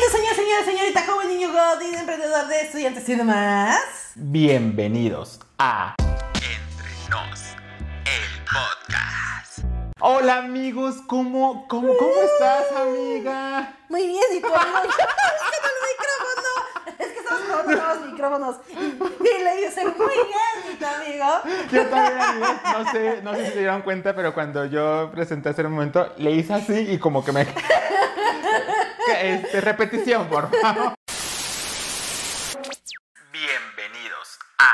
[0.00, 4.12] Señorita, señor, señora, señorita, joven, niño, godín, emprendedor de estudiantes y demás.
[4.14, 5.94] Bienvenidos a
[6.36, 7.54] Entre Nos,
[8.06, 9.58] el podcast.
[10.00, 13.74] Hola amigos, ¿cómo, cómo, cómo estás, amiga?
[13.90, 14.78] Muy bien, y tú, amigo.
[15.42, 16.96] Es que el micrófono.
[16.98, 18.56] Es que estamos probando nuevos micrófonos.
[19.20, 21.30] Y le dice, muy bien, mi amigo.
[21.70, 22.40] Yo también,
[22.72, 26.10] no sé, no sé si se dieron cuenta, pero cuando yo presenté hace un momento,
[26.16, 27.46] le hice así y como que me...
[29.20, 30.94] Este, repetición, por favor.
[33.30, 34.72] Bienvenidos a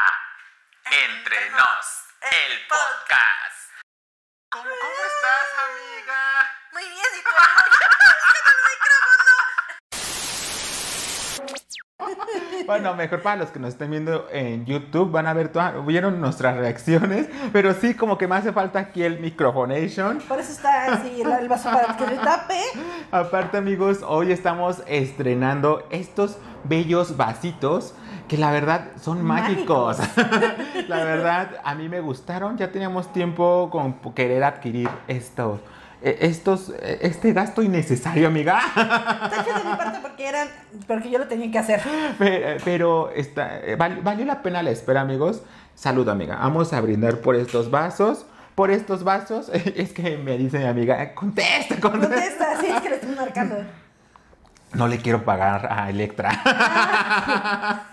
[0.85, 1.87] Entre Nos,
[2.23, 3.73] el podcast.
[4.49, 6.49] ¿Cómo, cómo estás, amiga?
[6.75, 7.31] Muy bien, y tú,
[12.15, 12.56] amigo.
[12.67, 16.21] Bueno, mejor para los que nos estén viendo en YouTube van a ver todas, vieron
[16.21, 20.19] nuestras reacciones, pero sí como que me hace falta aquí el microfonation.
[20.27, 22.61] Por eso está así el, el vaso para que le tape.
[23.11, 27.95] Aparte amigos, hoy estamos estrenando estos bellos vasitos
[28.29, 29.99] que la verdad son mágicos.
[30.89, 35.61] la verdad a mí me gustaron, ya teníamos tiempo con querer adquirir estos.
[36.03, 38.61] Eh, Estos, eh, este gasto innecesario, amiga.
[38.75, 40.49] De mi parte porque eran,
[40.87, 41.81] porque yo lo tenía que hacer.
[42.19, 45.43] Pe- Pero está, eh, val- valió la pena la espera, amigos.
[45.75, 46.37] Salud, amiga.
[46.37, 48.27] Vamos a brindar por estos vasos.
[48.55, 49.51] Por estos vasos.
[49.77, 52.09] Es que me dice mi amiga, "Eh, contesta, contesta.
[52.15, 53.57] Contesta, sí, es que le estoy marcando.
[54.73, 56.31] No le quiero pagar a Electra.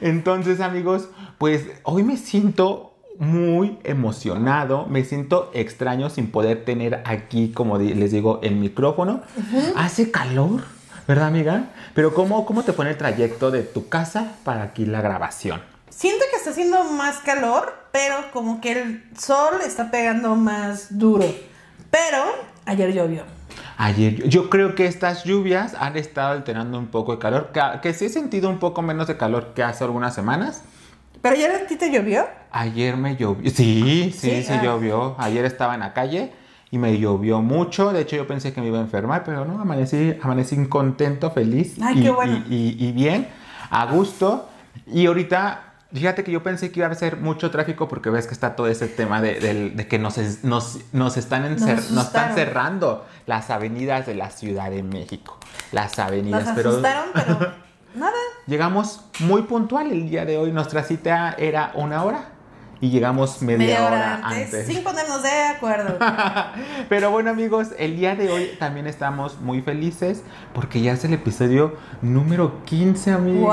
[0.00, 7.52] Entonces, amigos, pues hoy me siento muy emocionado, me siento extraño sin poder tener aquí,
[7.52, 9.22] como les digo, el micrófono.
[9.76, 10.62] Hace calor,
[11.06, 11.66] ¿verdad, amiga?
[11.94, 15.62] Pero ¿cómo, ¿cómo te pone el trayecto de tu casa para aquí la grabación?
[15.90, 21.24] Siento que está haciendo más calor, pero como que el sol está pegando más duro.
[21.90, 22.24] Pero
[22.66, 23.22] ayer llovió.
[23.76, 27.94] Ayer, yo- creo que estas lluvias han estado alterando un poco de calor, que, que
[27.94, 30.62] sí he sentido un poco menos de calor que hace algunas semanas.
[31.24, 32.26] ¿Pero ayer a ti te llovió?
[32.50, 33.50] Ayer me llovió.
[33.50, 34.62] Sí, sí, Sí, sí, ah.
[34.62, 35.14] llovió.
[35.18, 36.32] Ayer estaba en la calle
[36.70, 37.94] y me llovió mucho.
[37.94, 41.76] De hecho, yo pensé que me iba a enfermar, pero no, amanecí, amanecí contento, feliz
[41.82, 42.44] Ay, y, qué bueno.
[42.50, 43.26] y- y- y bien,
[43.70, 44.50] a gusto.
[44.86, 45.62] Y ahorita,
[45.94, 48.66] fíjate que yo pensé que iba a ser mucho tráfico porque ves que está todo
[48.66, 52.34] ese tema de, que nos, nos, nos están encer- Nos nos están asustaron.
[52.36, 55.38] cerrando las avenidas de la Ciudad de México.
[55.72, 57.38] Las avenidas, Nos pero asustaron, pero
[57.94, 58.12] nada.
[58.46, 60.52] llegamos muy puntual el día de hoy.
[60.52, 62.28] Nuestra cita era una hora
[62.80, 64.66] y llegamos media, Media hora hora antes, antes.
[64.66, 65.96] sin ponernos de acuerdo.
[66.88, 70.22] Pero bueno amigos, el día de hoy también estamos muy felices
[70.52, 73.46] porque ya es el episodio número 15, amiga.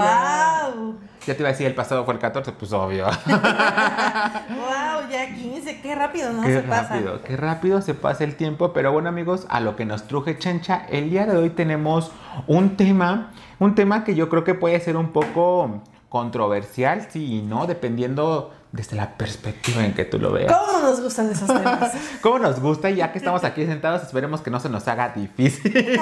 [0.73, 0.95] ¡Wow!
[1.27, 3.05] Ya te iba a decir, el pasado fue el 14, pues obvio.
[3.27, 5.09] ¡Wow!
[5.11, 6.41] Ya 15, qué rápido, ¿no?
[6.41, 6.93] qué Se pasa.
[6.95, 8.73] rápido, qué rápido se pasa el tiempo.
[8.73, 12.11] Pero bueno amigos, a lo que nos truje Chencha, el día de hoy tenemos
[12.47, 17.41] un tema, un tema que yo creo que puede ser un poco controversial, sí y
[17.43, 20.51] no, dependiendo desde la perspectiva en que tú lo veas.
[20.51, 21.93] ¿Cómo nos gustan esos temas?
[22.21, 22.89] ¿Cómo nos gusta?
[22.89, 25.71] Y ya que estamos aquí sentados, esperemos que no se nos haga difícil.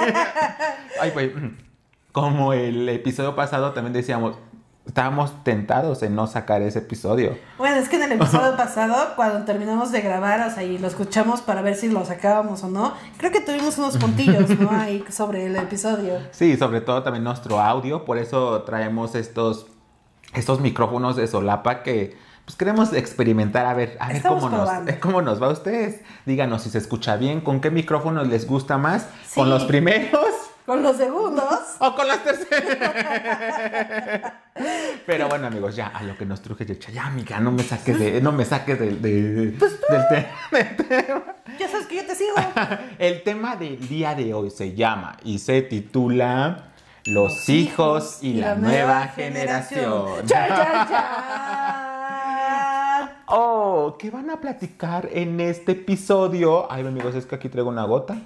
[1.01, 1.31] Ay, pues,
[2.13, 4.37] como el episodio pasado también decíamos,
[4.89, 7.37] estábamos tentados en no sacar ese episodio.
[7.59, 10.87] Bueno, es que en el episodio pasado, cuando terminamos de grabar, o sea, y lo
[10.87, 14.71] escuchamos para ver si lo sacábamos o no, creo que tuvimos unos puntillos, ¿no?
[14.79, 16.15] Ahí sobre el episodio.
[16.31, 19.67] Sí, sobre todo también nuestro audio, por eso traemos estos,
[20.33, 24.65] estos micrófonos de solapa que pues queremos experimentar a ver, a ver Estamos cómo nos,
[24.65, 24.91] probando.
[24.99, 26.01] cómo nos va a ustedes.
[26.25, 30.38] Díganos si se escucha bien, con qué micrófonos les gusta más, con los primeros
[30.69, 31.59] Con los segundos.
[31.79, 32.77] o con los terceros.
[35.03, 36.91] Pero bueno, amigos, ya a lo que nos truje Yecha.
[36.91, 41.23] Ya, amiga, no me saques de, no me saques de- de- Pues del tema.
[41.57, 42.35] Ya sabes que yo te sigo.
[42.99, 46.65] El tema del día de hoy se llama y se titula
[47.05, 50.23] Los, hijos y la, nueva generación.
[50.27, 51.89] ¡Chan, chan, chan!
[53.25, 56.71] Oh, ¿qué van a platicar en este episodio?
[56.71, 58.19] Ay, amigos, es que aquí traigo una gota.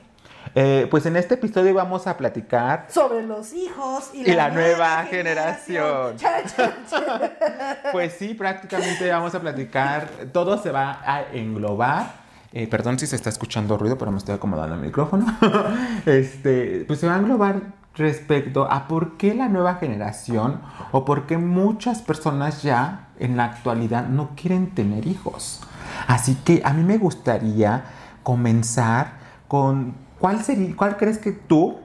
[0.55, 4.49] Eh, pues en este episodio vamos a platicar Sobre los hijos y la, Y la
[4.49, 6.15] nueva generación.
[7.91, 10.09] Pues sí, prácticamente vamos a platicar.
[10.31, 12.23] Todo se va a englobar.
[12.51, 15.25] Eh, perdón si se está escuchando ruido, pero me estoy acomodando el micrófono.
[16.05, 17.61] este, pues se va a englobar
[17.95, 20.61] respecto a por qué la nueva generación
[20.91, 25.61] o por qué muchas personas ya en la actualidad no quieren tener hijos.
[26.07, 27.85] Así que a mí me gustaría
[28.23, 29.13] comenzar
[29.47, 31.81] con cuál sería, cuál crees que tú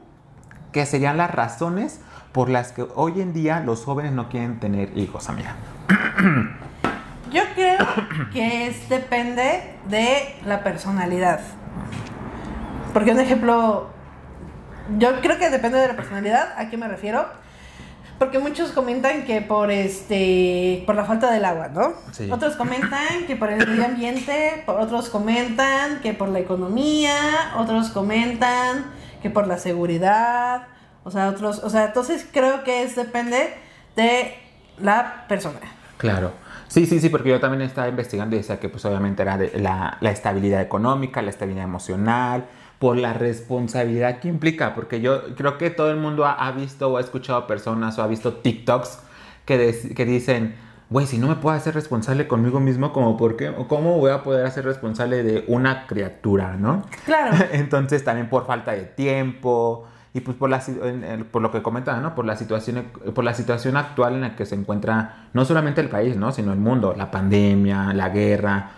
[0.70, 2.00] que serían las razones
[2.30, 5.56] por las que hoy en día los jóvenes no quieren tener hijos, amiga.
[7.32, 7.78] Yo creo
[8.32, 11.40] que depende de la personalidad.
[12.92, 13.90] Porque un ejemplo,
[14.98, 16.54] Yo creo que depende de la personalidad.
[16.56, 17.26] ¿A qué me refiero?
[18.18, 21.92] Porque muchos comentan que por este por la falta del agua, ¿no?
[22.10, 22.28] Sí.
[22.30, 28.86] Otros comentan que por el medio ambiente, otros comentan que por la economía, otros comentan
[29.22, 30.66] que por la seguridad,
[31.04, 33.54] o sea, otros, o sea, entonces creo que es depende
[33.96, 34.34] de
[34.78, 35.60] la persona.
[35.96, 36.32] Claro.
[36.68, 39.58] Sí, sí, sí, porque yo también estaba investigando y decía que pues obviamente era de
[39.58, 42.44] la, la estabilidad económica, la estabilidad emocional,
[42.78, 46.88] por la responsabilidad que implica, porque yo creo que todo el mundo ha, ha visto
[46.88, 49.00] o ha escuchado personas o ha visto TikToks
[49.44, 50.54] que, que dicen,
[50.90, 54.22] güey, si no me puedo hacer responsable conmigo mismo, como por qué, cómo voy a
[54.22, 56.84] poder hacer responsable de una criatura, ¿no?
[57.04, 57.36] Claro.
[57.52, 60.62] Entonces también por falta de tiempo y pues por, la,
[61.30, 62.14] por lo que comentaba, ¿no?
[62.14, 65.88] Por la, situación, por la situación actual en la que se encuentra no solamente el
[65.88, 66.32] país, ¿no?
[66.32, 68.70] Sino el mundo, la pandemia, la guerra,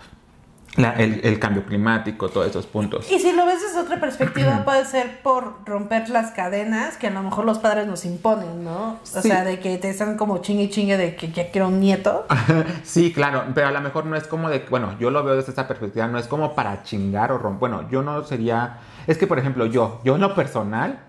[0.77, 3.11] la- el, el cambio climático, todos esos puntos.
[3.11, 7.11] Y si lo ves desde otra perspectiva, puede ser por romper las cadenas que a
[7.11, 8.91] lo mejor los padres nos imponen, ¿no?
[8.93, 9.27] O Sí.
[9.27, 12.25] sea, de que te están como chingue y chingue de que ya quiero un nieto.
[12.83, 15.49] Sí, claro, pero a lo mejor no es como de, bueno, yo lo veo desde
[15.49, 18.77] esta perspectiva, no es como para chingar o romper, bueno, yo no sería,
[19.07, 20.99] es que por ejemplo yo, yo en lo personal,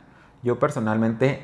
[0.43, 1.41] yo personalmente,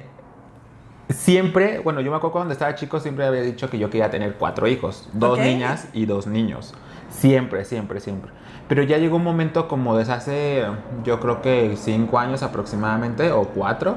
[1.08, 4.34] siempre, bueno, yo me acuerdo cuando estaba chico, siempre había dicho que yo quería tener
[4.34, 6.74] cuatro hijos, dos niñas y dos niños,
[7.10, 8.30] siempre, siempre, siempre.
[8.68, 10.64] Pero ya llegó un momento como desde hace,
[11.04, 13.96] yo creo que cinco años aproximadamente, o cuatro,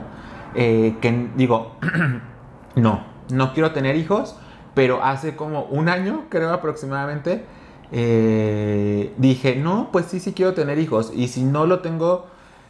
[0.56, 1.75] eh, que digo,
[2.75, 4.36] no, no quiero tener hijos,
[4.74, 7.44] pero hace como un año, creo aproximadamente,
[7.92, 11.12] eh, dije, no, pues sí, sí quiero tener hijos.
[11.13, 12.28] Y si no lo tengo,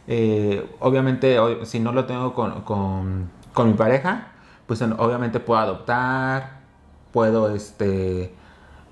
[0.08, 4.28] eh, obviamente, si no lo tengo con, con- con mi pareja,
[4.66, 6.60] pues en- obviamente puedo adoptar,
[7.12, 8.34] puedo, este,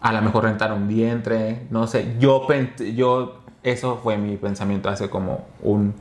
[0.01, 2.17] a lo mejor rentar un vientre, no sé.
[2.19, 2.47] Yo,
[2.95, 5.95] yo, eso fue mi pensamiento hace como un,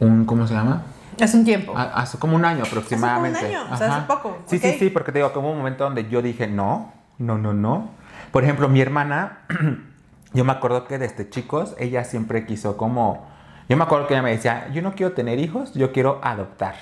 [0.00, 0.82] un ¿cómo se llama?
[1.20, 1.74] Hace un tiempo.
[1.76, 3.46] Ha- Hace como un año aproximadamente.
[3.46, 6.08] año, o sea, hace poco, Sí, sí, sí, porque te digo, como un momento donde
[6.08, 7.90] yo dije, no, no, no, no.
[8.32, 9.38] Por ejemplo, mi hermana,
[10.32, 13.26] yo me acuerdo que desde chicos, ella siempre quiso como,
[13.68, 16.74] yo me acuerdo que ella me decía, yo no quiero tener hijos, yo quiero adoptar.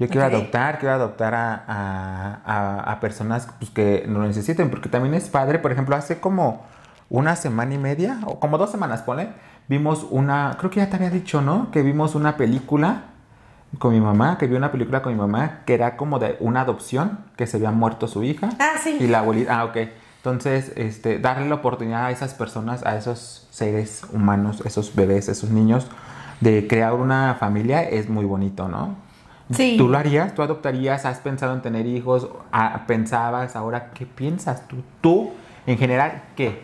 [0.00, 4.88] Yo quiero adoptar, quiero adoptar a, a- a- a personas pues, que lo necesiten, porque
[4.88, 5.58] también es padre.
[5.58, 6.64] Por ejemplo, hace como
[7.10, 9.28] una semana y media, o como dos semanas, ponle,
[9.68, 11.70] vimos una, creo que ya te había dicho, ¿no?
[11.70, 13.02] Que vimos una película
[13.78, 16.62] con mi mamá, que vi una película con mi mamá, que era como de una
[16.62, 18.48] adopción, que se había muerto su hija.
[18.58, 18.96] Ah, sí.
[19.00, 19.76] Y la abuelita, ah, ok.
[20.16, 25.50] Entonces, este, darle la oportunidad a esas personas, a esos seres humanos, esos bebés, esos
[25.50, 25.86] niños,
[26.40, 28.96] de crear una familia es muy bonito, ¿no?
[29.54, 29.76] Sí.
[29.76, 30.34] ¿Tú lo harías?
[30.34, 31.04] ¿Tú adoptarías?
[31.04, 32.28] ¿Has pensado en tener hijos?
[32.52, 33.56] Ah, ¿Pensabas?
[33.56, 34.76] ¿Ahora qué piensas tú?
[35.00, 35.32] ¿Tú,
[35.66, 36.62] en general, qué?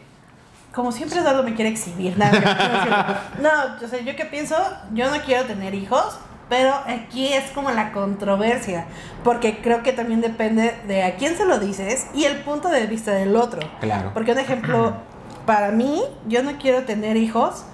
[0.73, 2.17] Como siempre Eduardo me quiere exhibir.
[2.19, 4.57] nada, No, no, yo sé, yo qué pienso,
[4.93, 6.19] yo no quiero tener hijos,
[6.49, 8.87] pero aquí es como la controversia,
[9.25, 12.87] porque creo que también depende de a quién se lo dices y el punto de
[12.87, 13.61] vista del otro.
[13.81, 14.11] Claro.
[14.15, 14.95] Porque un ejemplo,
[15.47, 17.65] para mí, yo no quiero tener hijos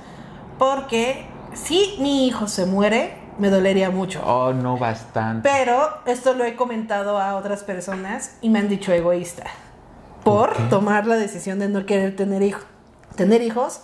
[0.59, 4.23] porque si mi hijo se muere, me dolería mucho.
[4.25, 5.49] Oh, no, bastante.
[5.49, 9.45] Pero esto lo he comentado a otras personas y me han dicho egoísta.
[10.25, 12.63] Por tomar la decisión de no querer tener hijos.
[13.17, 13.81] Tener hijos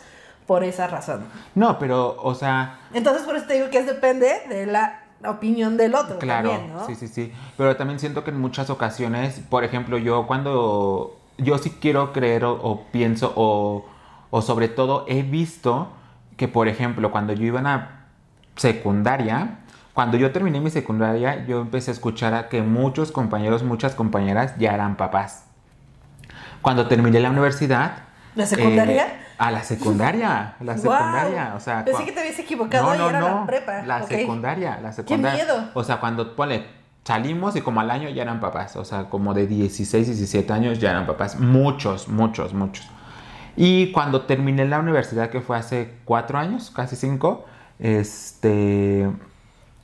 [0.47, 1.25] por esa razón.
[1.55, 5.77] No, pero, o sea, Entonces por eso te digo que es depende de la opinión
[5.77, 6.87] del otro Claro, también, ¿no?
[6.87, 7.33] sí, sí, sí.
[7.57, 12.45] Pero también siento que en muchas ocasiones, por ejemplo, yo cuando yo sí quiero creer
[12.45, 13.85] o, o pienso o,
[14.31, 15.89] o sobre todo he visto
[16.37, 17.63] que, por ejemplo, cuando yo iba a
[18.59, 19.59] secundaria,
[19.95, 24.55] cuando yo terminé mi secundaria, yo empecé a escuchar a que muchos compañeros, muchas compañeras
[24.59, 25.45] ya eran papás.
[26.63, 27.93] Cuando terminé la universidad...
[28.35, 29.07] ¿La secundaria?
[29.07, 31.85] eh, a la secundaria, la secundaria, o sea...
[31.85, 33.83] Pensé que te habías equivocado y era la prepa.
[33.83, 34.09] La Ok.
[34.09, 35.45] secundaria, la secundaria.
[35.45, 35.71] miedo!
[35.75, 36.67] O sea, cuando ponle,
[37.05, 38.77] salimos y como al año ya eran papás.
[38.77, 41.39] O sea, como de 16, 17 años ya eran papás.
[41.41, 42.89] Muchos, muchos, muchos.
[43.57, 47.47] Y cuando terminé la universidad, que fue hace cuatro años, casi cinco,
[47.79, 49.11] este.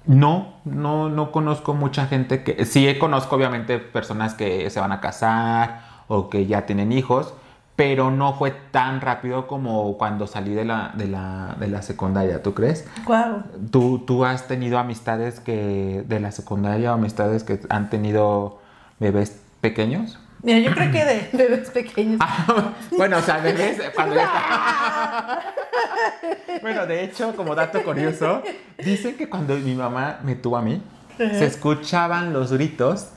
[0.07, 2.65] No, no, no conozco mucha gente que.
[2.65, 7.33] Sí, conozco obviamente personas que se van a casar o que ya tienen hijos,
[7.77, 12.43] pero no fue tan rápido como cuando salí de la, de la, de la secundaria,
[12.43, 12.87] ¿tú crees?
[13.07, 13.43] Guau.
[13.71, 18.59] ¿Tú, ¿Tú has tenido amistades que de la secundaria o amistades que han tenido
[19.01, 20.19] bebés pequeños?
[20.45, 22.19] Mira, yo creo que de bebés pequeños.
[22.23, 25.43] Ah, bueno, o sea, bebés cuando ya está-
[26.63, 28.43] Bueno, de hecho, como dato curioso,
[28.79, 30.83] dicen que cuando mi mamá me tuvo a mí,
[31.17, 33.09] se escuchaban los gritos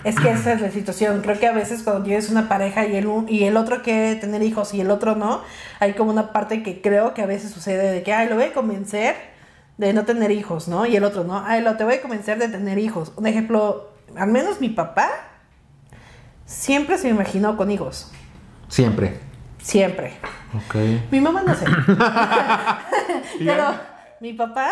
[0.05, 1.21] es que esa es la situación.
[1.21, 4.43] Creo que a veces cuando tienes una pareja y el, y el otro quiere tener
[4.43, 5.43] hijos y el otro no,
[5.79, 8.45] hay como una parte que creo que a veces sucede de que, ay, lo voy
[8.45, 9.15] a convencer
[9.77, 10.87] de no tener hijos, ¿no?
[10.87, 11.45] Y el otro, ¿no?
[11.45, 13.13] Ay, lo te voy a convencer de tener hijos.
[13.17, 15.11] Un ejemplo, al menos mi papá
[16.47, 18.11] siempre se imaginó con hijos.
[18.69, 19.28] Siempre.
[19.59, 20.19] Siempre.
[20.55, 20.77] Ok.
[21.11, 21.67] Mi mamá no sé.
[23.41, 23.65] ¿Y Pero
[24.21, 24.71] mi papá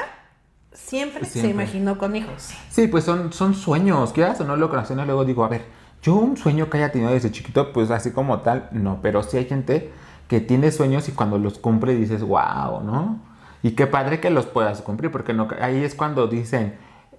[0.72, 1.50] siempre, se Siempre.
[1.50, 2.50] imaginó con hijos.
[2.70, 4.12] Sí, pues son, son sueños.
[4.12, 5.64] Quieras o no lo ocasiona, luego digo, a ver,
[6.02, 9.00] yo un sueño que haya tenido desde chiquito, pues así como tal, no.
[9.02, 9.92] Pero sí hay gente
[10.28, 13.20] que tiene sueños y cuando los cumple dices, wow, ¿no?
[13.62, 16.76] Y qué padre que los puedas cumplir, porque no, ahí es cuando dicen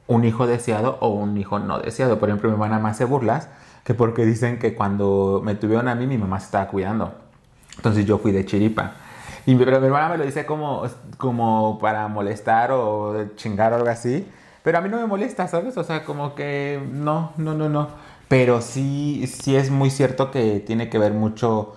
[0.07, 2.19] un hijo deseado o un hijo no deseado.
[2.19, 3.50] Por ejemplo, mi hermana más se burlas
[3.83, 7.15] que porque dicen que cuando me tuvieron a mí, mi mamá se estaba cuidando.
[7.77, 8.93] Entonces yo fui de chiripa.
[9.46, 10.84] Y, pero mi hermana me lo dice como,
[11.17, 14.27] como para molestar o chingar o algo así.
[14.63, 15.77] Pero a mí no me molesta, ¿sabes?
[15.77, 17.88] O sea, como que no, no, no, no.
[18.27, 21.75] Pero sí, sí es muy cierto que tiene que ver mucho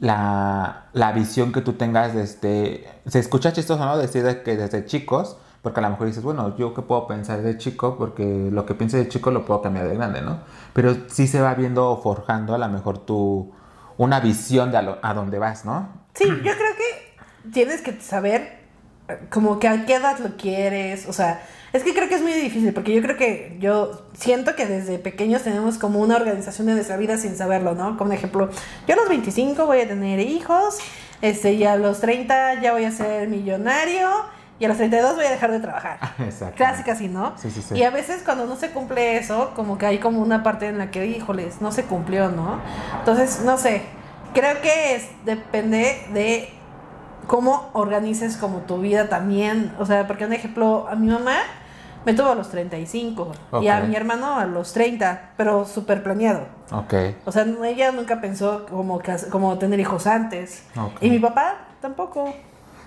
[0.00, 2.86] la, la visión que tú tengas desde...
[3.06, 3.96] Se escucha chistoso, ¿no?
[3.96, 7.40] Decir de que desde chicos, porque a lo mejor dices, bueno, yo qué puedo pensar
[7.42, 10.40] de chico, porque lo que piense de chico lo puedo cambiar de grande, ¿no?
[10.74, 13.52] Pero sí se va viendo forjando a lo mejor tu...
[13.98, 15.88] Una visión de a, lo- a dónde vas, ¿no?
[16.14, 18.58] Sí, yo creo que tienes que saber
[19.08, 22.22] eh, como que a qué edad lo quieres, o sea, es que creo que es
[22.22, 26.66] muy difícil porque yo creo que yo siento que desde pequeños tenemos como una organización
[26.68, 27.96] de nuestra vida sin saberlo, ¿no?
[27.98, 28.48] Como un ejemplo,
[28.86, 30.78] yo a los 25 voy a tener hijos,
[31.22, 34.08] este, y a los 30 ya voy a ser millonario
[34.58, 35.98] y a los 32 voy a dejar de trabajar.
[36.18, 36.56] Exacto.
[36.56, 37.34] Clásica así, ¿no?
[37.36, 37.74] Sí, sí, sí.
[37.74, 40.78] Y a veces cuando no se cumple eso, como que hay como una parte en
[40.78, 42.60] la que, híjoles, no se cumplió, ¿no?
[42.98, 43.82] Entonces, no sé,
[44.32, 46.50] creo que es, depende de
[47.26, 49.74] cómo organices como tu vida también.
[49.78, 51.36] O sea, porque un ejemplo, a mi mamá
[52.04, 56.46] me tuvo a los 35 y a mi hermano a los 30, pero súper planeado.
[56.70, 56.94] Ok.
[57.24, 60.64] O sea, ella nunca pensó como, como tener hijos antes.
[60.76, 61.02] Ok.
[61.02, 62.32] Y mi papá tampoco.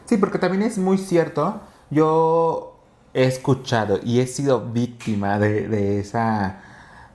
[0.09, 1.61] Sí, porque también es muy cierto.
[1.91, 2.79] Yo
[3.13, 6.63] he escuchado y he sido víctima de, de esa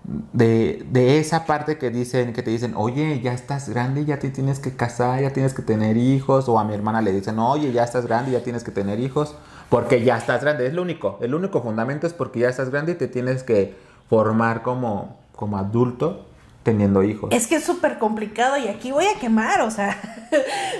[0.04, 4.30] de, de esa parte que dicen, que te dicen, oye, ya estás grande, ya te
[4.30, 7.72] tienes que casar, ya tienes que tener hijos, o a mi hermana le dicen, oye,
[7.72, 9.34] ya estás grande, ya tienes que tener hijos,
[9.70, 12.92] porque ya estás grande, es lo único, el único fundamento es porque ya estás grande
[12.92, 13.74] y te tienes que
[14.08, 16.26] formar como, como adulto
[16.64, 17.30] teniendo hijos.
[17.32, 19.90] Es que es súper complicado y aquí voy a quemar, o sea.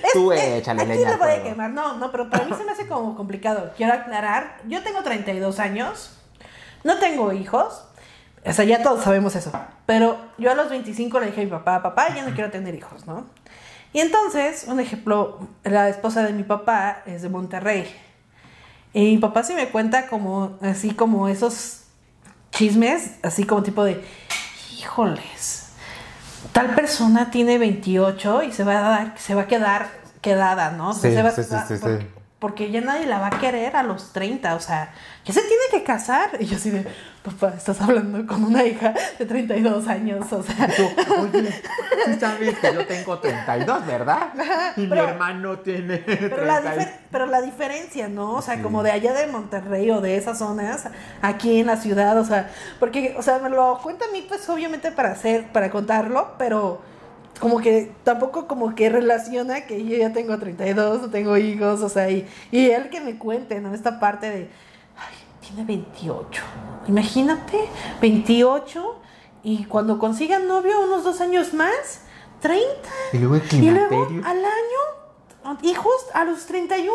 [0.03, 1.71] es- Tú es- échale aquí leña le al voy a quemar.
[1.71, 3.71] No, no, pero para mí se me hace como complicado.
[3.77, 6.19] Quiero aclarar, yo tengo 32 años,
[6.83, 7.85] no tengo hijos,
[8.45, 9.53] o sea, ya todos sabemos eso.
[9.87, 12.75] Pero yo a los 25 le dije a mi papá, papá, ya no quiero tener
[12.75, 13.27] hijos, ¿no?
[13.93, 17.89] Y entonces, un ejemplo, la esposa de mi papá es de Monterrey.
[18.93, 21.83] Y mi papá sí me cuenta como, así como esos
[22.51, 24.03] chismes, así como tipo de,
[24.79, 25.64] híjoles,
[26.53, 29.89] tal persona tiene 28 y se va a dar, se va a quedar
[30.21, 30.93] quedada, ¿no?
[30.95, 31.81] Sí, se va a sí, sí, quedar- sí, sí.
[31.83, 32.07] porque,
[32.39, 34.93] porque ya nadie la va a querer a los 30, o sea,
[35.25, 36.31] ya se tiene que casar.
[36.41, 36.87] Y yo así de,
[37.25, 40.83] papá, estás hablando con una hija de 32 años, o sea, Tú,
[41.23, 41.51] oye,
[42.05, 44.29] sí sabes que yo tengo 32, ¿verdad?
[44.77, 46.77] Y mi hermano tiene Pero la, 30.
[46.83, 48.33] difer- pero la diferencia, ¿no?
[48.35, 48.63] O sea, Sí.
[48.63, 50.87] como de allá de Monterrey o de esas zonas,
[51.23, 54.47] aquí en la ciudad, o sea, porque, o sea, me lo cuenta a mí, pues
[54.51, 56.83] obviamente para hacer, para contarlo, pero
[57.41, 61.89] como que tampoco como que relaciona que yo ya tengo 32, no tengo hijos, o
[61.89, 63.75] sea, y, y él que me cuente, ¿no?
[63.75, 64.51] Esta parte de,
[65.55, 66.43] tiene 28,
[66.89, 67.69] imagínate,
[68.01, 68.97] 28,
[69.43, 72.03] y cuando consiga novio unos dos años más,
[72.41, 72.67] 30.
[73.13, 76.93] Y luego Y luego al año, hijos a los 31.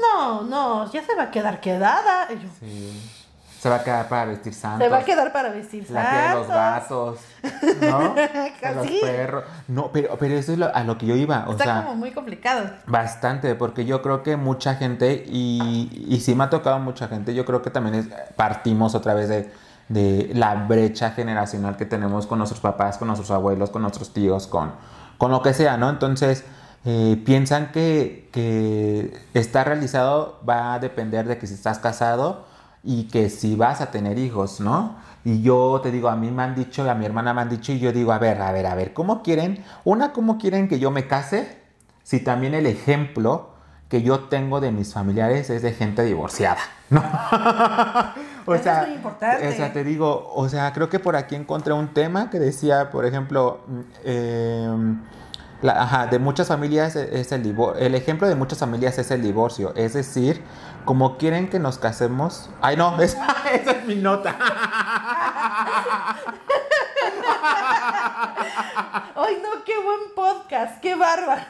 [0.00, 2.28] No, no, ya se va a quedar quedada.
[2.30, 3.19] Y yo, Sí.
[3.60, 4.82] Se va a quedar para vestir santos.
[4.86, 7.18] Se va a quedar para vestir La piel de los santos.
[7.42, 8.14] gatos, ¿no?
[8.14, 9.44] De los perros.
[9.68, 11.44] No, pero, pero eso es lo- a lo que yo iba.
[11.46, 12.70] O Está sea, como muy complicado.
[12.86, 17.34] Bastante, porque yo creo que mucha gente, y, y sí me ha tocado mucha gente,
[17.34, 19.52] yo creo que también es- partimos otra vez de,
[19.90, 24.46] de la brecha generacional que tenemos con nuestros papás, con nuestros abuelos, con nuestros tíos,
[24.46, 24.72] con,
[25.18, 25.90] con lo que sea, ¿no?
[25.90, 26.44] Entonces,
[26.86, 32.48] eh, piensan que, que estar realizado va a depender de que si estás casado
[32.82, 34.96] y que si vas a tener hijos, ¿no?
[35.24, 37.72] Y yo te digo, a mí me han dicho, a mi hermana me han dicho,
[37.72, 39.62] y yo digo, a ver, a ver, a ver, ¿cómo quieren?
[39.84, 41.58] Una, ¿cómo quieren que yo me case?
[42.02, 43.50] Si también el ejemplo
[43.90, 47.02] que yo tengo de mis familiares es de gente divorciada, ¿no?
[48.46, 49.48] o Eso es muy importante.
[49.48, 52.90] o sea, te digo, o sea, creo que por aquí encontré un tema que decía,
[52.90, 53.60] por ejemplo,
[54.04, 54.68] eh,
[55.62, 57.84] la- ajá, de muchas familias es el divorcio.
[57.84, 59.72] El ejemplo de muchas familias es el divorcio.
[59.76, 60.42] Es decir,
[60.90, 62.50] como quieren que nos casemos.
[62.60, 64.36] Ay, no, esa, esa es mi nota.
[69.14, 71.42] Ay, no, qué buen podcast, qué bárbaro.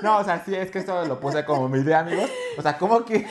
[0.00, 2.30] No, o sea, sí, es que esto lo puse como mi idea, amigos.
[2.56, 3.26] O sea, ¿cómo, que,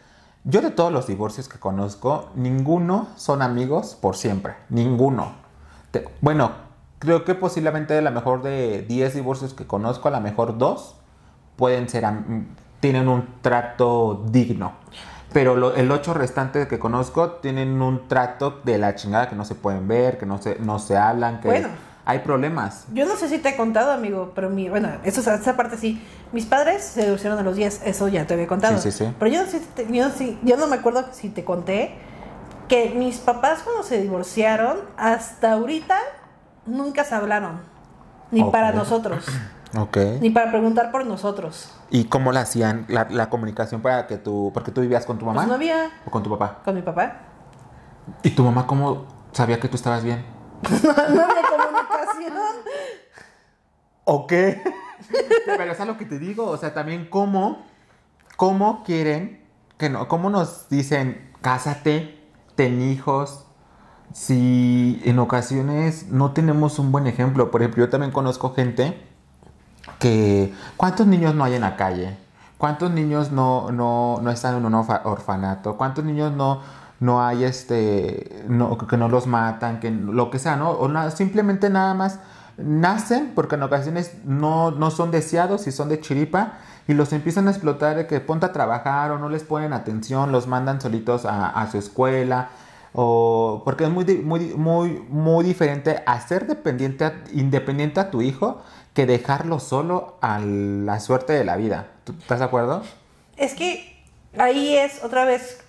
[0.43, 5.33] yo de todos los divorcios que conozco, ninguno son amigos por siempre, ninguno.
[5.91, 6.51] Te- bueno,
[6.99, 10.95] creo que posiblemente a lo mejor de 10 divorcios que conozco, a lo mejor dos
[11.55, 12.05] pueden ser,
[12.79, 14.73] tienen un trato digno.
[15.33, 19.45] Pero lo- el ocho restante que conozco tienen un trato de la chingada que no
[19.45, 21.69] se pueden ver, que no se, no se hablan, que Bueno.
[22.05, 22.85] hay problemas.
[22.93, 26.05] yo no sé si te he contado, amigo, pero mi, bueno, eso, esa parte sí.
[26.31, 28.77] Mis padres se divorciaron a los 10, eso ya te había contado.
[28.77, 29.13] Sí, sí, sí.
[29.19, 29.49] Pero yo no
[29.91, 30.09] yo,
[30.43, 31.95] yo no me acuerdo si te conté
[32.67, 35.97] que mis papás cuando se divorciaron, hasta ahorita
[36.65, 37.59] nunca se hablaron.
[38.31, 39.25] Ni para nosotros.
[39.77, 39.97] Ok.
[40.21, 41.71] Ni para preguntar por nosotros.
[41.89, 45.25] ¿Y cómo la hacían la, la comunicación para que tú, porque tú vivías con tu
[45.25, 46.61] mamá Pues no había o con tu papá?
[46.63, 47.21] con mi papá.
[48.21, 50.23] ¿Y tu mamá cómo sabía que tú estabas bien?
[50.63, 52.33] No había comunicación.
[54.05, 54.61] ¿O qué?
[55.45, 57.63] Pero es a lo que te digo, o sea, también cómo,
[58.37, 59.43] cómo quieren
[59.77, 62.19] que no, cómo nos dicen cásate,
[62.55, 63.45] ten hijos.
[64.13, 69.09] Si en ocasiones no tenemos un buen ejemplo, por ejemplo, yo también conozco gente
[70.77, 72.17] ¿cuántos niños no hay en la calle?
[72.57, 75.75] ¿Cuántos niños no, no, no están en un orfanato?
[75.75, 76.61] ¿Cuántos niños no,
[76.99, 80.71] no hay este, no, que no los matan, que lo que sea, ¿no?
[80.71, 82.19] O simplemente nada más
[82.57, 86.53] nacen porque en ocasiones no, no son deseados y son de chiripa
[86.87, 90.31] y los empiezan a explotar de que ponte a trabajar o no les ponen atención,
[90.31, 92.49] los mandan solitos a, su escuela
[92.93, 98.61] o porque es muy, muy, muy, muy diferente a ser dependiente, independiente a tu hijo
[98.93, 101.87] que dejarlo solo a la suerte de la vida.
[102.03, 102.83] ¿Tú estás de acuerdo?
[103.37, 104.03] Es que
[104.37, 105.59] ahí es otra vez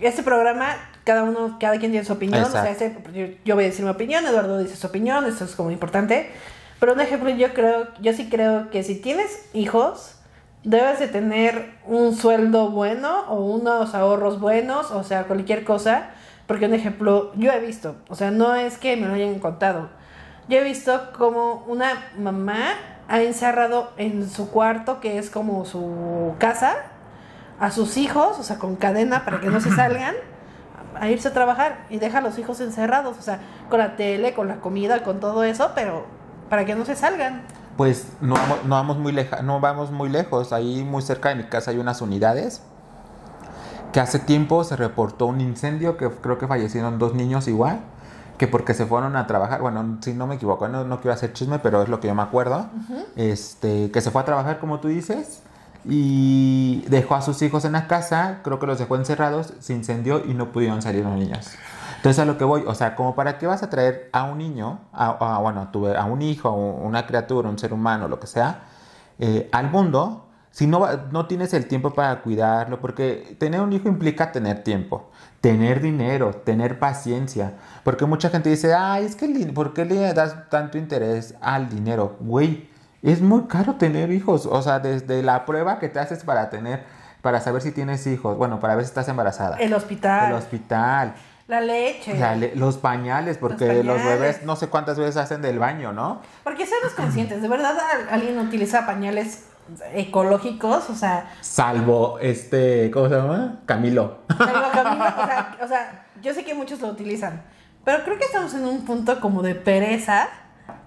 [0.00, 2.44] este programa cada uno, cada quien tiene su opinión.
[2.44, 2.74] O sea,
[3.44, 6.30] yo, voy a decir mi opinión, Eduardo dice su opinión, esto es como importante.
[6.80, 10.16] Pero un ejemplo, yo creo, yo sí creo que si tienes hijos,
[10.64, 16.10] debes de tener un sueldo bueno o unos ahorros buenos, o sea, cualquier cosa.
[16.46, 19.88] Porque un ejemplo, yo he visto, o sea, no es que me lo hayan contado.
[20.48, 22.74] Yo he visto como una mamá
[23.08, 26.74] ha encerrado en su cuarto, que es como su casa,
[27.60, 30.14] a sus hijos, o sea, con cadena para que no se salgan
[30.98, 34.32] a irse a trabajar y deja a los hijos encerrados, o sea, con la tele,
[34.32, 36.06] con la comida, con todo eso, pero
[36.48, 37.42] para que no se salgan.
[37.76, 41.44] Pues no, no vamos muy leja, no vamos muy lejos, ahí muy cerca de mi
[41.44, 42.62] casa hay unas unidades
[43.94, 47.78] que hace tiempo se reportó un incendio que creo que fallecieron dos niños igual,
[48.38, 51.32] que porque se fueron a trabajar, bueno, si no me equivoco, no, no quiero hacer
[51.32, 52.66] chisme, pero es lo que yo me acuerdo,
[53.16, 55.42] este, que se fue a trabajar como tú dices,
[55.84, 60.24] y dejó a sus hijos en la casa, creo que los dejó encerrados, se incendió
[60.24, 61.50] y no pudieron salir los niños.
[61.96, 64.38] Entonces a lo que voy, o sea, como para qué vas a traer a un
[64.38, 68.64] niño, a, bueno, a un hijo, a una criatura, un ser humano, lo que sea,
[69.18, 70.23] eh, al mundo,
[70.54, 75.10] si no, no tienes el tiempo para cuidarlo, porque tener un hijo implica tener tiempo,
[75.40, 80.48] tener dinero, tener paciencia, porque mucha gente dice, ay, es que, ¿por qué le das
[80.50, 82.16] tanto interés al dinero?
[82.20, 82.70] Güey,
[83.02, 86.84] es muy caro tener hijos, o sea, desde la prueba que te haces para tener,
[87.20, 89.56] para saber si tienes hijos, bueno, para ver si estás embarazada.
[89.56, 90.30] El hospital.
[90.30, 91.14] El hospital.
[91.48, 92.14] La leche.
[92.54, 96.22] los pañales, porque los, bebés no sé cuántas veces hacen del baño, ¿no?
[96.44, 97.74] Porque seamos conscientes, ¿de verdad
[98.08, 99.46] alguien utiliza pañales
[99.92, 100.90] ecológicos?
[100.90, 101.30] O sea...
[101.40, 103.60] Salvo este, ¿cómo se llama?
[103.66, 104.18] Camilo.
[104.36, 107.42] Salvo Camilo, o sea, o sea, yo sé que muchos lo utilizan,
[107.84, 110.28] pero creo que estamos en un punto como de pereza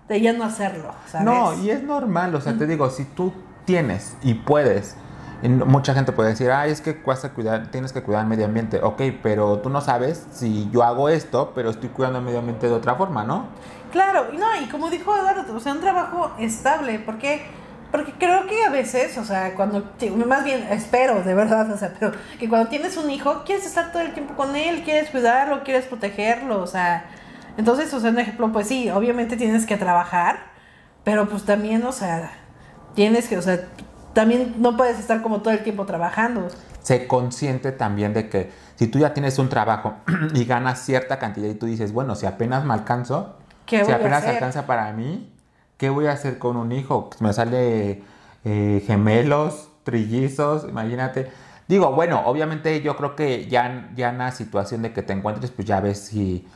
[0.07, 0.93] de ya no hacerlo.
[1.07, 1.25] ¿sabes?
[1.25, 3.33] No, y es normal, o sea, te digo, si tú
[3.65, 4.95] tienes y puedes,
[5.43, 9.01] mucha gente puede decir, ay, es que cuidar, tienes que cuidar el medio ambiente, ok,
[9.21, 12.73] pero tú no sabes si yo hago esto, pero estoy cuidando el medio ambiente de
[12.73, 13.45] otra forma, ¿no?
[13.91, 17.45] Claro, no, y como dijo Eduardo, o sea, un trabajo estable, porque
[17.91, 19.91] porque creo que a veces, o sea, cuando,
[20.25, 23.91] más bien espero, de verdad, o sea, pero que cuando tienes un hijo, quieres estar
[23.91, 27.05] todo el tiempo con él, quieres cuidarlo, quieres protegerlo, o sea,
[27.57, 30.37] entonces, o sea, un ejemplo, pues sí, obviamente tienes que trabajar,
[31.03, 32.31] pero pues también, o sea,
[32.93, 33.67] tienes que, o sea,
[34.13, 36.47] también no puedes estar como todo el tiempo trabajando.
[36.81, 39.95] Sé consciente también de que si tú ya tienes un trabajo
[40.33, 44.65] y ganas cierta cantidad y tú dices, bueno, si apenas me alcanzo, si apenas alcanza
[44.65, 45.31] para mí,
[45.77, 47.09] ¿qué voy a hacer con un hijo?
[47.19, 48.03] Me sale
[48.45, 51.31] eh, gemelos, trillizos, imagínate.
[51.67, 55.51] Digo, bueno, obviamente yo creo que ya, ya en la situación de que te encuentres,
[55.51, 56.47] pues ya ves si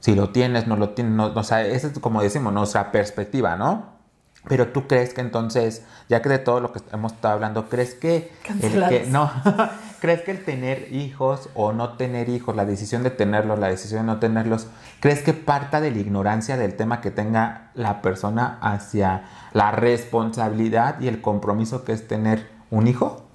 [0.00, 3.56] si lo tienes, no lo tienes, no, o sea, esa es como decimos, nuestra perspectiva,
[3.56, 4.00] ¿no?
[4.48, 7.94] Pero tú crees que entonces, ya que de todo lo que hemos estado hablando, ¿crees
[7.94, 9.30] que el que no
[10.00, 14.06] crees que el tener hijos o no tener hijos, la decisión de tenerlos, la decisión
[14.06, 14.66] de no tenerlos,
[15.00, 21.00] crees que parta de la ignorancia del tema que tenga la persona hacia la responsabilidad
[21.00, 23.26] y el compromiso que es tener un hijo?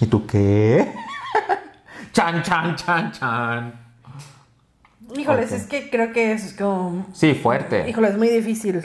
[0.00, 0.92] ¿Y tú qué?
[2.12, 3.84] chan chan chan chan.
[5.16, 7.06] Híjoles, es que creo que es como...
[7.12, 7.88] Sí, fuerte.
[7.88, 8.84] Híjoles, es muy difícil.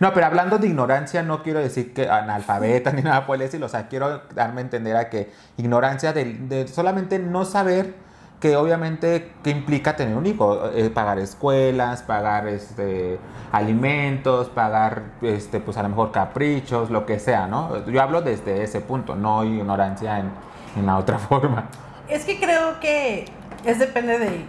[0.00, 3.66] No, pero hablando de ignorancia, no quiero decir que analfabeta ni nada por el estilo.
[3.66, 7.94] O sea, quiero darme a entender a que ignorancia de, solamente no saber
[8.40, 13.18] que obviamente que implica tener un hijo, eh, pagar escuelas, pagar este
[13.50, 17.86] alimentos, pagar este pues a lo mejor caprichos, lo que sea, ¿no?
[17.86, 20.30] Yo hablo desde ese punto, no ignorancia en,
[20.76, 21.68] en la otra forma.
[22.08, 23.24] Es que creo que
[23.64, 24.44] es depende de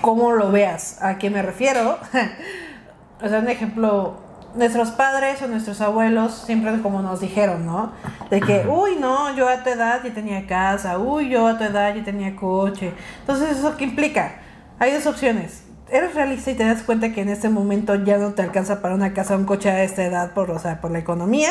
[0.00, 1.02] cómo lo veas.
[1.02, 1.98] ¿A qué me refiero?
[3.22, 4.16] o sea, un ejemplo,
[4.54, 7.92] nuestros padres o nuestros abuelos siempre como nos dijeron, ¿no?
[8.30, 11.64] De que, uy, no, yo a tu edad ya tenía casa, uy, yo a tu
[11.64, 12.92] edad ya tenía coche.
[13.20, 14.36] Entonces, ¿eso qué implica?
[14.78, 15.64] Hay dos opciones.
[15.90, 18.94] Eres realista y te das cuenta que en este momento ya no te alcanza para
[18.94, 21.50] una casa o un coche a esta edad por, o sea, por la economía.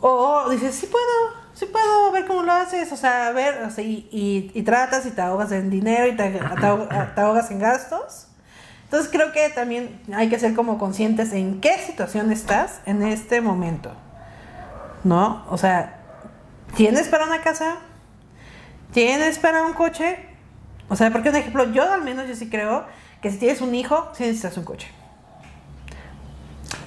[0.00, 1.04] O dices, sí puedo,
[1.54, 4.62] sí puedo ver cómo lo haces, o sea, a ver, o sea, y, y, y
[4.62, 8.29] tratas y te ahogas en dinero y te, te ahogas en gastos.
[8.90, 13.40] Entonces creo que también hay que ser como conscientes en qué situación estás en este
[13.40, 13.92] momento.
[15.04, 15.44] ¿No?
[15.48, 16.00] O sea,
[16.74, 17.76] ¿tienes para una casa?
[18.92, 20.18] ¿Tienes para un coche?
[20.88, 22.84] O sea, porque un ejemplo, yo al menos yo sí creo
[23.22, 24.88] que si tienes un hijo, sí necesitas un coche.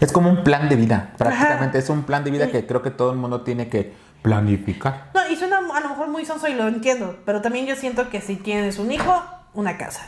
[0.02, 2.92] Es como un plan de vida, prácticamente es un plan de vida que creo que
[2.92, 5.12] todo el mundo tiene que planificar.
[5.14, 8.10] No, y suena a lo mejor muy sonso y lo entiendo, pero también yo siento
[8.10, 10.06] que si tienes un hijo, una casa.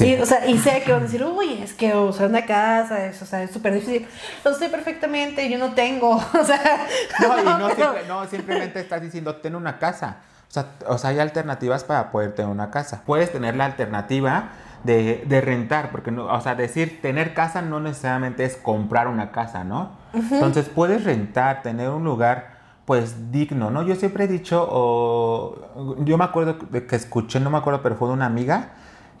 [0.00, 0.14] Sí.
[0.14, 3.06] Y, o sea, y sé que van a decir, uy, es que, sea, una casa
[3.06, 4.06] es, o sea, es súper difícil.
[4.44, 6.10] Lo sé perfectamente, yo no tengo,
[6.40, 6.86] o sea...
[7.20, 10.16] No, y no, pero- simple- no, simplemente estás diciendo, ten una casa.
[10.48, 13.02] O sea, o sea, hay alternativas para poder tener una casa.
[13.06, 14.48] Puedes tener la alternativa
[14.82, 19.30] de, de rentar, porque, no, o sea, decir tener casa no necesariamente es comprar una
[19.30, 19.92] casa, ¿no?
[20.12, 23.82] Entonces puedes rentar, tener un lugar, pues, digno, ¿no?
[23.82, 27.94] Yo siempre he dicho, o yo me acuerdo de que escuché, no me acuerdo, pero
[27.94, 28.70] fue de una amiga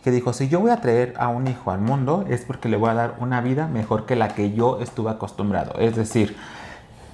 [0.02, 2.76] que dijo, si yo voy a traer a un hijo al mundo es porque le
[2.76, 5.78] voy a dar una vida mejor que la que yo estuve acostumbrado.
[5.78, 6.36] Es decir,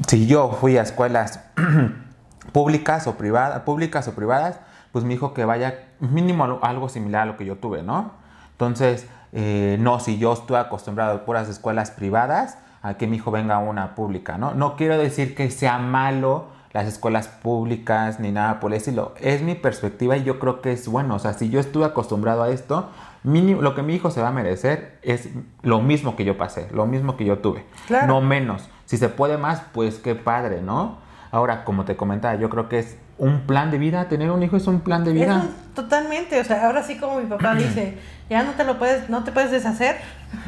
[0.07, 1.41] si yo fui a escuelas
[2.53, 4.61] públicas o privadas, públicas o privadas,
[4.93, 8.13] pues mi hijo que vaya mínimo algo similar a lo que yo tuve, ¿no?
[8.53, 13.31] Entonces, eh, no, si yo estuve acostumbrado a puras escuelas privadas, a que mi hijo
[13.31, 14.55] venga a una pública, ¿no?
[14.55, 16.47] No quiero decir que sea malo
[16.77, 19.15] las escuelas públicas ni nada por el estilo.
[19.19, 21.15] Es mi perspectiva y yo creo que es bueno.
[21.15, 22.91] O sea, si yo estuve acostumbrado a esto,
[23.23, 25.31] mínimo, lo que mi hijo se va a merecer es
[25.63, 27.65] lo mismo que yo pasé, lo mismo que yo tuve.
[27.87, 28.07] Claro.
[28.09, 28.69] No menos.
[28.85, 30.99] Si se puede más, pues qué padre, ¿no?
[31.31, 34.09] Ahora, como te comentaba, yo creo que es un plan de vida.
[34.09, 35.37] Tener un hijo es un plan de vida.
[35.49, 37.97] un- totalmente, o sea, ahora sí como mi papá dice,
[38.29, 39.97] ya no te lo puedes, no te puedes deshacer,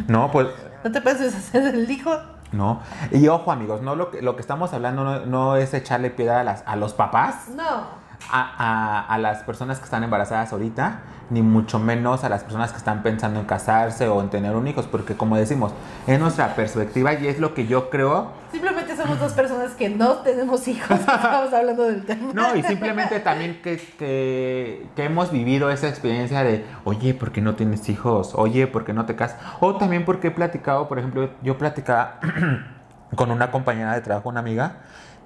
[0.06, 0.48] No, pues
[0.84, 2.10] no te puedes deshacer del hijo.
[2.52, 2.80] No.
[3.10, 6.44] Y ojo, amigos, no lo que, lo que estamos hablando no, es echarle piedra a,
[6.44, 8.07] las, a los papás, No.
[8.30, 11.00] A, a- a las personas que están embarazadas ahorita,
[11.30, 14.66] ni mucho menos a las personas que están pensando en casarse o en tener un
[14.66, 15.72] hijo, porque como decimos,
[16.06, 20.14] es nuestra perspectiva y es lo que yo creo Simplemente somos dos personas que no
[20.20, 22.32] tenemos hijos, estamos hablando del tema.
[22.32, 27.42] No, y simplemente también que, que, que hemos vivido esa experiencia de, oye, ¿por qué
[27.42, 28.32] no tienes hijos?
[28.34, 29.38] Oye, ¿por qué no te casas?
[29.60, 32.20] O también porque he platicado, por ejemplo, yo platicaba
[33.16, 34.76] con una compañera de trabajo, una amiga,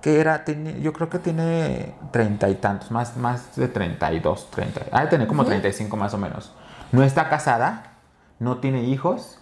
[0.02, 4.18] que era, tiene- yo creo que tiene treinta y tantos, más, más de treinta y
[4.20, 6.52] dos, treinta, ha de tener como treinta y cinco más o menos.
[6.90, 7.92] No está casada,
[8.38, 9.38] no tiene hijos,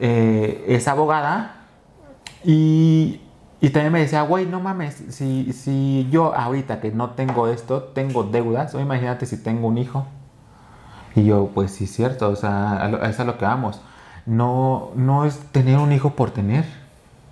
[0.00, 1.54] eh, es abogada
[2.44, 3.20] y,
[3.60, 7.84] y también me decía, güey, no mames, si, si yo ahorita que no tengo esto,
[7.94, 10.06] tengo deudas, o imagínate si tengo un hijo.
[11.14, 13.80] Y yo, pues sí, cierto, o sea, a lo- es a lo que vamos.
[14.26, 16.64] No, no es tener un hijo por tener,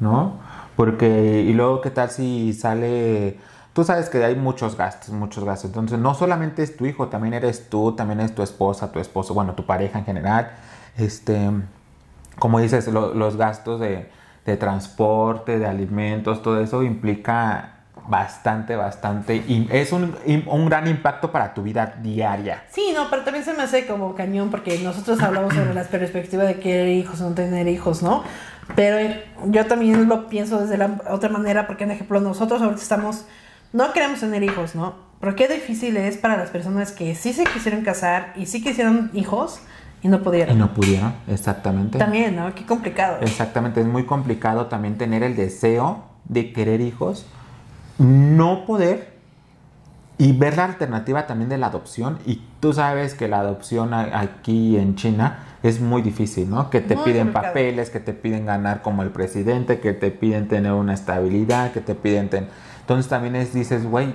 [0.01, 0.35] ¿no?
[0.77, 3.39] Porque, y luego, ¿qué tal si sale...
[3.73, 5.69] Tú sabes que hay muchos gastos, muchos gastos.
[5.71, 9.35] Entonces, no solamente es tu hijo, también eres tú, también es tu esposa, tu esposo,
[9.35, 10.53] bueno, tu pareja en general.
[10.97, 11.51] Este,
[12.39, 14.11] como dices, lo- los gastos de,
[14.59, 17.73] transporte, de alimentos, todo eso implica
[18.09, 19.37] bastante, bastante.
[19.37, 20.15] Y es un,
[20.47, 22.63] un gran impacto para tu vida diaria.
[22.71, 26.47] Sí, no, pero también se me hace como cañón porque nosotros hablamos sobre las perspectivas
[26.47, 28.23] de querer hijos o no tener hijos, ¿no?
[28.75, 28.99] Pero
[29.47, 33.25] yo también lo pienso desde la otra manera porque, por ejemplo, nosotros ahorita estamos,
[33.73, 34.95] no queremos tener hijos, ¿no?
[35.21, 39.11] Pero qué difícil es para las personas que sí se quisieron casar y sí quisieron
[39.15, 39.61] hijos
[40.03, 40.59] y no Y pudieron.
[40.59, 41.99] no pudieron, exactamente.
[41.99, 42.55] También, ¿no?
[42.55, 43.19] Qué complicado.
[43.23, 47.27] Exactamente, es muy complicado también tener el deseo de querer hijos,
[47.99, 49.17] no poder
[50.19, 52.19] y ver la alternativa también de la adopción.
[52.27, 56.71] Y tú sabes que la adopción aquí en China es muy difícil, ¿no?
[56.71, 57.47] Que te Muy piden complicado.
[57.55, 61.81] papeles, que te piden ganar como el presidente, que te piden tener una estabilidad, que
[61.81, 62.29] te piden...
[62.29, 62.49] ten-
[62.81, 64.13] Entonces también es, dices, güey,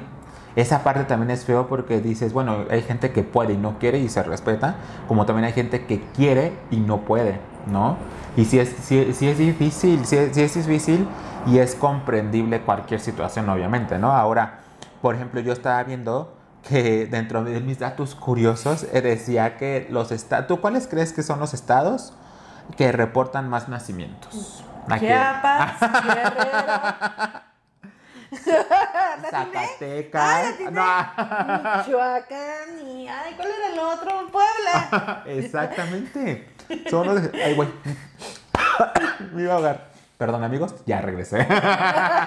[0.56, 4.00] esa parte también es feo porque dices, bueno, hay gente que puede y no quiere
[4.00, 4.76] y se respeta,
[5.08, 7.40] como también hay gente que quiere y no puede,
[7.72, 7.96] ¿no?
[8.36, 11.08] Y si es, si, si es difícil, si es, si es difícil
[11.48, 14.12] y es comprendible cualquier situación, obviamente, ¿no?
[14.12, 14.60] Ahora,
[15.02, 16.34] por ejemplo, yo estaba viendo
[16.68, 21.24] que dentro de mis datos curiosos eh, decía que los estados, ¿tú cuáles crees que
[21.24, 22.14] son los estados
[22.78, 24.64] que reportan más nacimientos?
[24.88, 25.74] Aquí- Chiapas.
[29.30, 30.56] Zacatecas.
[30.76, 31.84] Ah.
[31.86, 33.08] Michoacán y...
[33.08, 34.32] Ay, ¿cuál era el otro?
[34.32, 35.24] Puebla.
[35.28, 36.50] Exactamente.
[36.90, 37.22] Son los.
[37.34, 37.70] Ay, güey.
[39.34, 39.92] Me iba a ahogar.
[40.18, 41.48] Perdón, amigos, ya regresé.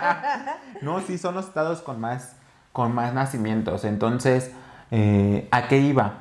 [0.83, 2.33] no, sí, son los estados con más,
[2.75, 3.85] con más nacimientos.
[3.85, 4.51] Entonces,
[4.91, 6.15] eh, ¿a qué iba?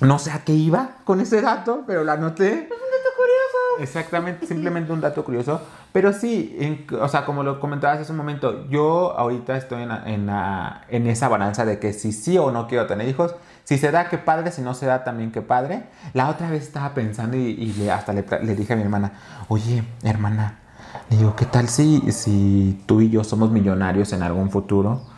[0.00, 2.48] No sé a qué iba con ese dato, pero la anoté.
[2.48, 3.78] Es un dato curioso.
[3.78, 5.60] Exactamente, simplemente un dato curioso.
[5.92, 9.92] Pero sí, en- o sea, como lo comentabas hace un momento, yo ahorita estoy en,
[9.92, 10.28] en,
[10.88, 14.08] en esa balanza de que si sí o no quiero tener hijos, si se da,
[14.08, 15.84] qué padre, si no se da, también qué padre.
[16.14, 19.12] La otra vez estaba pensando y, y le- hasta le, le dije a mi hermana,
[19.46, 20.58] oye, hermana,
[21.08, 25.11] le digo, ¿qué tal si, si tú y yo somos millonarios en algún futuro?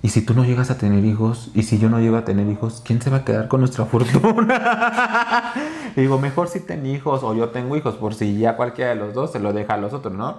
[0.00, 2.46] Y si tú no llegas a tener hijos, y si yo no llego a tener
[2.48, 5.52] hijos, ¿quién se va a quedar con nuestra fortuna?
[5.96, 9.12] Digo, mejor si ten hijos o yo tengo hijos, por si ya cualquiera de los
[9.14, 10.36] dos se lo deja a los otros, ¿no?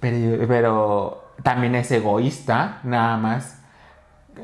[0.00, 3.60] Pero, también es egoísta, nada más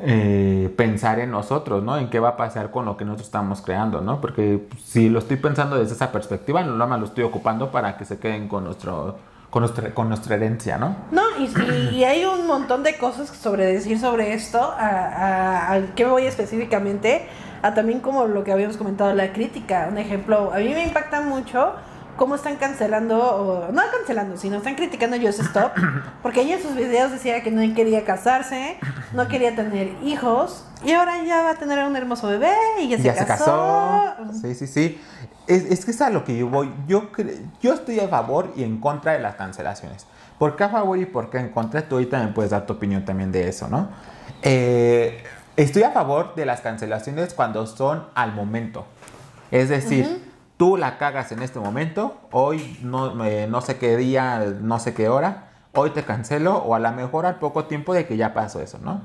[0.03, 1.97] eh, pensar en nosotros, ¿no?
[1.97, 4.20] En qué va a pasar con lo que nosotros estamos creando, ¿no?
[4.20, 7.97] Porque si lo estoy pensando desde esa perspectiva, no nada más lo estoy ocupando para
[7.97, 9.18] que se queden con nuestro,
[9.54, 10.96] con nuestra, con nuestra herencia, ¿no?
[11.12, 14.58] No, y, y- hay un montón de cosas sobre decir sobre esto.
[14.60, 15.74] A, a,
[16.06, 17.28] voy específicamente?
[17.62, 19.86] A también como lo que habíamos comentado, la crítica.
[19.88, 21.72] Un ejemplo, a mí me impacta mucho
[22.16, 25.72] cómo están cancelando, o, no cancelando, sino están criticando a Just Stop.
[26.22, 28.77] Porque ella en sus videos decía que no quería casarse,
[29.12, 30.64] no quería tener hijos.
[30.85, 33.44] Y ahora ya va a tener un hermoso bebé y ya se ya se casó.
[33.44, 34.33] casó.
[34.40, 35.00] Sí, sí, sí.
[35.46, 36.72] Es, es que es a lo que yo voy.
[36.87, 37.11] Yo,
[37.61, 40.07] yo estoy a favor y en contra de las cancelaciones.
[40.38, 41.83] ¿Por qué a favor y por qué en contra?
[41.88, 43.88] Tú ahorita me puedes dar tu opinión también de eso, ¿no?
[44.42, 45.22] Eh,
[45.57, 48.87] estoy a favor de las cancelaciones cuando son al momento.
[49.50, 54.44] Es decir, tú la cagas en este momento, hoy no, eh, no sé qué día,
[54.60, 58.06] no sé qué hora, hoy te cancelo o a lo mejor al poco tiempo de
[58.06, 59.02] que ya pasó eso, ¿no?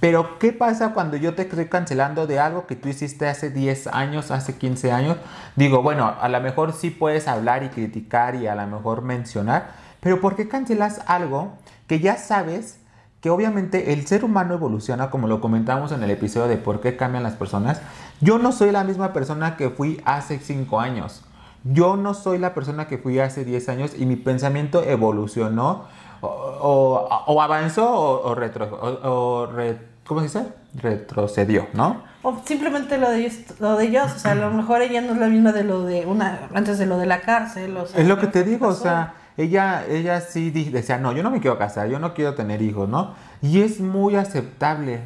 [0.00, 3.88] Pero ¿qué pasa cuando yo te estoy cancelando de algo que tú hiciste hace 10
[3.88, 5.16] años, hace 15 años?
[5.56, 9.72] Digo, bueno, a lo mejor sí puedes hablar y criticar y a lo mejor mencionar,
[10.00, 11.52] pero ¿por qué cancelas algo
[11.86, 12.79] que ya sabes
[13.20, 16.96] que obviamente el ser humano evoluciona, como lo comentamos en el episodio de por qué
[16.96, 17.80] cambian las personas?
[18.20, 21.22] Yo no soy la misma persona que fui hace 5 años.
[21.64, 25.84] Yo no soy la persona que fui hace 10 años y mi pensamiento evolucionó
[26.22, 30.46] o, o- o avanzó o, o retro- o- o re- ¿cómo se dice?
[30.74, 32.02] Retrocedió, ¿no?
[32.22, 35.12] O simplemente lo de, ellos, lo de ellos, o sea, a lo mejor ella no
[35.12, 38.00] es la misma de lo de una, antes de lo de la cárcel, o sea,
[38.00, 41.40] Es lo que te digo, o sea, ella, ella sí decía, no, yo no me
[41.40, 43.14] quiero casar, yo no quiero tener hijos, ¿no?
[43.40, 45.00] Y es muy aceptable.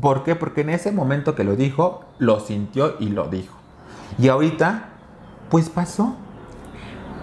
[0.00, 0.36] ¿Por qué?
[0.36, 3.56] Porque en ese momento que lo dijo, lo sintió y lo dijo.
[4.18, 4.84] Y ahorita,
[5.50, 6.16] pues pasó.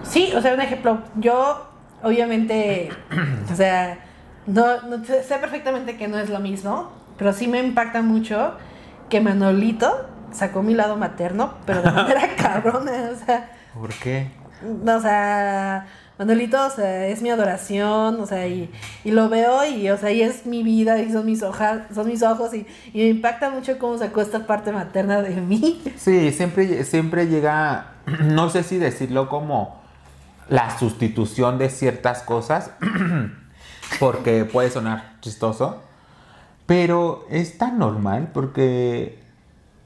[0.02, 1.68] Sí, o sea, un ejemplo, yo
[2.02, 2.90] obviamente,
[3.52, 3.98] o sea,
[4.46, 8.54] no, no sé perfectamente que no es lo mismo, pero sí me impacta mucho
[9.08, 14.30] que Manolito sacó mi lado materno, pero de manera cabrona, o sea, ¿Por qué?
[14.86, 15.86] o sea,
[16.24, 18.70] Manolito, o sea, es mi adoración, o sea, y,
[19.02, 22.06] y lo veo y, o sea, y es mi vida y son mis hojas, son
[22.06, 25.82] mis ojos y, y me impacta mucho cómo sacó esta parte materna de mí.
[25.96, 29.80] Sí, siempre, siempre llega, no sé si decirlo como
[30.48, 32.70] la sustitución de ciertas cosas,
[33.98, 35.82] porque puede sonar chistoso,
[36.66, 39.21] pero es tan normal porque,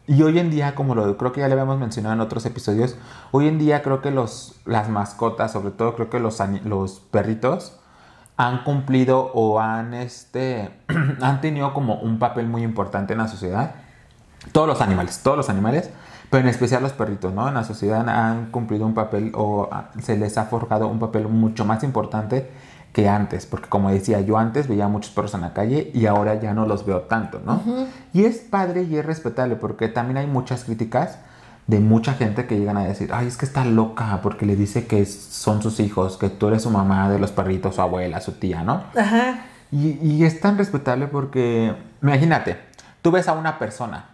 [0.07, 2.97] y hoy en día, como lo creo que ya le habíamos mencionado en otros episodios,
[3.33, 7.79] hoy en día creo que los, las mascotas, sobre todo creo que los, los perritos,
[8.37, 10.71] han cumplido o han, este,
[11.21, 13.75] han tenido como un papel muy importante en la sociedad
[14.53, 15.90] todos los animales, todos los animales,
[16.31, 17.49] pero en especial los perritos, ¿no?
[17.49, 19.69] En la sociedad han cumplido un papel o
[20.01, 22.51] se les ha forjado un papel mucho más importante
[22.97, 26.41] que antes, porque como decía, yo antes veía muchos perros en la calle y ahora
[26.41, 27.61] ya no los veo tanto, ¿no?
[28.15, 31.19] Y es padre y es respetable porque también hay muchas críticas
[31.67, 34.87] de mucha gente que llegan a decir, ay, es que está loca porque le dice
[34.87, 38.33] que son sus hijos, que tú eres su mamá de los perritos, su abuela, su
[38.33, 38.85] tía, ¿no?
[38.97, 39.45] Ajá.
[39.71, 42.57] Y, y es tan respetable porque, imagínate,
[43.03, 44.07] tú ves a una persona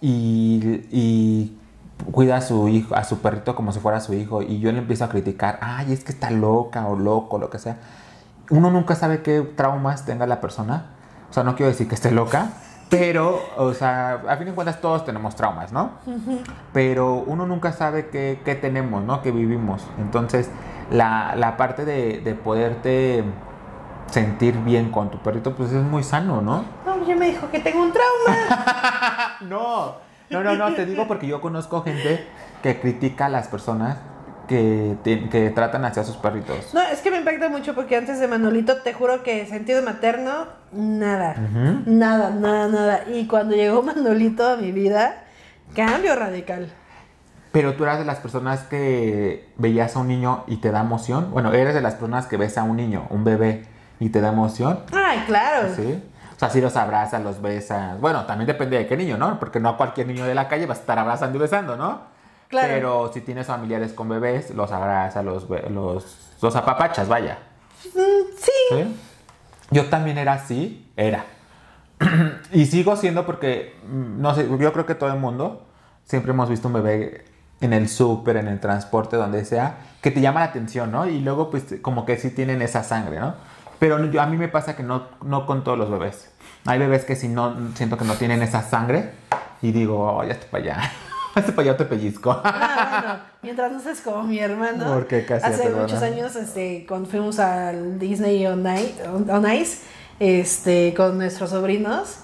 [0.00, 1.58] y, y
[2.12, 4.78] cuida a su hijo, a su perrito como si fuera su hijo, y yo le
[4.78, 7.78] empiezo a criticar, ay, es que está loca o loco, lo que sea.
[8.50, 10.86] Uno nunca sabe qué traumas tenga la persona.
[11.30, 12.50] O sea, no quiero decir que esté loca,
[12.90, 15.90] pero, o sea, a fin de cuentas todos tenemos traumas, ¿no?
[16.72, 19.22] Pero uno nunca sabe qué, qué tenemos, ¿no?
[19.22, 19.84] Que vivimos.
[19.98, 20.48] Entonces,
[20.90, 23.24] la, la parte de, de poderte
[24.10, 26.64] sentir bien con tu perrito, pues es muy sano, ¿no?
[26.84, 29.36] No, ya me dijo que tengo un trauma.
[29.40, 32.26] No, no, no, no, te digo porque yo conozco gente
[32.62, 33.98] que critica a las personas
[34.48, 36.72] que, te- que tratan hacia sus perritos.
[36.72, 40.46] No, es que me impacta mucho porque antes de Manolito, te juro que sentido materno,
[40.72, 41.34] nada.
[41.86, 43.00] Nada, nada, nada.
[43.12, 45.24] Y cuando llegó Manolito a mi vida,
[45.74, 46.68] cambio radical.
[47.52, 51.30] Pero tú eras de las personas que veías a un niño y te da emoción.
[51.32, 53.64] Bueno, eres de las personas que ves a un niño, un bebé,
[53.98, 54.80] y te da emoción.
[54.92, 55.68] Ay, claro.
[55.74, 56.02] ¿Sí?
[56.36, 57.98] O sea, si los abrazas, los besas.
[57.98, 59.38] Bueno, también depende de qué niño, ¿no?
[59.38, 62.02] Porque no cualquier niño de la calle va a estar abrazando y besando, ¿no?
[62.48, 62.68] Claro.
[62.68, 67.38] Pero si tienes familiares con bebés, los abrazas, los, los, los apapachas, vaya.
[67.94, 68.52] Mm, sí.
[68.70, 68.96] ¿Sí?
[69.70, 71.24] Yo también era así, era.
[72.52, 75.66] y sigo siendo porque, mm, no sé, yo creo que todo el mundo
[76.04, 77.24] siempre hemos visto un bebé
[77.62, 81.06] en el súper, en el transporte, donde sea, que te llama la atención, ¿no?
[81.06, 83.34] Y luego, pues, como que sí tienen esa sangre, ¿no?
[83.78, 86.30] Pero a mí me pasa que no, no con todos los bebés.
[86.64, 89.10] Hay bebés que si no, siento que no tienen esa sangre
[89.62, 90.92] y digo, oh, ya estoy para allá.
[91.34, 92.30] Hazte para allá, te pellizco.
[92.44, 94.86] Ah, bueno, mientras no seas como mi hermano.
[94.94, 99.82] Porque casi Hace muchos años, este, cuando fuimos al Disney on Ice, on- on Ice,
[100.18, 102.16] este, con nuestros sobrinos.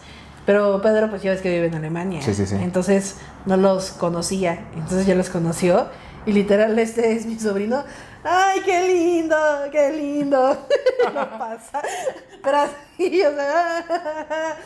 [0.47, 2.21] Pero Pedro, pues ya ves que vive en Alemania.
[2.23, 2.57] Sí, sí, sí.
[2.57, 4.65] Entonces no los conocía.
[4.75, 5.87] Entonces ya los conoció.
[6.25, 7.85] Y literal, este es mi sobrino.
[8.25, 9.37] ¡Ay, qué lindo!
[9.71, 10.67] ¡Qué lindo!
[11.15, 11.83] Lo pasa.
[12.43, 14.57] Pero así, o sea.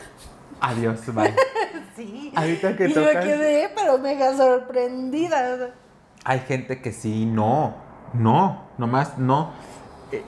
[0.61, 1.33] Adiós, bye.
[1.95, 2.31] sí.
[2.35, 5.71] Ahorita que y yo me tocas- quedé, pero mega sorprendida.
[6.23, 7.75] Hay gente que sí, no,
[8.13, 9.51] no, nomás no.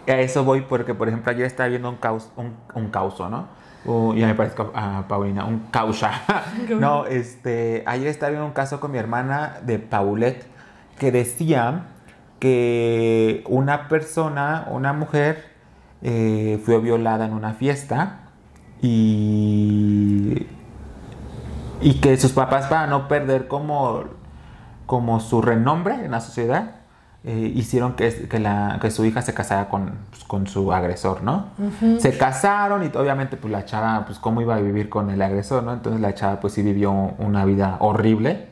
[0.07, 3.47] A eso voy porque, por ejemplo, ayer estaba viendo un caos, un, un causo, ¿no?
[3.85, 6.11] Uh, ya me parezco a Paulina, un causa.
[6.69, 10.45] no, este, ayer estaba viendo un caso con mi hermana de Paulette
[10.97, 11.85] que decía
[12.39, 15.45] que una persona, una mujer,
[16.01, 18.19] eh, fue violada en una fiesta
[18.81, 20.47] y
[21.81, 24.03] y que sus papás para no perder como,
[24.85, 26.75] como su renombre en la sociedad
[27.23, 31.21] eh, hicieron que, que, la, que su hija se casara con, pues, con su agresor,
[31.21, 31.47] ¿no?
[31.99, 35.63] Se casaron y obviamente pues la chava, pues cómo iba a vivir con el agresor,
[35.63, 35.73] ¿no?
[35.73, 38.47] Entonces la chava pues sí vivió una vida horrible,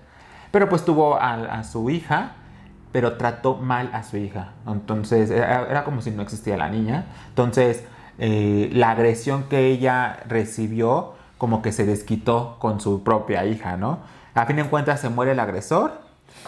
[0.52, 2.34] pero pues tuvo a, a su hija,
[2.92, 4.54] pero trató mal a su hija.
[4.68, 7.06] Entonces era, como si no existía la niña.
[7.30, 7.84] Entonces
[8.20, 14.00] eh, la agresión que ella recibió como que se desquitó con su propia hija, ¿no?
[14.34, 16.02] A fin de cuentas se muere el agresor,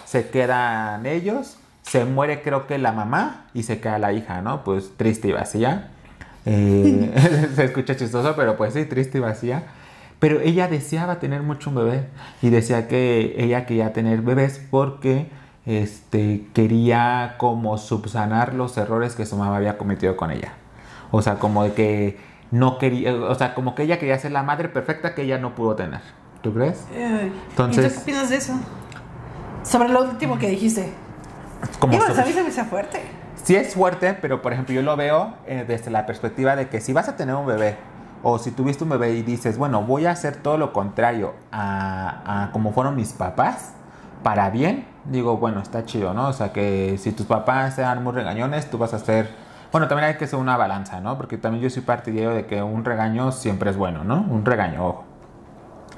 [0.06, 4.64] se quedan ellos, se muere creo que la mamá y se queda la hija, ¿no?
[4.64, 5.90] Pues triste y vacía.
[6.46, 9.64] Eh, se escucha chistoso, pero pues sí, triste y vacía.
[10.20, 12.08] Pero ella deseaba tener mucho un bebé
[12.42, 15.30] y decía que ella quería tener bebés porque
[15.70, 20.54] este, quería como subsanar los errores que su mamá había cometido con ella.
[21.12, 22.18] O sea, como de que
[22.52, 25.54] no quería, o sea, como que ella quería ser la madre perfecta que ella no
[25.56, 26.02] pudo tener.
[26.42, 26.86] ¿Tú crees?
[27.50, 28.54] Entonces- ¿Y tú qué opinas de eso?
[29.64, 30.92] Sobre lo último que dijiste.
[31.80, 33.02] Como a mí se me hizo fuerte.
[33.44, 36.82] Sí es fuerte, pero por ejemplo yo lo veo eh, desde la perspectiva de que
[36.82, 37.78] si vas a tener un bebé
[38.24, 42.44] o si tuviste un bebé y dices, bueno, voy a hacer todo lo contrario a,
[42.46, 43.74] a como fueron mis papás,
[44.24, 46.28] para bien, digo, bueno, está chido, ¿no?
[46.28, 49.30] O sea que si tus papás sean muy regañones, tú vas a hacer...
[49.72, 51.18] Bueno, también hay que hacer una balanza, ¿no?
[51.18, 54.22] Porque también yo soy partidario de que un regaño siempre es bueno, ¿no?
[54.22, 55.04] Un regaño, ojo.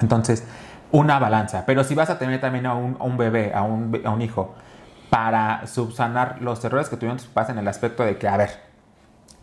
[0.02, 0.46] Entonces,
[0.92, 1.64] una balanza.
[1.66, 4.22] Pero si vas a tener también a un, a un bebé, a un, a un
[4.22, 4.54] hijo,
[5.10, 8.71] para subsanar los errores que tuvieron tus papás en el aspecto de que, a ver,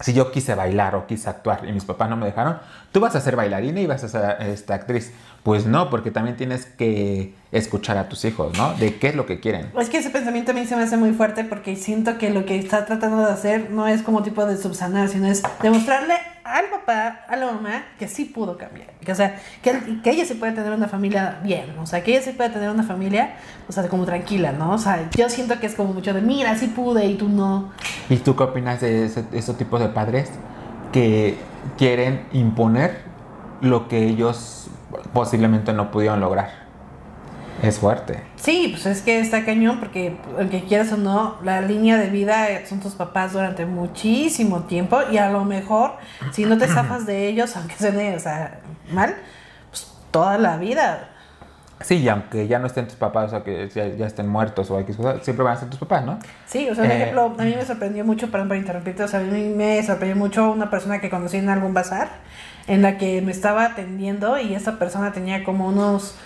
[0.00, 2.58] si yo quise bailar o quise actuar y mis papás no me dejaron,
[2.92, 5.12] tú vas a ser bailarina y vas a ser esta actriz.
[5.42, 8.74] Pues no, porque también tienes que escuchar a tus hijos, ¿no?
[8.74, 9.70] De qué es lo que quieren.
[9.78, 12.44] Es que ese pensamiento a mí se me hace muy fuerte porque siento que lo
[12.44, 16.14] que está tratando de hacer no es como tipo de subsanar, sino es demostrarle
[16.48, 18.88] al papá, a la mamá, que sí pudo cambiar.
[19.04, 22.12] Que, o sea, que, que ella sí puede tener una familia bien, o sea, que
[22.12, 23.36] ella sí puede tener una familia,
[23.68, 24.72] o sea, como tranquila, ¿no?
[24.72, 27.70] O sea, yo siento que es como mucho de, mira, sí pude y tú no.
[28.08, 30.30] ¿Y tú qué opinas de esos tipos de padres
[30.92, 31.36] que
[31.76, 33.02] quieren imponer
[33.60, 34.68] lo que ellos
[35.12, 36.67] posiblemente no pudieron lograr?
[37.62, 38.22] Es fuerte.
[38.36, 42.46] Sí, pues es que está cañón porque aunque quieras o no, la línea de vida
[42.66, 45.92] son tus papás durante muchísimo tiempo y a lo mejor
[46.32, 48.60] si no te zafas de ellos, aunque suene, o sea,
[48.92, 49.16] mal,
[49.70, 51.10] pues toda la vida.
[51.80, 54.80] Sí, y aunque ya no estén tus papás o que ya, ya estén muertos o
[54.80, 56.18] X cosas, siempre van a ser tus papás, ¿no?
[56.46, 56.96] Sí, o sea, por Eh.
[56.96, 60.16] ejemplo, a mí me sorprendió mucho, perdón por interrumpirte, o sea, a mí me sorprendió
[60.16, 62.08] mucho una persona que conocí en algún bazar
[62.66, 66.16] en la que me estaba atendiendo y esa persona tenía como unos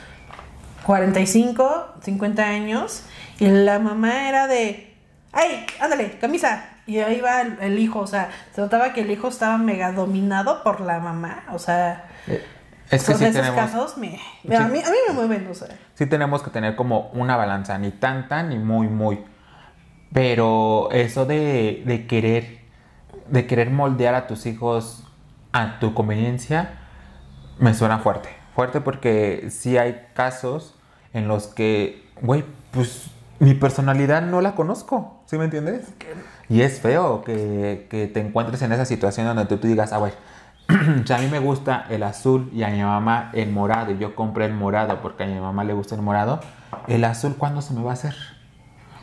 [0.84, 3.04] 45, 50 años
[3.38, 4.94] y la mamá era de,
[5.32, 6.64] ¡ay, ándale, camisa!
[6.86, 9.92] Y ahí va el, el hijo, o sea, se notaba que el hijo estaba mega
[9.92, 12.44] dominado por la mamá, o sea, Eh,
[12.90, 15.46] Es que son sí esos tenemos, casos me, me- a, mí, a mí me mueven,
[15.50, 15.68] o sea.
[15.94, 19.24] sí tenemos que tener como una balanza, ni tanta ni muy, muy.
[20.12, 22.58] Pero eso de, de querer,
[23.28, 25.04] de querer moldear a tus hijos
[25.52, 26.80] a tu conveniencia,
[27.58, 28.28] me suena fuerte.
[28.54, 30.74] Fuerte porque sí hay casos
[31.12, 35.88] en los que, güey, pues mi personalidad no la conozco, ¿sí me entiendes?
[36.48, 39.98] Y es feo que, que te encuentres en esa situación donde tú, tú digas, ah,
[39.98, 40.12] güey,
[40.68, 44.46] a mí me gusta el azul y a mi mamá el morado y yo compré
[44.46, 46.40] el morado porque a mi mamá le gusta el morado,
[46.88, 48.14] el azul ¿cuándo se me va a hacer?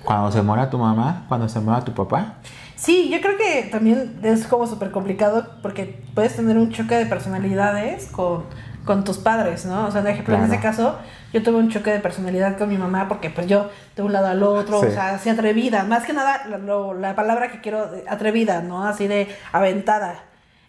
[0.03, 2.35] Cuando se muera tu mamá, cuando se muera tu papá.
[2.75, 7.05] Sí, yo creo que también es como súper complicado porque puedes tener un choque de
[7.05, 8.45] personalidades con,
[8.86, 9.86] con tus padres, ¿no?
[9.88, 10.53] O sea, de ejemplo, en Claro.
[10.53, 10.97] ese caso,
[11.34, 14.27] yo tuve un choque de personalidad con mi mamá porque pues yo de un lado
[14.27, 14.88] al otro, Sí.
[14.88, 18.61] o sea, así atrevida, más que nada lo- lo- la palabra que quiero, eh, atrevida,
[18.61, 18.86] ¿no?
[18.88, 20.23] Así de aventada.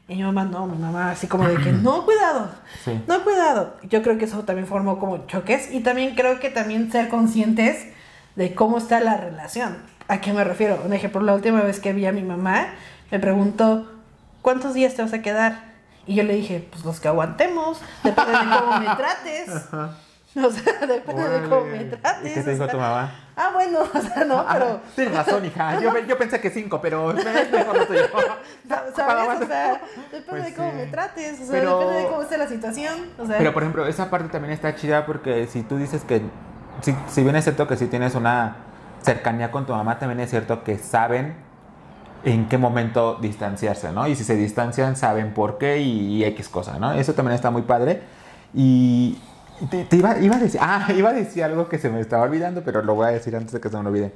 [0.08, 2.50] Y mi mamá, no, mi mamá así como de que, no, cuidado,
[2.84, 3.00] Sí.
[3.06, 3.76] no, cuidado.
[3.88, 7.86] Yo creo que eso también formó como choques y también creo que también ser conscientes
[8.36, 9.78] de cómo está la relación.
[10.08, 10.82] ¿A qué me refiero?
[10.84, 12.66] Un ejemplo, la última vez que vi a mi mamá,
[13.12, 13.88] me preguntó,
[14.42, 15.69] ¿cuántos días te vas a quedar?
[16.06, 19.50] Y yo le dije, pues los que aguantemos, depende de cómo me trates.
[20.36, 22.30] O sea, depende de cómo me trates.
[22.30, 23.10] ¿Y qué te o dijo sea, tu mamá?
[23.34, 24.80] Ah, bueno, o sea, no, Ah, pero...
[24.94, 25.80] tienes razón, hija.
[25.80, 28.02] Yo, yo pensé que cinco, pero es mejor lo tuyo.
[28.68, 28.92] ¿Sabes?
[28.92, 28.96] O
[29.46, 29.80] sea,
[30.12, 30.76] depende Pues de cómo sí.
[30.76, 32.94] me trates, o sea, Pero- depende de cómo esté la situación.
[33.18, 36.22] O sea, Pero por ejemplo, esa parte también está chida porque si tú dices que,
[36.80, 38.54] si, si bien es cierto que si tienes una
[39.02, 41.34] cercanía con tu mamá, también es cierto que saben
[42.24, 44.06] en qué momento distanciarse, ¿no?
[44.06, 46.92] Y si se distancian, saben por qué y, y X cosa, ¿no?
[46.92, 48.02] Eso también está muy padre.
[48.54, 49.18] Y
[49.70, 52.22] te, te iba, iba a decir, ah, iba a decir algo que se me estaba
[52.24, 54.12] olvidando, pero lo voy a decir antes de que se me olvide.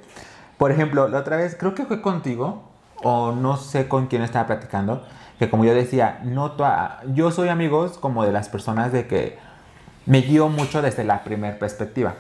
[0.58, 2.62] Por ejemplo, la otra vez, creo que fue contigo,
[3.02, 5.04] o no sé con quién estaba platicando,
[5.38, 9.36] que como yo decía, no toa- yo soy amigos como de las personas de que
[10.06, 12.14] me guío mucho desde la primera perspectiva.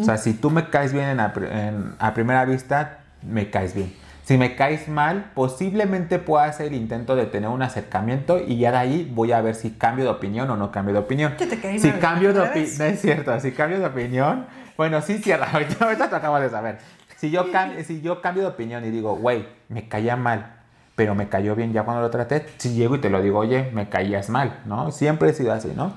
[0.00, 3.74] O sea, si tú me caes bien en pri- en- a primera vista, me caes
[3.74, 3.94] bien.
[4.28, 8.70] Si me caes mal, posiblemente pueda hacer el intento de tener un acercamiento y ya
[8.72, 11.34] de ahí voy a ver si cambio de opinión o no cambio de opinión.
[11.38, 14.44] Te caí si mal, cambio de ¿otra opinión, no es cierto, si cambio de opinión,
[14.76, 16.76] bueno, sí cierra, ahorita, ahorita te acabo de saber.
[17.16, 17.46] Si yo,
[17.86, 20.56] si yo cambio de opinión y digo, güey, me caía mal,
[20.94, 23.70] pero me cayó bien ya cuando lo traté, si llego y te lo digo, oye,
[23.72, 24.92] me caías mal, ¿no?
[24.92, 25.94] Siempre he sido así, ¿no?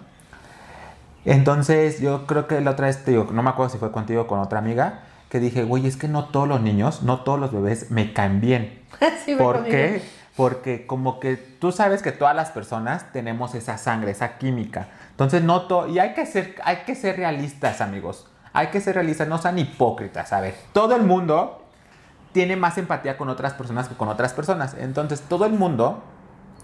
[1.25, 4.21] Entonces, yo creo que la otra vez, te digo, no me acuerdo si fue contigo
[4.21, 5.01] o con otra amiga,
[5.31, 8.41] que dije, güey, es que no todos los niños, no todos los bebés me caen
[8.41, 8.81] bien.
[9.25, 10.03] sí, ¿Por qué?
[10.35, 14.89] Porque como que tú sabes que todas las personas tenemos esa sangre, esa química.
[15.11, 18.27] Entonces, no to- y hay que ser, hay que ser realistas, amigos.
[18.51, 20.33] Hay que ser realistas, no sean hipócritas.
[20.33, 21.63] A ver, todo el mundo
[22.33, 24.75] tiene más empatía con otras personas que con otras personas.
[24.77, 26.03] Entonces, todo el mundo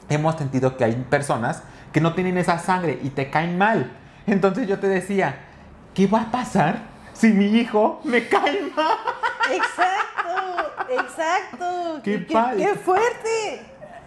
[0.10, 1.64] hemos sentido que hay personas
[1.94, 3.92] que no tienen esa sangre y te caen mal.
[4.26, 5.36] Entonces yo te decía,
[5.94, 8.98] ¿qué va a pasar si mi hijo me cae mal?
[9.52, 12.00] Exacto, exacto.
[12.04, 12.64] Qué qué, padre.
[12.64, 13.62] qué fuerte.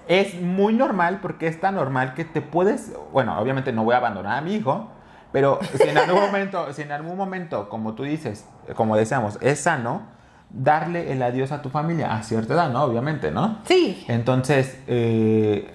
[0.08, 3.98] Es muy normal porque es tan normal que te puedes, bueno, obviamente no voy a
[3.98, 4.88] abandonar a mi hijo,
[5.32, 9.61] pero si en algún momento, si en algún momento, como tú dices, como decíamos, es
[9.61, 10.02] sano,
[10.50, 12.82] darle el adiós a tu familia a cierta edad, ¿no?
[12.82, 13.58] Obviamente, ¿no?
[13.64, 14.04] Sí.
[14.08, 15.72] Entonces, eh,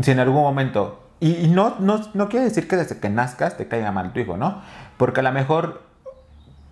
[0.00, 3.56] si en algún momento, y, y no, no, no quiere decir que desde que nazcas
[3.56, 4.62] te caiga mal tu hijo, ¿no?
[4.96, 5.91] Porque a lo mejor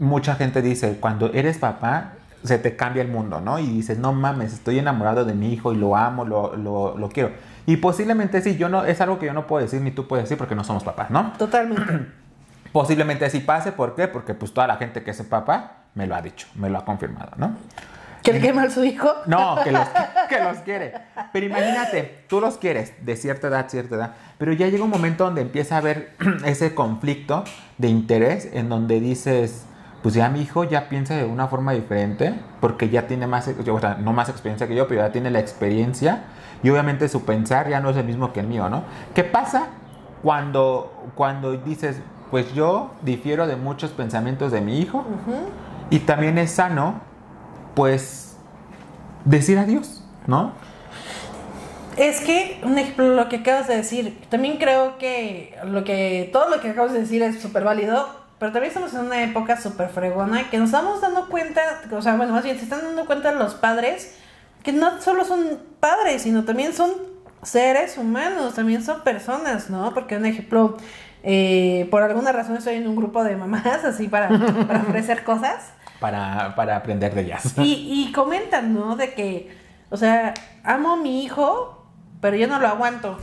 [0.01, 3.59] mucha gente dice, cuando eres papá, se te cambia el mundo, ¿no?
[3.59, 7.09] Y dices, no mames, estoy enamorado de mi hijo y lo amo, lo, lo, lo
[7.11, 7.30] quiero.
[7.66, 10.24] Y posiblemente sí, yo no, es algo que yo no puedo decir ni tú puedes
[10.24, 11.32] decir porque no somos papás, ¿no?
[11.38, 12.07] Totalmente.
[12.72, 14.09] Posiblemente sí pase, ¿por qué?
[14.09, 16.84] Porque pues toda la gente que es papá me lo ha dicho, me lo ha
[16.84, 17.57] confirmado, ¿no?
[18.22, 19.12] ¿Que le quema a su hijo?
[19.26, 19.88] No, que los,
[20.28, 20.94] que los quiere.
[21.32, 25.24] Pero imagínate, tú los quieres de cierta edad, cierta edad, pero ya llega un momento
[25.24, 27.44] donde empieza a haber ese conflicto
[27.78, 29.64] de interés en donde dices,
[30.03, 33.80] pues ya mi hijo ya piensa de una forma diferente, porque ya tiene más, o
[33.80, 36.24] sea, no más experiencia que yo, pero ya tiene la experiencia
[36.62, 38.84] y obviamente su pensar ya no es el mismo que el mío, ¿no?
[39.14, 39.68] ¿Qué pasa
[40.22, 45.05] cuando, cuando dices, pues yo difiero de muchos pensamientos de mi hijo
[45.90, 47.01] y también es sano,
[47.74, 48.36] pues,
[49.24, 50.53] decir adiós, ¿no?
[51.96, 56.48] Es que, un ejemplo, lo que acabas de decir, también creo que lo que todo
[56.48, 59.91] lo que acabas de decir es súper válido, pero también estamos en una época súper
[59.91, 61.61] fregona que nos estamos dando cuenta,
[61.93, 64.16] o sea, bueno, más bien se están dando cuenta los padres
[64.62, 66.91] que no solo son padres, sino también son
[67.43, 69.93] seres humanos, también son personas, ¿no?
[69.93, 70.78] Porque un ejemplo,
[71.22, 74.30] eh, por alguna razón estoy en un grupo de mamás así para,
[74.66, 75.74] para ofrecer cosas.
[76.01, 77.55] Para, para aprender de ellas.
[77.59, 78.97] Y, y comentan, ¿no?
[78.97, 79.55] De que,
[79.91, 80.32] o sea,
[80.64, 81.84] amo a mi hijo,
[82.22, 83.18] pero yo no lo aguanto,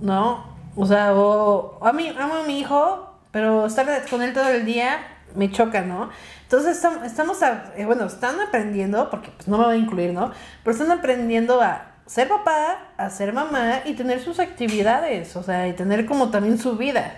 [0.00, 0.44] ¿no?
[0.76, 4.64] O sea, o a mí, amo a mi hijo, pero estar con él todo el
[4.64, 4.98] día
[5.34, 6.10] me choca, ¿no?
[6.42, 10.12] Entonces estam- estamos, a- eh, bueno, están aprendiendo, porque pues no me voy a incluir,
[10.12, 10.32] ¿no?
[10.64, 15.68] Pero están aprendiendo a ser papá, a ser mamá y tener sus actividades, o sea,
[15.68, 17.14] y tener como también su vida.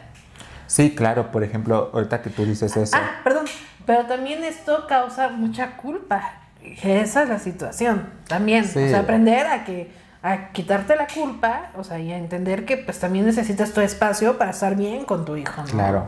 [0.67, 2.97] Sí, claro, por ejemplo, ahorita que tú dices eso.
[2.97, 3.47] Ah, perdón,
[3.87, 6.23] pero también esto causa mucha culpa.
[6.83, 8.65] Esa es la situación, también.
[8.67, 8.79] Sí.
[8.85, 9.91] O sea, aprender a que
[10.23, 14.39] a quitarte la culpa, o sea, y a entender que pues también necesitas tu espacio
[14.39, 15.69] para estar bien con tu hijo, ¿no?
[15.69, 16.07] Claro.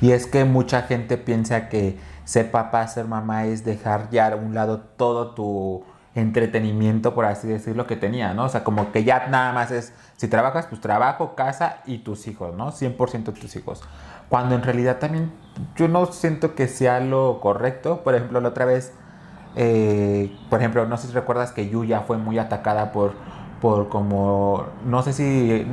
[0.00, 4.36] Y es que mucha gente piensa que ser papá, ser mamá es dejar ya a
[4.36, 8.44] un lado todo tu entretenimiento, por así decirlo, que tenía, ¿no?
[8.44, 12.26] O sea, como que ya nada más es, si trabajas, pues trabajo, casa y tus
[12.26, 12.72] hijos, ¿no?
[12.72, 13.82] 100% tus hijos.
[14.28, 15.32] Cuando en realidad también
[15.76, 18.02] yo no siento que sea lo correcto.
[18.02, 18.92] Por ejemplo, la otra vez,
[19.56, 23.14] eh, por ejemplo, no sé si recuerdas que Yuya fue muy atacada por,
[23.60, 25.66] por como, no sé si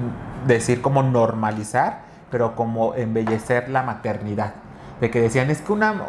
[0.47, 4.55] decir como normalizar, pero como embellecer la maternidad.
[5.01, 6.07] De que decían, es que una,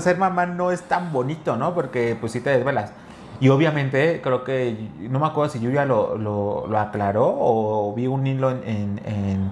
[0.00, 1.74] ser mamá no es tan bonito, ¿no?
[1.74, 2.92] Porque pues sí te desvelas.
[3.40, 8.26] Y obviamente creo que, no me acuerdo si Yuya lo, lo aclaró o vi un
[8.26, 9.50] hilo en, en,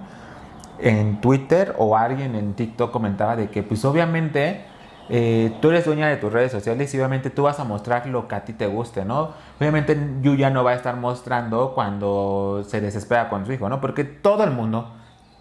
[0.79, 4.65] en, Twitter o alguien en TikTok comentaba de que pues obviamente
[5.09, 8.27] eh, tú eres dueña de tus redes sociales y obviamente tú vas a mostrar lo
[8.27, 9.31] que a ti te guste, ¿no?
[9.59, 13.81] Obviamente Yuya no va a estar mostrando cuando se desespera con su hijo, ¿no?
[13.81, 14.93] Porque todo el mundo,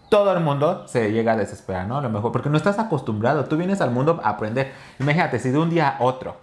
[0.08, 1.98] todo el mundo se llega a desesperar, ¿no?
[1.98, 4.72] A lo mejor, porque no estás acostumbrado, tú vienes al mundo a aprender.
[4.98, 6.36] Imagínate, si de un día a otro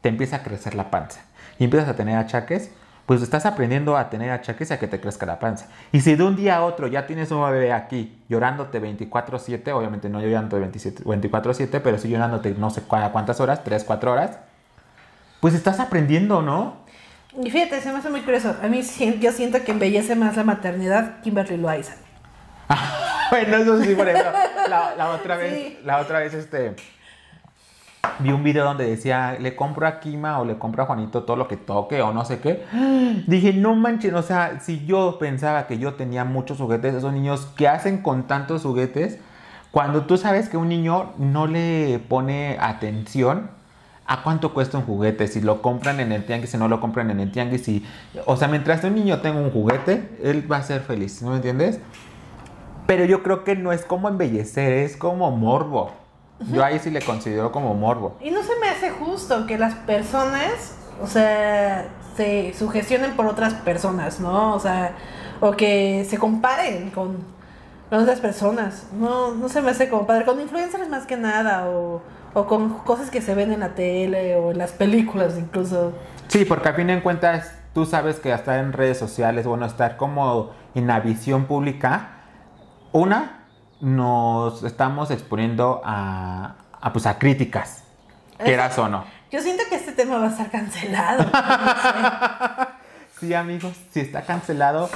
[0.00, 1.22] te empieza a crecer la panza
[1.58, 2.72] y empiezas a tener achaques,
[3.10, 5.66] pues estás aprendiendo a tener achaques y a que te crezca la panza.
[5.90, 10.08] Y si de un día a otro ya tienes un bebé aquí llorándote 24/7, obviamente
[10.08, 10.64] no llorándote
[11.04, 14.38] 24/7, pero sí llorándote no sé cuántas horas, 3, 4 horas,
[15.40, 16.84] pues estás aprendiendo, ¿no?
[17.36, 18.54] Y fíjate, se me hace muy curioso.
[18.62, 18.80] A mí
[19.18, 21.94] yo siento que embellece más la maternidad Kimberly Loaiza.
[23.32, 24.30] bueno, eso sí, por ejemplo,
[24.68, 26.76] la, otra vez, la otra vez, este
[28.20, 31.36] vi un video donde decía, le compro a Kima o le compro a Juanito todo
[31.36, 32.64] lo que toque o no sé qué.
[33.26, 37.46] Dije, no manches, o sea, si yo pensaba que yo tenía muchos juguetes, esos niños
[37.56, 39.18] que hacen con tantos juguetes,
[39.70, 43.50] cuando tú sabes que un niño no le pone atención
[44.06, 47.10] a cuánto cuesta un juguete, si lo compran en el tianguis, si no lo compran
[47.10, 47.86] en el tianguis, si,
[48.26, 51.36] o sea, mientras un niño tenga un juguete, él va a ser feliz, ¿no me
[51.36, 51.78] entiendes?
[52.86, 55.99] Pero yo creo que no es como embellecer, es como morbo.
[56.48, 58.16] Yo ahí sí le considero como morbo.
[58.20, 61.86] Y no se me hace justo que las personas, o sea,
[62.16, 64.54] se sugestionen por otras personas, ¿no?
[64.54, 64.94] O sea,
[65.40, 67.18] o que se comparen con,
[67.90, 68.86] otras personas.
[68.92, 70.24] No, no se me hace compadre.
[70.24, 72.00] Con influencers más que nada, o,
[72.34, 75.92] o con cosas que se ven en la tele o en las películas incluso.
[76.28, 79.96] Sí, porque a fin de cuentas tú sabes que estar en redes sociales, bueno, estar
[79.96, 82.10] como en la visión pública,
[82.92, 83.39] una,
[83.80, 87.84] nos estamos exponiendo a, a pues a críticas,
[88.38, 89.04] quieras o no.
[89.30, 91.30] Yo siento que este tema va a estar cancelado.
[93.20, 94.90] sí, amigos, si está cancelado,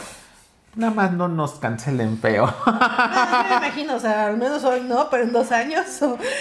[0.76, 2.52] Nada más no nos cancelen feo.
[2.64, 5.84] No, me imagino, o sea, al menos hoy no, pero en dos años.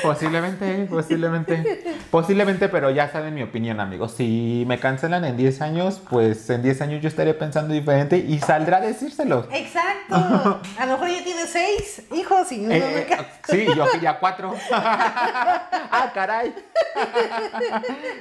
[0.01, 1.95] Posiblemente, posiblemente.
[2.09, 4.13] Posiblemente, pero ya saben mi opinión, amigos.
[4.13, 8.39] Si me cancelan en 10 años, pues en 10 años yo estaré pensando diferente y
[8.39, 9.47] saldrá a decírselo.
[9.51, 10.15] Exacto.
[10.79, 13.07] A lo mejor ya tiene 6 hijos y no eh,
[13.47, 14.55] me Sí, yo quería 4.
[14.71, 16.53] ah, caray.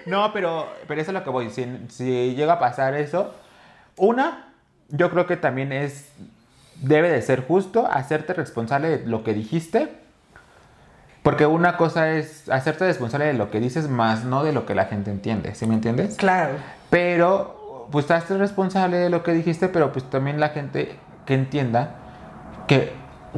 [0.06, 1.50] no, pero, pero eso es lo que voy.
[1.50, 3.34] Si, si llega a pasar eso,
[3.96, 4.51] una
[4.92, 6.08] yo creo que también es,
[6.80, 9.88] debe de ser justo hacerte responsable de lo que dijiste.
[11.22, 14.74] Porque una cosa es hacerte responsable de lo que dices, más no de lo que
[14.74, 15.54] la gente entiende.
[15.54, 16.16] ¿Sí me entiendes?
[16.16, 16.54] Claro.
[16.90, 21.94] Pero, pues, hazte responsable de lo que dijiste, pero pues también la gente que entienda
[22.66, 22.92] que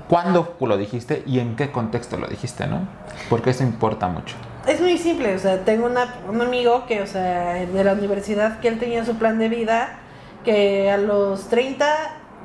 [0.09, 2.89] cuándo lo dijiste y en qué contexto lo dijiste, ¿no?
[3.29, 4.35] Porque eso importa mucho.
[4.67, 8.69] Es muy simple, o sea, tengo un amigo que, o sea, de la universidad, que
[8.69, 9.99] él tenía su plan de vida
[10.45, 11.87] que a los 30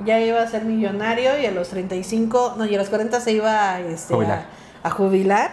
[0.06, 3.34] ya iba a ser millonario y a los 35, no, y a los 40 se
[3.34, 4.16] iba este,
[4.84, 5.52] A, jubilar.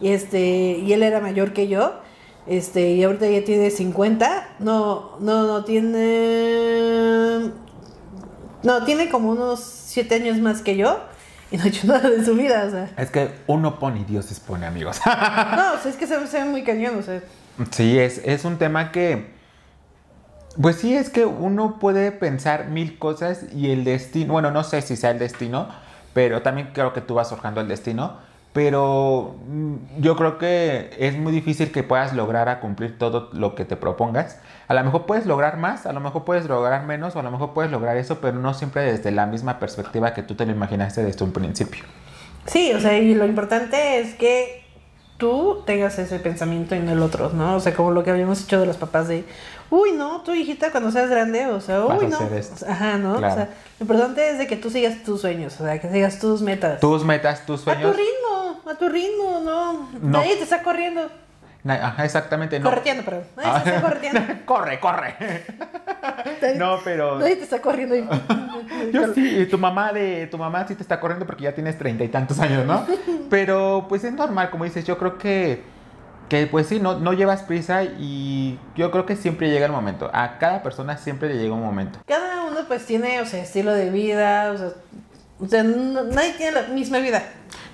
[0.00, 2.00] Y, este, y él era mayor que yo.
[2.46, 4.56] Este, y ahorita ya tiene 50.
[4.60, 7.50] No, no, no tiene.
[8.62, 11.00] No, tiene como unos 7 años más que yo.
[11.50, 12.90] Y no ha hecho nada de su vida, o sea.
[12.96, 15.00] Es que uno pone y Dios dispone, amigos.
[15.04, 15.12] no,
[15.74, 17.22] o sea, es que se, se ve muy cañón, o sea.
[17.70, 19.39] Sí, es, es un tema que
[20.60, 24.82] pues sí, es que uno puede pensar mil cosas y el destino, bueno, no sé
[24.82, 25.68] si sea el destino,
[26.12, 28.18] pero también creo que tú vas forjando el destino,
[28.52, 33.54] pero mm, yo creo que es muy difícil que puedas lograr a cumplir todo lo
[33.54, 34.40] que te propongas.
[34.66, 37.30] A lo mejor puedes lograr más, a lo mejor puedes lograr menos, o a lo
[37.30, 40.52] mejor puedes lograr eso, pero no siempre desde la misma perspectiva que tú te lo
[40.52, 41.84] imaginaste desde un principio.
[42.46, 44.64] Sí, o sea, y lo importante es que
[45.16, 47.54] tú tengas ese pensamiento en el otro, ¿no?
[47.56, 49.24] O sea, como lo que habíamos hecho de los papás de,
[49.70, 52.18] uy, no, tu hijita cuando seas grande, o sea, uy, no.
[52.68, 53.14] Ajá, ¿no?
[53.14, 53.48] O sea,
[53.78, 56.80] lo importante es de que tú sigas tus sueños, o sea, que sigas tus metas.
[56.80, 57.90] Tus metas, tus sueños.
[57.90, 59.88] A tu ritmo, a tu ritmo, no.
[60.02, 61.08] Nadie te está corriendo.
[61.68, 62.58] Ajá, exactamente.
[62.58, 62.70] No.
[62.70, 63.24] Correteando, perdón.
[63.36, 64.20] Nadie te está correteando.
[64.46, 65.14] corre, corre.
[66.56, 67.18] no, pero.
[67.18, 67.96] Nadie te está corriendo.
[68.92, 72.04] Yo sí, tu mamá de tu mamá sí te está corriendo porque ya tienes treinta
[72.04, 72.86] y tantos años, ¿no?
[73.30, 75.62] pero pues es normal, como dices, yo creo que
[76.30, 80.08] que pues sí, no, no llevas prisa y yo creo que siempre llega el momento.
[80.14, 81.98] A cada persona siempre le llega un momento.
[82.06, 84.68] Cada uno pues tiene, o sea, estilo de vida, o sea,
[85.40, 87.24] o sea, no- nadie tiene la misma vida.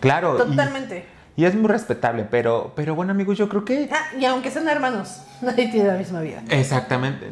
[0.00, 0.36] Claro.
[0.38, 1.04] Totalmente.
[1.36, 3.90] Y, es muy respetable, pero, pero bueno amigos, yo creo que...
[3.92, 6.42] Ah, y aunque sean hermanos, nadie tiene la misma vida.
[6.48, 7.30] Exactamente.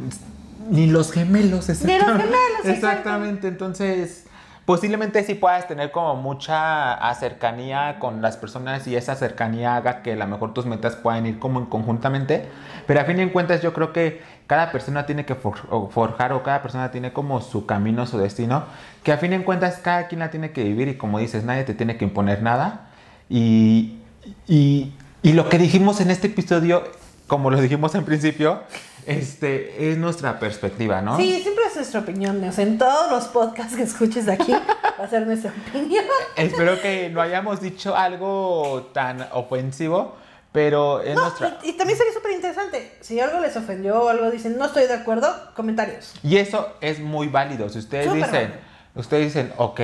[0.68, 2.68] Ni los gemelos, Ni los gemelos, exacto.
[2.68, 3.48] Exactamente.
[3.48, 4.26] Entonces,
[4.64, 10.12] posiblemente sí puedas tener como mucha cercanía con las personas y esa cercanía haga que
[10.12, 12.46] a lo mejor tus metas puedan ir como en conjuntamente.
[12.86, 16.62] Pero a fin de cuentas, yo creo que cada persona tiene que forjar o cada
[16.62, 18.64] persona tiene como su camino, su destino.
[19.02, 21.64] Que a fin de cuentas, cada quien la tiene que vivir y como dices, nadie
[21.64, 22.88] te tiene que imponer nada.
[23.28, 23.98] Y,
[24.46, 24.92] y,
[25.22, 26.84] y lo que dijimos en este episodio,
[27.26, 28.62] como lo dijimos en principio,
[29.06, 31.16] este, es nuestra perspectiva, ¿no?
[31.16, 32.42] Sí, siempre es nuestra opinión.
[32.44, 34.52] O sea, en todos los podcasts que escuches de aquí
[35.00, 36.04] va a ser nuestra opinión.
[36.36, 40.16] Espero que no hayamos dicho algo tan ofensivo,
[40.52, 41.58] pero es No, nuestra...
[41.62, 42.96] y, y también sería súper interesante.
[43.00, 46.14] Si algo les ofendió o algo dicen, no estoy de acuerdo, comentarios.
[46.22, 47.68] Y eso es muy válido.
[47.68, 48.58] Si ustedes Súper dicen, válido.
[48.94, 49.80] ustedes dicen, ok,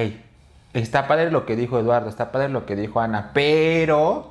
[0.72, 4.30] está padre lo que dijo Eduardo, está padre lo que dijo Ana, pero...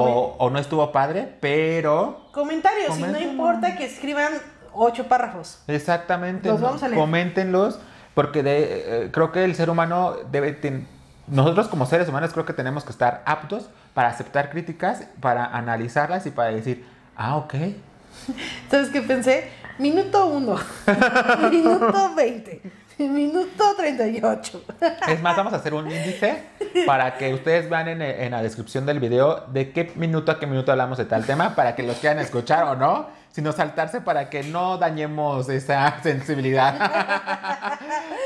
[0.00, 2.26] O, o no estuvo padre, pero...
[2.32, 4.32] Comentarios, y no importa que escriban
[4.72, 5.62] ocho párrafos.
[5.68, 6.48] Exactamente.
[6.48, 6.66] Los ¿no?
[6.68, 6.98] vamos a leer.
[7.00, 7.78] Coméntenlos,
[8.14, 10.52] porque de, eh, creo que el ser humano debe...
[10.52, 10.88] ten-
[11.28, 16.26] nosotros como seres humanos creo que tenemos que estar aptos para aceptar críticas, para analizarlas
[16.26, 16.84] y para decir,
[17.16, 17.54] ah, ok.
[18.70, 19.50] ¿Sabes qué pensé?
[19.78, 20.56] Minuto uno,
[21.50, 22.62] minuto 20,
[22.98, 24.64] minuto 38.
[25.08, 26.42] Es más, vamos a hacer un índice
[26.86, 30.46] para que ustedes vean en, en la descripción del video de qué minuto a qué
[30.46, 34.30] minuto hablamos de tal tema, para que los quieran escuchar o no, sino saltarse para
[34.30, 36.74] que no dañemos esa sensibilidad.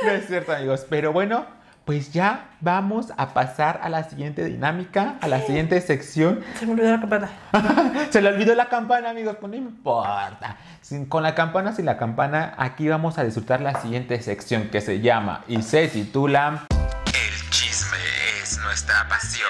[0.05, 0.87] no es cierto, amigos.
[0.89, 1.47] Pero bueno,
[1.87, 6.41] pues ya vamos a pasar a la siguiente dinámica, a la siguiente sección.
[6.59, 7.31] Se me olvidó la campana.
[8.11, 10.57] Se le olvidó la campana, amigos, pues no importa.
[10.81, 14.81] Sin- con la campana, sin la campana, aquí vamos a disfrutar la siguiente sección que
[14.81, 17.97] se llama y se titula El chisme
[18.43, 19.47] es nuestra pasión.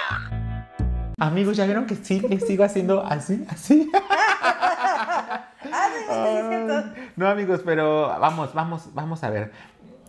[1.19, 3.91] Amigos, ¿ya vieron que sí le sigo haciendo así, así?
[6.09, 6.85] Ah.
[7.17, 9.53] No, amigos, pero vamos, vamos, vamos a ver.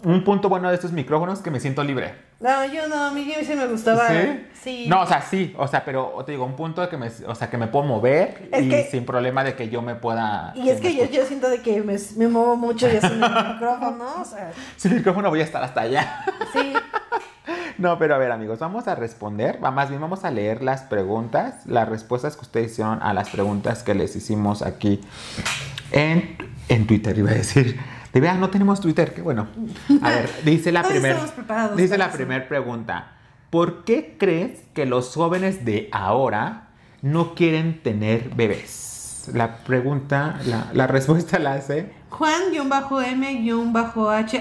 [0.03, 2.13] Un punto bueno de estos micrófonos que me siento libre.
[2.39, 4.07] No, yo no, a mí sí me gustaba.
[4.09, 4.45] ¿Sí?
[4.61, 4.85] Sí.
[4.87, 7.33] No, o sea, sí, o sea, pero te digo, un punto de que me, o
[7.33, 10.53] sea, que me puedo mover Es y que- sin problema de que yo me pueda.
[10.55, 13.23] Y es que yo, yo siento de que me, me muevo mucho y así en
[13.23, 16.23] el micrófono, o sea, Sin micrófono voy a estar hasta allá.
[16.53, 16.73] sí.
[17.77, 19.63] No, pero a ver, amigos, vamos a responder.
[19.63, 23.29] va, Más bien vamos a leer las preguntas, las respuestas que ustedes hicieron a las
[23.29, 24.99] preguntas que les hicimos aquí
[25.91, 26.37] en,
[26.69, 27.79] en Twitter, iba a decir.
[28.13, 29.47] De verdad, no tenemos Twitter, qué bueno.
[30.01, 31.19] A ver, dice la primera.
[31.75, 33.13] Dice la primera pregunta.
[33.49, 36.69] ¿Por qué crees que los jóvenes de ahora
[37.01, 39.29] no quieren tener bebés?
[39.33, 41.91] La pregunta, la, la respuesta la hace.
[42.09, 42.63] Juan-M-H.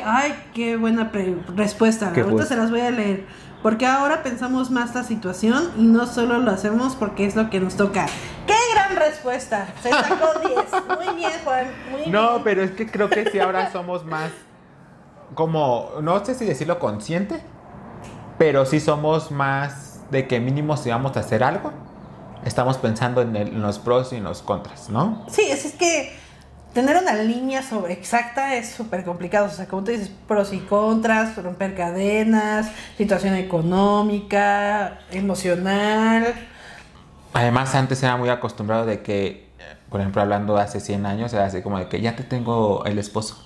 [0.04, 1.10] Ay, qué buena
[1.56, 2.12] respuesta.
[2.12, 3.24] Qué Ahorita se las voy a leer.
[3.62, 7.58] Porque ahora pensamos más la situación y no solo lo hacemos porque es lo que
[7.60, 8.06] nos toca.
[8.46, 9.66] ¡Qué gran respuesta!
[9.82, 11.06] Se sacó 10.
[11.06, 11.66] Muy bien, Juan.
[11.90, 12.42] Muy No, bien.
[12.44, 14.30] pero es que creo que sí ahora somos más
[15.34, 17.42] como, no sé si decirlo consciente,
[18.38, 21.72] pero sí somos más de que mínimo si vamos a hacer algo,
[22.44, 25.24] estamos pensando en, el- en los pros y en los contras, ¿no?
[25.28, 26.16] Sí, es, es que
[26.76, 29.46] tener una línea sobre exacta es súper complicado.
[29.46, 36.34] O sea, como tú dices, pros y contras, romper cadenas, situación económica, emocional.
[37.32, 39.48] Además antes era muy acostumbrado de que,
[39.88, 42.84] por ejemplo, hablando de hace 100 años, era así como de que ya te tengo
[42.84, 43.42] el esposo.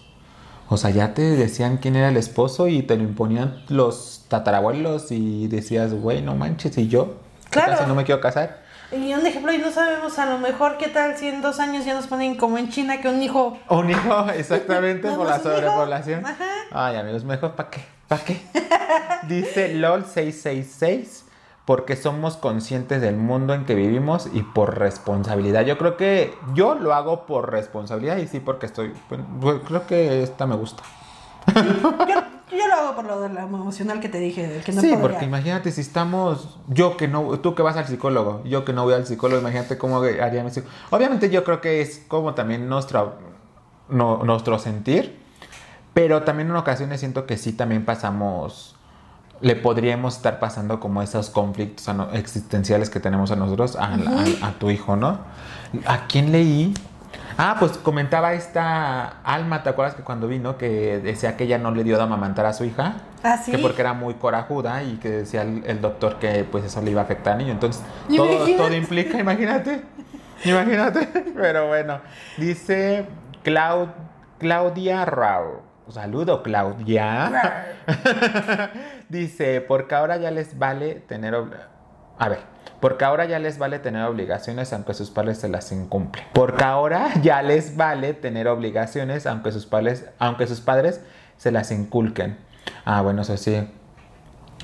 [0.69, 5.13] O sea, ya te decían quién era el esposo y te lo imponían los tatarabuelos
[5.13, 7.21] y decías, güey, no manches, ¿y yo?
[7.45, 7.87] ¿Qué Claro.
[7.87, 8.63] no me quiero casar?
[8.93, 11.85] Y un ejemplo, y no sabemos a lo mejor qué tal si en dos años
[11.85, 13.57] ya nos ponen como en China que un hijo.
[13.69, 16.27] Un hijo, exactamente, por la sobrepoblación.
[16.27, 16.45] Ajá.
[16.73, 18.41] Ay, amigos, mejor para qué, para qué.
[19.29, 21.23] Dice LOL666,
[21.65, 25.65] porque somos conscientes del mundo en que vivimos y por responsabilidad.
[25.65, 30.25] Yo creo que yo lo hago por responsabilidad y sí porque estoy, pues, creo que
[30.25, 30.83] esta me gusta.
[32.57, 34.89] yo lo hago por lo de la emocional que te dije, del que no sí,
[34.89, 35.09] podría.
[35.09, 38.85] porque imagínate si estamos, yo que no, tú que vas al psicólogo, yo que no
[38.85, 40.77] voy al psicólogo, imagínate cómo haría mi psicólogo.
[40.91, 43.05] Obviamente yo creo que es como también nuestra,
[43.89, 45.21] no- nuestro sentir,
[45.95, 48.77] pero también en ocasiones siento que sí también pasamos,
[49.41, 54.53] le podríamos estar pasando como esos conflictos existenciales que tenemos a nosotros, a, a- a
[54.59, 55.19] tu hijo, ¿no?
[55.87, 56.75] ¿A quién leí?
[57.43, 61.71] Ah, pues comentaba esta Alma, ¿te acuerdas que cuando vino que decía que ella no
[61.71, 62.97] le dio de amamantar a su hija?
[63.23, 63.51] Ah, sí.
[63.51, 66.91] Que porque era muy corajuda y que decía el, el doctor que pues eso le
[66.91, 67.53] iba a afectar al niño.
[67.53, 67.83] Entonces,
[68.15, 69.81] todo, todo implica, imagínate.
[70.45, 71.07] Imagínate.
[71.35, 72.01] Pero bueno,
[72.37, 73.07] dice
[73.43, 73.89] Clau-
[74.39, 75.63] Claudia Rao.
[75.89, 77.69] Saludo, Claudia.
[79.09, 81.35] dice, porque ahora ya les vale tener...
[82.19, 82.41] A ver,
[82.81, 86.25] porque ahora ya les vale tener obligaciones aunque sus padres se las incumplen.
[86.33, 91.01] Porque ahora ya les vale tener obligaciones aunque sus padres, aunque sus padres
[91.37, 92.39] se las inculquen.
[92.85, 93.69] Ah, bueno, eso sí.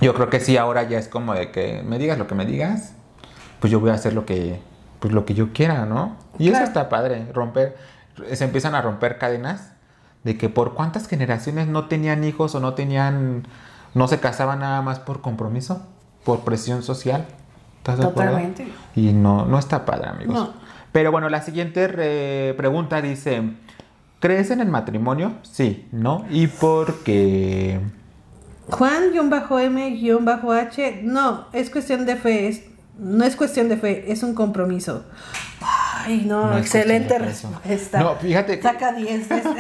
[0.01, 2.45] Yo creo que sí, ahora ya es como de que me digas lo que me
[2.45, 2.93] digas,
[3.61, 4.61] pues yo voy a hacer lo que,
[5.01, 6.17] pues lo que yo quiera, ¿no?
[6.39, 6.65] Y Claro.
[6.65, 7.77] eso está padre, romper,
[8.33, 9.73] se empiezan a romper cadenas
[10.23, 13.47] de que por cuántas generaciones no tenían hijos o no tenían,
[13.95, 15.87] no se casaban nada más por compromiso,
[16.25, 17.25] por presión social.
[17.87, 18.31] ¿Estás de acuerdo?
[18.33, 18.67] Totalmente.
[18.97, 20.35] Y no, no está padre, amigos.
[20.35, 20.51] No.
[20.91, 23.43] Pero bueno, la siguiente re- pregunta dice,
[24.19, 25.35] ¿crees en el matrimonio?
[25.43, 26.25] Sí, ¿no?
[26.31, 27.79] ¿Y por qué?
[29.87, 32.65] Juan-M-H, no, es cuestión de fe, es-
[32.99, 35.05] no es cuestión de fe, es un compromiso.
[35.61, 38.01] Ay, no, excelente respuesta.
[38.01, 39.51] No, fíjate Saca 10 de este.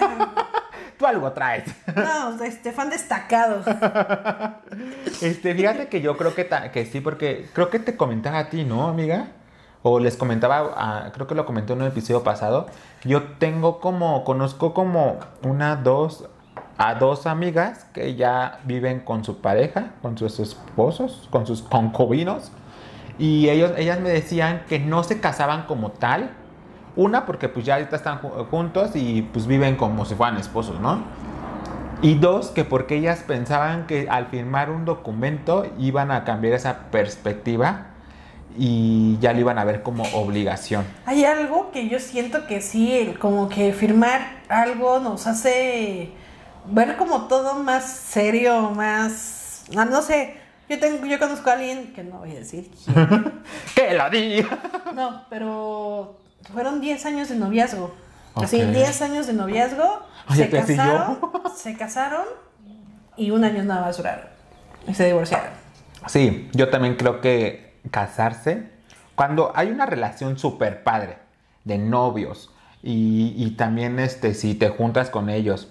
[0.98, 1.64] Tú algo traes.
[1.96, 3.62] No, este fan destacado.
[5.22, 8.64] Este, fíjate que yo creo que, que sí, porque creo que te comentaba a ti,
[8.64, 9.28] ¿no, amiga?
[9.82, 12.66] O les comentaba, a- creo que lo comenté en un episodio pasado,
[13.04, 16.28] yo tengo como, conozco como una, dos,
[16.76, 22.50] a dos amigas que ya viven con su pareja, con sus esposos, con sus concubinos,
[23.18, 26.30] y ellos, ellas me decían que no se casaban como tal,
[26.96, 30.80] una porque pues ya ahorita están ju- juntos y pues viven como si fueran esposos,
[30.80, 31.00] ¿no?
[32.02, 36.90] Y dos, que porque ellas pensaban que al firmar un documento iban a cambiar esa
[36.90, 37.86] perspectiva
[38.58, 40.84] y ya lo iban a ver como obligación.
[41.06, 46.10] Hay algo que yo siento que sí, como que firmar algo nos hace
[46.70, 49.64] ver como todo más serio, más...
[49.76, 50.36] ah, No sé,
[50.68, 53.42] yo, tengo, yo conozco a alguien, que no voy a decir quién,
[53.74, 54.58] ¡Que lo diga!
[54.94, 56.16] no, pero
[56.52, 57.94] fueron 10 años de noviazgo.
[58.34, 58.68] Así, Ok.
[58.68, 60.82] 10 años de noviazgo, Oye, se ¿te siguió?
[60.84, 61.18] casaron,
[61.56, 62.24] se casaron
[63.16, 64.26] y un año nada más duraron.
[64.86, 65.50] Y se divorciaron.
[66.06, 68.70] Sí, yo también creo que casarse,
[69.14, 71.16] cuando hay una relación súper padre
[71.64, 75.68] de novios y, y también este, si te juntas con ellos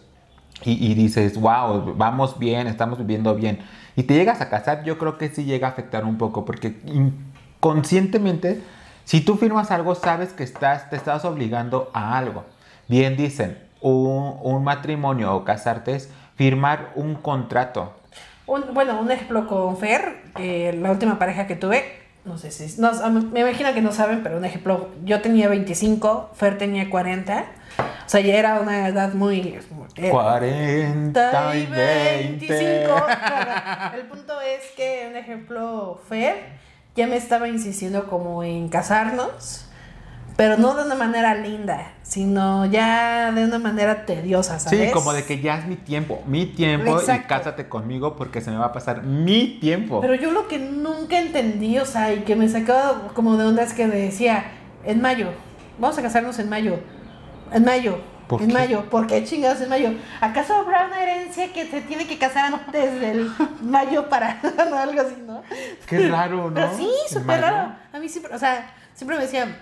[0.64, 3.60] y, y dices, wow, vamos bien, estamos viviendo bien,
[3.96, 6.80] y te llegas a casar, yo creo que sí llega a afectar un poco, porque
[6.86, 8.62] inconscientemente,
[9.06, 12.44] si tú firmas algo, sabes que estás, te estás obligando a algo.
[12.90, 17.94] Bien dicen, un, un matrimonio o casarte es firmar un contrato.
[18.48, 22.92] Un- bueno, un ejemplo con Fer, la última pareja que tuve, no sé si, no,
[23.32, 27.46] me imagino que no saben, pero un ejemplo, yo tenía 25, Fer tenía 40,
[27.80, 29.60] o sea, ya era una edad muy...
[29.96, 32.48] eh, 40 y 20.
[32.48, 32.94] 25.
[32.94, 36.36] Bueno, el punto es que, un ejemplo, Fer
[36.96, 39.66] ya me estaba insistiendo como en casarnos,
[40.38, 44.88] pero no de una manera linda, sino ya de una manera tediosa, ¿sabes?
[44.88, 48.52] Sí, como de que ya es mi tiempo, mi tiempo y cásate conmigo porque se
[48.52, 50.02] me va a pasar mi tiempo.
[50.02, 53.64] Pero yo lo que nunca entendí, o sea, y que me sacaba como de onda
[53.64, 54.46] es que me decía,
[54.86, 55.30] en mayo,
[55.80, 56.80] vamos a casarnos en mayo,
[57.52, 58.54] en mayo, ¿Por en qué?
[58.54, 59.94] mayo, ¿por qué chingados en mayo?
[60.22, 65.02] ¿Acaso habrá una herencia que se tiene que casar antes del mayo para no, algo
[65.02, 65.42] así, no?
[65.88, 66.54] Qué raro, ¿no?
[66.54, 67.42] Pero sí, súper mayo.
[67.42, 67.72] raro.
[67.94, 69.56] A mí siempre, o sea, siempre me decían,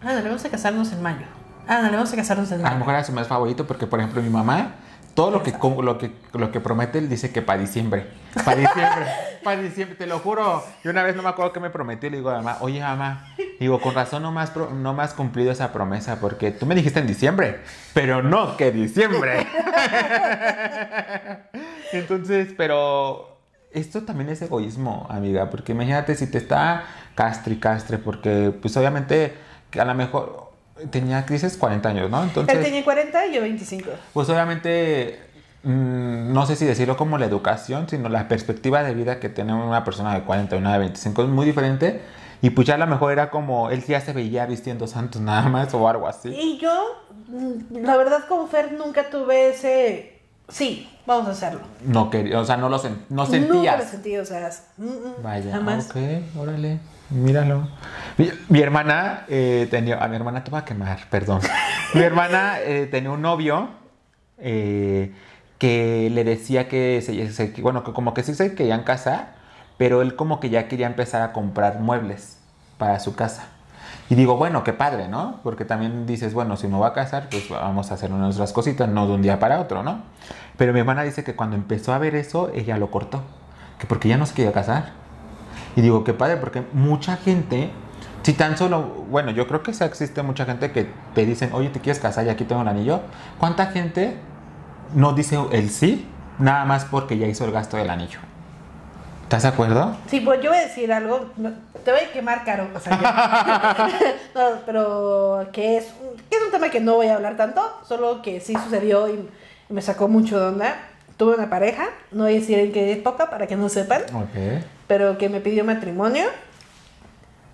[0.00, 1.26] ándale, vamos a casarnos en mayo.
[1.68, 2.78] Ándale, vamos a casarnos en A lo mayo.
[2.78, 4.72] mejor era su mes favorito porque, por ejemplo, mi mamá,
[5.14, 5.52] todo lo que,
[5.82, 8.08] lo que, lo que promete, él dice que para diciembre.
[8.44, 9.06] Para diciembre,
[9.42, 10.62] para diciembre, te lo juro.
[10.84, 12.80] Y una vez no me acuerdo que me prometió y le digo a mamá, oye,
[12.80, 13.26] mamá,
[13.58, 16.66] digo, con razón no me, has pro- no me has cumplido esa promesa porque tú
[16.66, 17.60] me dijiste en diciembre,
[17.94, 19.46] pero no que diciembre.
[21.92, 23.38] Entonces, pero
[23.72, 28.76] esto también es egoísmo, amiga, porque imagínate si te está castre y castre, porque pues
[28.76, 29.34] obviamente
[29.78, 30.50] a lo mejor
[30.90, 32.22] tenía crisis 40 años, ¿no?
[32.22, 33.90] Entonces, Él tenía 40 y yo 25.
[34.12, 35.20] pues obviamente,
[35.62, 39.54] mm, no sé si decirlo como la educación, sino la perspectiva de vida que tiene
[39.54, 42.00] una persona de 40 y una de 25 es muy diferente.
[42.42, 45.48] Y pues ya a lo mejor era como, él ya se veía vistiendo santos nada
[45.48, 46.28] más o algo así.
[46.30, 46.72] Y yo,
[47.28, 50.16] mm, la verdad, con Fer nunca tuve ese.
[50.48, 51.60] Sí, vamos a hacerlo.
[51.84, 53.84] No quería, o sea, no lo sen- no Nunca lo sentías.
[53.90, 55.88] sentí, o sea, mm, Vaya, jamás.
[55.90, 55.96] ok,
[56.38, 56.80] órale,
[57.10, 57.68] míralo.
[58.18, 61.40] Mi, mi hermana eh, tenía, a mi hermana te va a quemar, perdón.
[61.94, 63.68] mi hermana eh, tenía un novio
[64.38, 65.12] eh,
[65.60, 69.34] que le decía que, se, se- bueno, que como que sí se querían casar,
[69.78, 72.38] pero él como que ya quería empezar a comprar muebles
[72.78, 73.44] para su casa.
[74.10, 75.40] Y digo, bueno, qué padre, ¿no?
[75.44, 78.88] Porque también dices, bueno, si me voy a casar, pues vamos a hacer nuestras cositas,
[78.88, 80.02] no de un día para otro, ¿no?
[80.58, 83.22] Pero mi hermana dice que cuando empezó a ver eso, ella lo cortó.
[83.78, 84.90] Que porque ya no se quería casar.
[85.76, 87.70] Y digo, qué padre, porque mucha gente
[88.22, 91.80] Si tan solo, bueno, yo creo que existe mucha gente que te dicen, oye, ¿te
[91.80, 93.00] quieres casar y aquí tengo el anillo?
[93.38, 94.18] ¿Cuánta gente
[94.94, 96.06] no dice el sí
[96.38, 98.18] nada más porque ya hizo el gasto del anillo?
[99.24, 99.96] ¿Estás de acuerdo?
[100.08, 101.52] Sí, pues yo voy a decir algo, no,
[101.84, 102.98] te voy a quemar caro, o sea,
[104.34, 107.36] yo- no, pero que es, un- que es un tema que no voy a hablar
[107.36, 109.28] tanto, solo que sí sucedió y,
[109.68, 110.74] me sacó mucho de onda.
[111.16, 114.02] Tuve una pareja, no voy a decir en qué época para que no sepan,
[114.88, 116.24] pero que me pidió matrimonio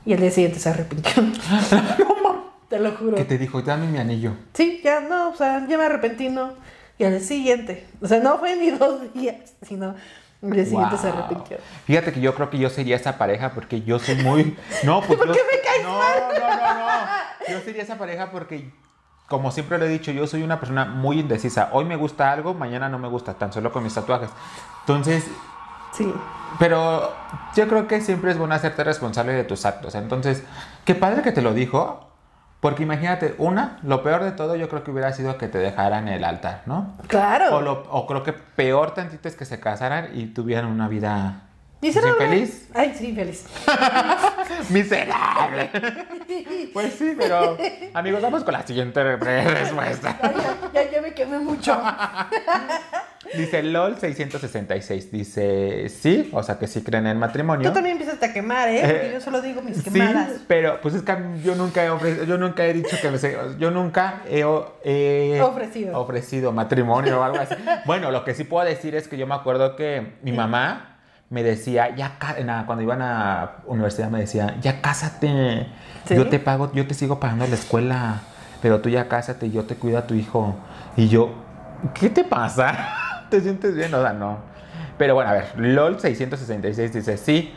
[0.06, 1.12] y el día siguiente se arrepintió.
[2.70, 3.16] te lo juro.
[3.16, 4.32] Que te dijo, dame mi anillo.
[4.54, 6.52] Sí, ya no, o sea, ya me arrepentí, no.
[6.98, 9.94] Y al siguiente, o sea, no fue ni dos días, sino
[10.42, 11.18] al día siguiente se Wow.
[11.18, 11.58] arrepintió.
[11.84, 14.56] Fíjate que yo creo que yo sería esa pareja porque yo soy muy.
[14.84, 15.18] No, pues.
[15.18, 17.06] ¿Por yo- qué me caes no, no, no, no.
[17.48, 18.70] Yo sería esa pareja porque,
[19.28, 21.68] como siempre lo he dicho, yo soy una persona muy indecisa.
[21.72, 24.30] Hoy me gusta algo, mañana no me gusta, tan solo con mis tatuajes.
[24.80, 25.24] Entonces,
[25.92, 26.12] Sí.
[26.58, 27.12] pero
[27.54, 29.94] yo creo que siempre es bueno hacerte responsable de tus actos.
[29.94, 30.42] Entonces,
[30.84, 32.05] qué padre que te lo dijo.
[32.66, 36.08] Porque imagínate, una, lo peor de todo yo creo que hubiera sido que te dejaran
[36.08, 36.96] el altar, ¿no?
[37.06, 37.54] Claro.
[37.54, 41.42] O, lo- o creo que peor tantito es que se casaran y tuvieran una vida
[41.80, 42.68] infeliz.
[42.74, 43.46] Ay, sí, feliz.
[44.70, 45.70] Miserable.
[46.72, 47.56] Pues sí, pero
[47.94, 50.18] amigos, vamos con la siguiente re- respuesta.
[50.74, 51.80] Ya, ya, ya me quemé mucho.
[53.34, 55.10] Dice LOL 666.
[55.12, 57.68] Dice sí, o sea que sí creen en el matrimonio.
[57.68, 58.80] Tú también empiezas a quemar, ¿eh?
[58.82, 60.30] Porque Eh, yo solo digo mis Sí, quemadas.
[60.46, 63.10] pero pues es que yo nunca he ofrecido, yo nunca he dicho que
[63.58, 64.44] yo nunca he,
[65.42, 65.98] Ofrecido.
[66.00, 67.54] ofrecido matrimonio o algo así.
[67.84, 70.98] Bueno, lo que sí puedo decir es que yo me acuerdo que mi mamá
[71.30, 75.66] me decía, ya na- cuando iban a universidad me decía, ya cásate,
[76.04, 76.14] ¿Sí?
[76.14, 78.20] yo te pago, yo te sigo pagando la escuela,
[78.62, 80.54] pero tú ya cásate, yo te cuido a tu hijo.
[80.96, 81.34] Y yo,
[81.94, 82.76] ¿qué te pasa?
[83.30, 83.92] ¿Te sientes bien?
[83.94, 84.38] O sea, no.
[84.98, 87.54] Pero bueno, a ver, LOL 666 dice, sí,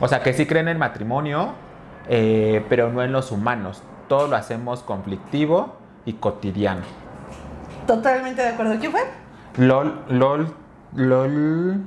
[0.00, 1.52] o sea, que sí creen en el matrimonio,
[2.08, 3.82] eh, pero no en los humanos.
[4.08, 6.82] Todo lo hacemos conflictivo y cotidiano.
[7.86, 8.76] Totalmente de acuerdo.
[8.78, 9.02] ¿Quién fue?
[9.56, 10.54] LOL, LOL,
[10.94, 11.80] LOL,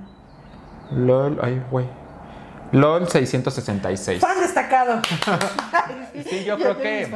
[0.91, 1.85] LOL, ay, güey.
[2.71, 4.21] LOL 666.
[4.21, 5.01] Fan destacado.
[6.29, 7.09] Sí, yo creo que-.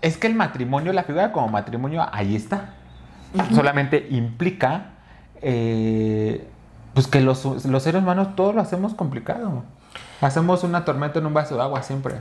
[0.00, 2.70] Es que el matrimonio, la figura como matrimonio, ahí está.
[3.54, 4.90] Solamente implica,
[5.42, 6.46] eh,
[6.94, 9.64] pues que los, los seres humanos todo lo hacemos complicado.
[10.20, 12.16] Hacemos una tormenta en un vaso de agua siempre.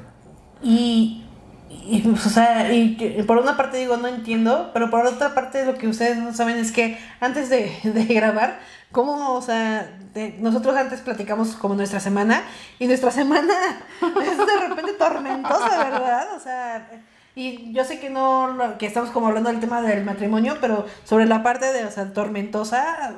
[0.62, 1.24] Y,
[1.70, 5.66] y, pues, o sea, y por una parte digo, no entiendo, pero por otra parte
[5.66, 8.60] lo que ustedes no saben es que antes de, de grabar,
[8.92, 12.44] como, o sea, de- nosotros antes platicamos como nuestra semana
[12.80, 13.54] y nuestra semana
[14.02, 16.28] es de repente tormentosa, ¿verdad?
[16.36, 16.88] O sea,
[17.36, 21.26] y yo sé que no, que estamos como hablando del tema del matrimonio, pero sobre
[21.26, 23.16] la parte de, o sea, tormentosa,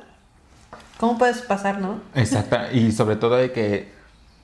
[0.99, 1.99] ¿cómo puedes pasar, no?
[2.15, 3.91] Exacto, y sobre todo de que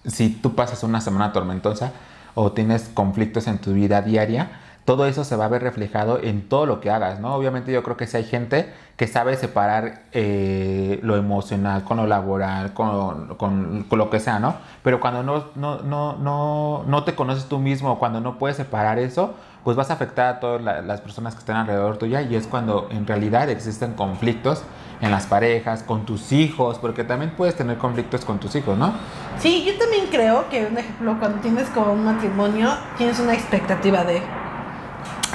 [0.06, 1.92] si tú pasas una semana tormentosa
[2.36, 4.52] o tienes conflictos en tu vida diaria,
[4.86, 7.34] todo eso se va a ver reflejado en todo lo que hagas, ¿no?
[7.36, 12.06] Obviamente yo creo que si hay gente que sabe separar eh, lo emocional con lo
[12.06, 14.56] laboral, con, con- con lo que sea, ¿no?
[14.84, 19.00] Pero cuando no, no, no, no, no te conoces tú mismo, cuando no puedes separar
[19.00, 22.36] eso, pues vas a afectar a todas la- las personas que están alrededor tuya y
[22.36, 24.64] es cuando en realidad existen conflictos
[25.01, 28.93] en las parejas, con tus hijos, porque también puedes tener conflictos con tus hijos, ¿no?
[29.38, 34.03] Sí, yo también creo que, un ejemplo, cuando tienes como un matrimonio, tienes una expectativa
[34.05, 34.22] de...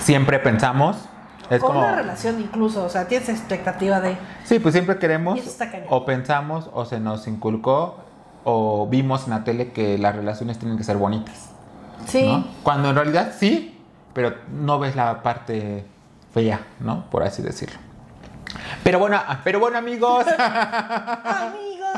[0.01, 0.97] Siempre pensamos,
[1.51, 1.81] es o como...
[1.81, 4.17] una relación incluso, o sea, tienes expectativa de...
[4.45, 5.39] Sí, pues siempre queremos,
[5.91, 7.97] o pensamos, o se nos inculcó,
[8.45, 11.51] o vimos en la tele que las relaciones tienen que ser bonitas,
[12.07, 12.25] Sí.
[12.27, 12.47] ¿no?
[12.63, 13.78] Cuando en realidad sí,
[14.19, 15.85] pero no ves la parte
[16.35, 17.09] fea, ¿no?
[17.09, 17.79] Por así decirlo.
[18.83, 21.89] Pero bueno, pero bueno amigos, Amigos.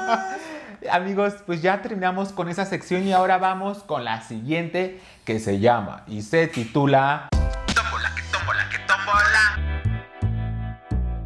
[0.92, 5.60] amigos, pues ya terminamos con esa sección y ahora vamos con la siguiente que se
[5.60, 7.30] llama y se titula
[7.74, 9.58] Tómbola, que tómbola, que tómbola.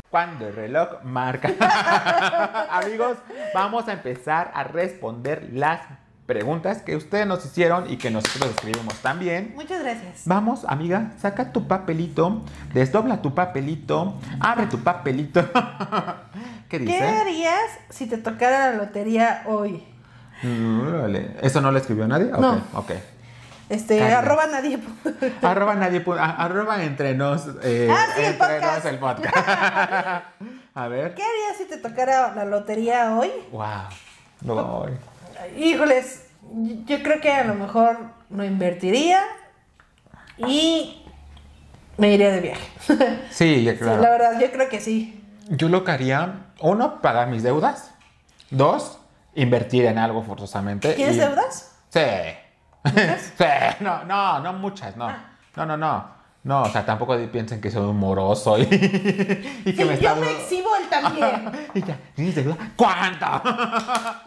[0.09, 1.51] Cuando el reloj marca.
[2.71, 3.17] amigos,
[3.53, 5.81] vamos a empezar a responder las
[6.27, 9.53] preguntas que ustedes nos hicieron y que nosotros escribimos también.
[9.55, 10.23] Muchas gracias.
[10.25, 15.43] Vamos, amiga, saca tu papelito, desdobla tu papelito, abre tu papelito.
[16.69, 16.97] ¿Qué dice?
[16.99, 17.61] ¿Qué harías
[17.91, 19.85] si te tocara la lotería hoy?
[20.43, 21.37] Mm, órale.
[21.43, 22.33] ¿Eso no lo escribió nadie?
[22.33, 22.63] Ok, No.
[22.75, 22.91] ok.
[23.71, 24.79] Este, arroba nadie.
[25.43, 28.77] Arroba nadie, arroba entre nos, eh, Ah, sí, el entre podcast.
[28.77, 29.37] nos el podcast.
[30.75, 31.15] a ver.
[31.15, 33.31] ¿Qué harías si te tocara la lotería hoy?
[33.51, 33.65] Wow.
[34.43, 34.87] No.
[35.57, 36.27] Híjoles,
[36.87, 37.99] yo creo que a lo mejor
[38.31, 39.23] lo invertiría
[40.39, 41.05] y
[41.97, 42.69] me iría de viaje.
[43.31, 44.03] Sí, ya Sí, claro.
[44.03, 45.21] la verdad, yo creo que sí.
[45.49, 47.93] Yo lo que haría, uno, pagar mis deudas.
[48.51, 48.99] Dos,
[49.35, 50.95] invertir en algo forzosamente.
[50.95, 51.77] ¿Tienes y- deudas?
[51.91, 52.01] Sí.
[52.85, 53.33] ¿Muchas?
[53.39, 53.45] Sí,
[53.81, 55.09] no, no, no muchas, no.
[55.57, 56.14] No, no, no.
[56.45, 60.11] No, o sea, tampoco piensen que soy un moroso y, y que Sí, me yo
[60.11, 60.15] está...
[60.15, 61.51] me exhibo él también.
[61.75, 62.57] y ya, ¿tienes ayuda?
[62.77, 63.27] ¿Cuánto?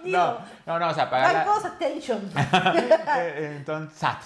[0.04, 1.68] Digo, no, no, no, o sea, pagar la...
[1.68, 2.20] Attention.
[3.20, 4.22] Eh, Entonces, SAT.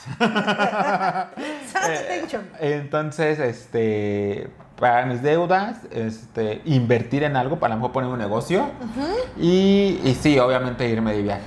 [1.67, 2.49] Sat Eh, attention.
[2.59, 8.19] Entonces, este, pagar mis deudas, este, invertir en algo, para a lo mejor poner un
[8.19, 8.69] negocio
[9.37, 11.41] y, y sí, obviamente irme de viaje.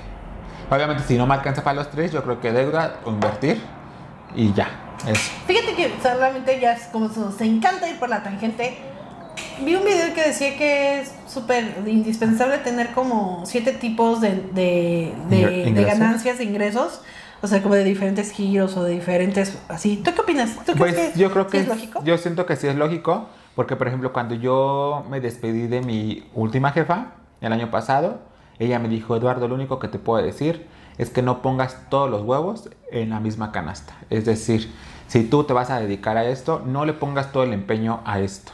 [0.70, 3.60] Obviamente, si no me alcanza para los tres, yo creo que deuda o invertir
[4.34, 4.68] y ya,
[5.06, 5.30] eso.
[5.46, 8.76] Fíjate que solamente ya es como nos encanta ir por la tangente.
[9.64, 15.14] Vi un video que decía que es súper indispensable tener como siete tipos de, de,
[15.28, 17.00] de- de ganancias, de ingresos.
[17.42, 19.98] O sea, como de diferentes giros o de diferentes así.
[20.02, 20.56] ¿Tú qué opinas?
[20.64, 22.02] ¿Tú Pues crees que yo creo que es lógico?
[22.02, 26.24] Yo siento que sí es lógico, porque por ejemplo, cuando yo me despedí de mi
[26.34, 27.08] última jefa
[27.42, 28.20] el año pasado,
[28.58, 32.08] ella me dijo, Eduardo, lo único que te puedo decir es que no pongas todos
[32.10, 33.94] los huevos en la misma canasta.
[34.08, 34.72] Es decir,
[35.14, 38.18] si tú te vas a dedicar a esto, no le pongas todo el empeño a
[38.18, 38.50] esto.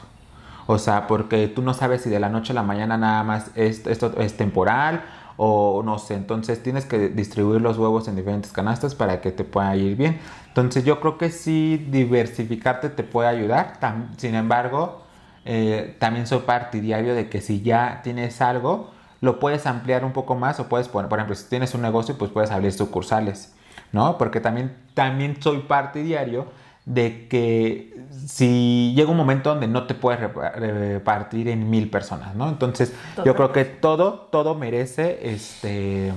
[0.67, 3.51] O sea, porque tú no sabes si de la noche a la mañana nada más
[3.55, 5.03] es- esto es temporal
[5.39, 6.13] o no sé.
[6.17, 10.19] Entonces tienes que distribuir los huevos en diferentes canastas para que te pueda ir bien.
[10.49, 13.79] Entonces yo creo que sí diversificarte te puede ayudar.
[14.19, 15.03] Sin embargo,
[15.47, 18.91] eh, también soy partidario de que si ya tienes algo,
[19.23, 22.19] lo puedes ampliar un poco más o puedes poner, por ejemplo, si tienes un negocio,
[22.19, 23.55] pues puedes abrir sucursales,
[23.93, 24.19] ¿no?
[24.19, 26.47] Porque también, también soy partidario
[26.87, 32.35] de que si llega un momento donde no te puedes repa- repartir en mil personas,
[32.35, 32.49] ¿no?
[32.49, 36.13] Entonces, yo creo que todo, todo merece, este...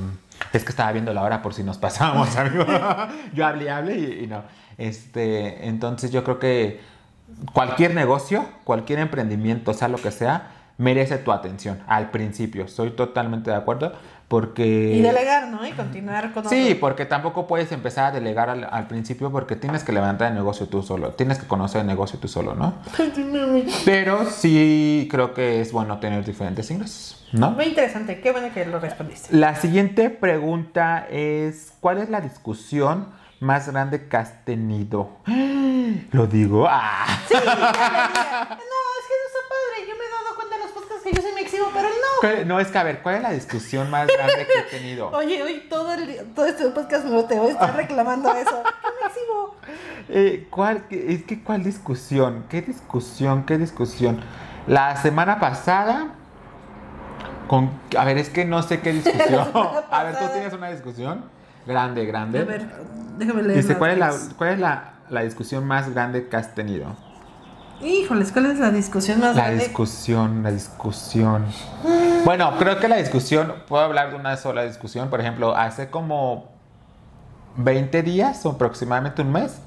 [0.51, 2.65] Es que estaba viendo la hora por si nos pasamos, amigo.
[3.34, 4.43] yo hablé, hablé y, y no.
[4.78, 6.82] Este, entonces yo creo que
[7.53, 12.67] cualquier negocio, cualquier emprendimiento, sea lo que sea, merece tu atención al principio.
[12.67, 13.93] Soy totalmente de acuerdo
[14.28, 14.65] porque...
[14.95, 15.65] Y delegar, ¿no?
[15.67, 16.80] Y continuar con Sí, otro.
[16.80, 20.67] porque tampoco puedes empezar a delegar al, al principio porque tienes que levantar el negocio
[20.67, 22.74] tú solo, tienes que conocer el negocio tú solo, ¿no?
[23.86, 27.51] Pero sí creo que es bueno tener diferentes ingresos, ¿no?
[27.51, 28.19] Muy interesante.
[28.21, 29.36] Qué bueno que lo respondiste.
[29.36, 33.07] La siguiente pregunta es, ¿cuál es la discusión
[33.39, 35.09] más grande que has tenido?
[36.11, 36.65] Lo digo.
[36.67, 37.05] Ah.
[37.28, 37.51] Sí, ya diga.
[37.51, 39.88] No, es que no está padre.
[39.88, 40.71] Yo me he dado cuenta en los
[41.74, 41.95] pero no.
[42.22, 45.10] ¿Cuál- No, es que a ver, ¿cuál es la discusión más grande que he tenido?
[45.14, 48.64] Oye, hoy todo, el, todo este podcast me te voy a estar reclamando eso.
[50.10, 52.45] Eh, ¿cuál, es que cuál discusión?
[52.49, 53.45] ¿Qué discusión?
[53.45, 54.20] ¿Qué discusión?
[54.68, 56.14] La semana pasada
[57.47, 59.47] con a ver, es que no sé qué discusión.
[59.91, 61.26] A ver, tú tienes una discusión
[61.66, 62.39] grande, grande.
[62.39, 62.68] A ver,
[63.18, 63.62] déjame leer.
[63.62, 66.95] Dice, ¿cuál es la cuál es la, la discusión más grande que has tenido?
[67.84, 69.65] Híjoles, ¿cuál es la discusión más La grande?
[69.65, 71.45] discusión, la discusión.
[72.23, 75.09] Bueno, creo que la discusión, puedo hablar de una sola discusión.
[75.09, 76.51] Por ejemplo, hace como
[77.57, 79.57] 20 días o aproximadamente un mes,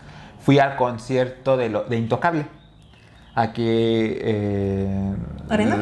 [0.40, 2.46] fui al concierto de, lo- de Intocable.
[3.34, 5.14] Aquí eh,
[5.50, 5.76] ¿Arena?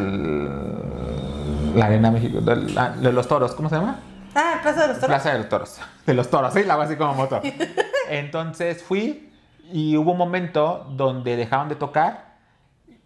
[1.76, 2.40] La Arena México.
[2.40, 4.00] De, la- de los toros, ¿cómo se llama?
[4.34, 5.06] Ah, Plaza de los Toros.
[5.14, 5.76] Plaza de los Toros.
[6.04, 7.40] De los Toros, sí, la hago así como moto.
[8.10, 9.30] Entonces fui
[9.72, 12.34] y hubo un momento donde dejaron de tocar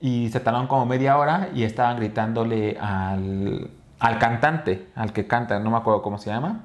[0.00, 5.58] y se tardaron como media hora y estaban gritándole al, al cantante, al que canta,
[5.58, 6.64] no me acuerdo cómo se llama,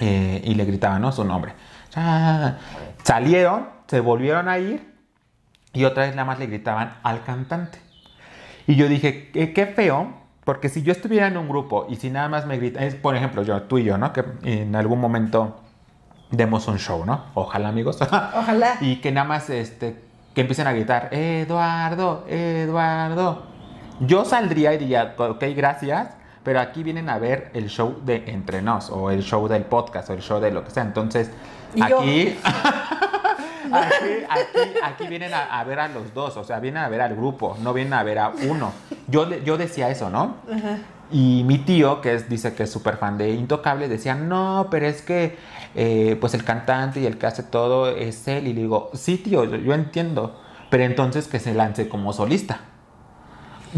[0.00, 1.12] eh, y le gritaban, ¿no?
[1.12, 1.52] Su nombre.
[3.02, 4.94] Salieron, se volvieron a ir
[5.72, 7.78] y otra vez nada más le gritaban al cantante.
[8.66, 10.12] Y yo dije, qué, qué feo,
[10.44, 13.16] porque si yo estuviera en un grupo y si nada más me gritan, es por
[13.16, 14.12] ejemplo yo, tú y yo, ¿no?
[14.12, 15.63] Que en algún momento
[16.30, 17.24] demos un show, ¿no?
[17.34, 17.98] Ojalá, amigos.
[18.34, 18.76] Ojalá.
[18.80, 20.02] y que nada más, este,
[20.34, 23.42] que empiecen a gritar, Eduardo, Eduardo.
[24.00, 26.10] Yo saldría y diría, ok, gracias,
[26.42, 30.10] pero aquí vienen a ver el show de Entre Nos, o el show del podcast,
[30.10, 30.82] o el show de lo que sea.
[30.82, 31.30] Entonces,
[31.80, 32.36] aquí...
[33.72, 37.00] Aquí, aquí, aquí vienen a, a ver a los dos, o sea, vienen a ver
[37.00, 38.72] al grupo, no vienen a ver a uno.
[39.08, 40.36] Yo, le- yo decía eso, ¿no?
[40.48, 40.78] Ajá.
[41.10, 44.86] Y mi tío, que es, dice que es súper fan de Intocable, decía, no, pero
[44.86, 45.36] es que
[45.74, 48.46] eh, pues el cantante y el que hace todo es él.
[48.48, 50.40] Y le digo, sí, tío, yo, entiendo,
[50.70, 52.60] pero entonces que se lance como solista.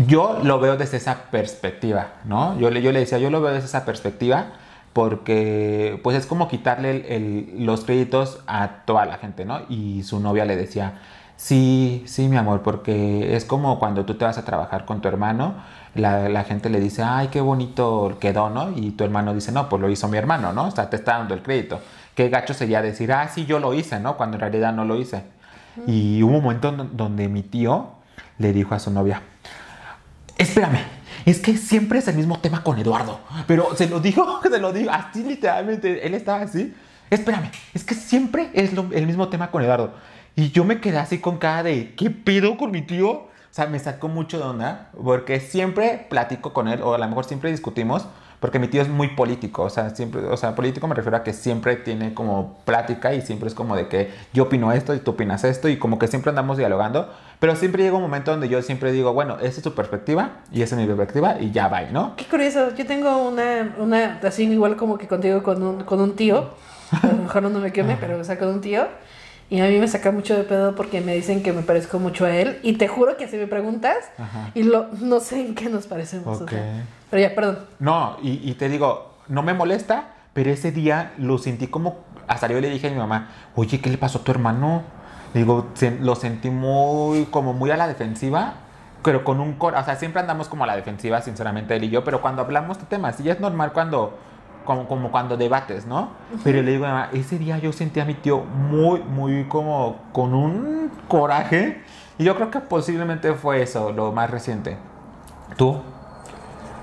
[0.07, 2.59] Yo lo veo desde esa perspectiva, ¿no?
[2.59, 4.47] Yo le, yo le decía, yo lo veo desde esa perspectiva
[4.93, 9.61] porque pues es como quitarle el- los créditos a toda la gente, ¿no?
[9.69, 11.01] Y su novia le decía,
[11.37, 15.09] sí, sí, mi amor, porque es como cuando tú te vas a trabajar con tu
[15.09, 15.55] hermano,
[15.97, 18.71] la, la gente le dice, ay, qué bonito quedó, ¿no?
[18.77, 20.69] Y tu hermano dice, no, pues lo hizo mi hermano, ¿no?
[20.69, 21.81] O sea, te está dando el crédito.
[22.15, 24.17] Qué gacho sería decir, ah, sí, yo lo hice, ¿no?
[24.17, 25.23] Cuando en realidad no lo hice.
[25.87, 27.91] Y hubo un momento en donde mi tío
[28.39, 29.21] le dijo a su novia,
[30.39, 30.79] Espérame,
[31.25, 33.21] es que siempre es el mismo tema con Eduardo.
[33.47, 36.75] Pero se lo digo, se lo digo, así literalmente, él estaba así.
[37.11, 39.95] espérame, es que siempre es lo- el mismo tema con Eduardo.
[40.35, 43.29] Y yo me quedé así con cara de, ¿qué pido con mi tío?
[43.57, 47.09] O sea, me sacó mucho de onda, porque siempre platico con él, o a lo
[47.09, 48.07] mejor siempre discutimos,
[48.39, 51.23] porque mi tío es muy político, o sea, siempre, o sea, político me refiero a
[51.23, 54.99] que siempre tiene como plática y siempre es como de que yo opino esto y
[54.99, 57.11] tú opinas esto y como que siempre andamos dialogando,
[57.41, 60.61] pero siempre llega un momento donde yo siempre digo, bueno, esa es tu perspectiva y
[60.61, 62.15] esa es mi perspectiva y ya va, ¿no?
[62.17, 66.15] Qué curioso, yo tengo una, una así igual como que contigo con un, con un
[66.15, 66.51] tío,
[66.91, 68.87] a lo mejor no me queme, pero o sea, con un tío,
[69.51, 72.25] y a mí me saca mucho de pedo porque me dicen que me parezco mucho
[72.27, 74.51] a él, y te juro que si me preguntas, Ajá.
[74.55, 76.41] y lo, no sé en qué nos parecemos.
[76.41, 76.51] o Ok.
[76.51, 76.85] sea.
[77.11, 77.59] pero ya, perdón.
[77.79, 82.49] No, y, y te digo, no me molesta, pero ese día lo sentí como, hasta
[82.49, 84.83] yo le dije a mi mamá, oye, ¿qué le pasó a tu hermano?
[85.35, 88.55] Digo, "Se- lo sentí muy, como muy a la defensiva,
[89.03, 91.91] pero con un cor, o sea, siempre andamos como a la defensiva, sinceramente, él y
[91.91, 94.19] yo, pero cuando hablamos de temas, y es normal cuando,
[94.67, 96.11] como, como cuando debates, ¿no?
[96.45, 99.45] Pero le digo a mi mamá, ese día yo sentí a mi tío muy, muy
[99.49, 101.83] como, con un coraje,
[102.19, 104.77] y yo creo que posiblemente fue eso, lo más reciente.
[105.57, 105.81] ¿Tú?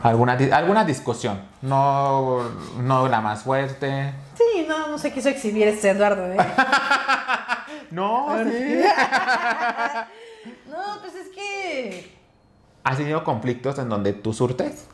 [0.01, 1.39] ¿Alguna, alguna discusión?
[1.61, 2.39] No,
[2.81, 4.13] no la más fuerte.
[4.35, 6.37] Sí, no, no se quiso exhibir este Eduardo, ¿eh?
[7.91, 8.81] No, sí.
[10.69, 12.11] no, pues es que...
[12.83, 14.87] ¿Has tenido conflictos en donde tú surtes?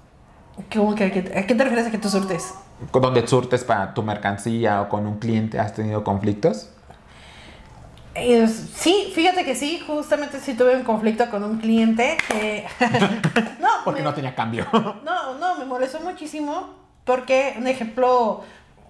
[0.73, 2.53] ¿Cómo que, a qué- ¿A qué te refieres a que tú surtes?
[2.91, 5.59] ¿Con donde surtes para tu mercancía o con un cliente?
[5.59, 6.69] ¿Has tenido conflictos?
[8.15, 12.65] Eh, sí, fíjate que sí, justamente sí tuve un conflicto con un cliente que...
[13.61, 14.65] no, Porque me- no tenía cambio.
[15.03, 16.73] No, no, me molestó muchísimo
[17.05, 18.43] porque, un ejemplo,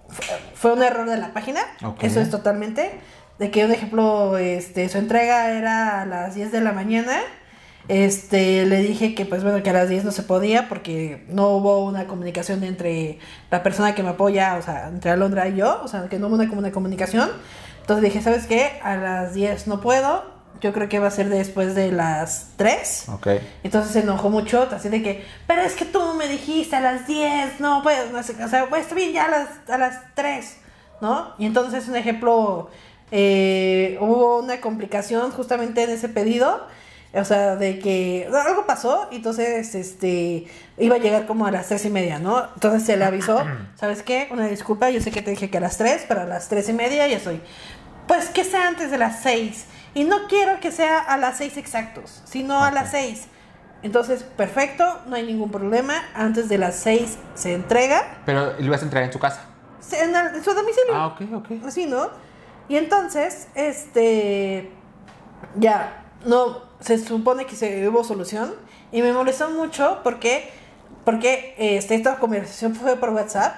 [0.08, 0.22] fu-
[0.54, 1.60] fue un error de la página,
[2.00, 3.00] eso es totalmente,
[3.38, 7.18] de que un ejemplo, este, su entrega era a las 10 de la mañana,
[7.88, 11.48] este, le dije que pues bueno, que a las 10 no se podía porque no
[11.48, 13.18] hubo una comunicación entre
[13.50, 16.28] la persona que me apoya, o sea, entre Alondra y yo, o sea, que no
[16.28, 17.30] hubo una, una comunicación,
[17.80, 18.78] entonces dije, ¿sabes qué?
[18.82, 20.24] A las 10 no puedo,
[20.60, 23.08] yo creo que va a ser después de las 3.
[23.08, 23.28] ok.
[23.62, 27.06] Entonces se enojó mucho, así de que, pero es que tú me dijiste a las
[27.06, 29.98] 10, no, pues, no sé, o sea, pues está bien ya a las, a las
[30.14, 30.56] 3,
[31.00, 31.34] ¿no?
[31.38, 32.70] Y entonces, un ejemplo,
[33.10, 36.66] eh, hubo una complicación justamente en ese pedido,
[37.12, 40.46] o sea, de que algo pasó, y entonces, este,
[40.78, 42.46] iba a llegar como a las tres y media, ¿no?
[42.54, 43.42] Entonces se le avisó,
[43.74, 44.28] ¿sabes qué?
[44.30, 46.68] Una disculpa, yo sé que te dije que a las 3, pero a las tres
[46.68, 47.40] y media ya estoy.
[48.06, 49.66] Pues que sea antes de las 6.
[49.94, 53.26] Y no quiero que sea a las 6 exactos, sino a las 6.
[53.82, 55.94] Entonces, perfecto, no hay ningún problema.
[56.14, 59.46] Antes de las 6 se entrega Pero lo vas a entrar en su casa.
[59.92, 60.94] en, el- en su domicilio.
[60.94, 61.64] Ah, ok, ok.
[61.66, 62.08] Así, ¿no?
[62.68, 64.70] Y entonces, este.
[65.56, 66.69] Ya, no.
[66.80, 68.54] Se supone que se hubo solución.
[68.92, 70.50] Y me molestó mucho porque.
[71.04, 73.54] Porque este, esta conversación fue por WhatsApp.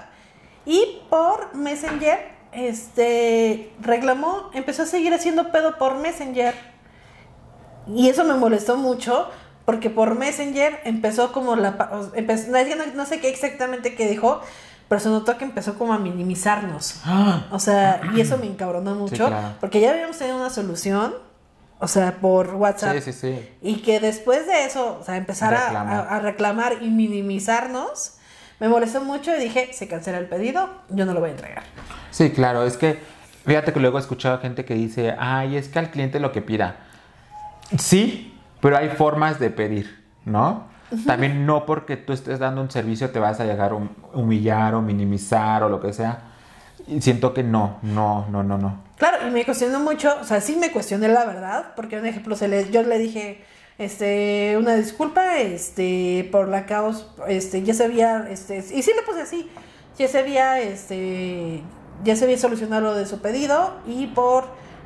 [0.66, 2.18] Y por Messenger.
[2.52, 3.72] Este.
[3.80, 4.50] Reclamó.
[4.54, 6.54] Empezó a seguir haciendo pedo por Messenger.
[7.86, 9.28] Y eso me molestó mucho.
[9.64, 12.10] Porque por Messenger empezó como la.
[12.14, 12.50] empezó-
[12.94, 14.40] no, sé qué exactamente qué dijo.
[14.88, 16.96] Pero se notó que empezó como a minimizarnos.
[17.06, 19.54] Ah, O sea, y eso me encabronó mucho, claro.
[19.58, 21.14] porque ya habíamos tenido una solución,
[21.82, 23.48] o sea, por WhatsApp, Sí, sí, sí.
[23.60, 25.94] y que después de eso, o sea, empezar a, Reclamar.
[26.08, 28.18] a- a reclamar y minimizarnos,
[28.60, 31.64] me molestó mucho y dije, se cancela el pedido, yo no lo voy a entregar.
[32.12, 33.00] Sí, claro, es que
[33.44, 36.40] fíjate que luego he escuchado gente que dice, ay, es que al cliente lo que
[36.42, 36.76] pida.
[37.78, 40.70] Sí, pero hay formas de pedir, ¿no?
[41.06, 44.74] También no porque tú estés dando un servicio te vas a llegar a hum- humillar
[44.74, 46.31] o minimizar o lo que sea.
[46.86, 48.82] Y siento que no, no, no, no, no.
[48.96, 52.36] Claro, y me cuestionó mucho, o sea, sí me cuestioné la verdad, porque un ejemplo,
[52.36, 53.42] se le, yo le dije,
[53.78, 59.02] este, una disculpa, este, por la caos, este, ya se había, este, y sí le
[59.02, 59.50] puse así,
[59.98, 61.62] ya se había, este,
[62.04, 64.44] ya se había solucionado lo de su pedido y por,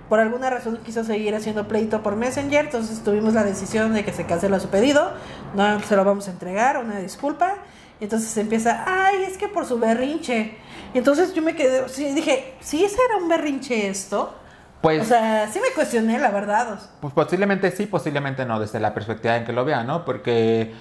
[0.08, 4.12] por alguna razón quiso seguir haciendo pleito por Messenger, entonces tuvimos la decisión de que
[4.12, 5.12] se cancela su pedido,
[5.54, 7.56] no se lo vamos a entregar, una disculpa,
[8.00, 10.56] y entonces empieza, ay, es que por su berrinche.
[10.96, 14.32] Y entonces yo me quedé, sí, dije, ¿sí ese era un berrinche esto?
[14.80, 16.78] Pues, O sea, sí me cuestioné, la verdad.
[17.02, 20.06] pues posiblemente sí, posiblemente no, desde la perspectiva en que lo vean, ¿no?
[20.06, 20.72] Porque,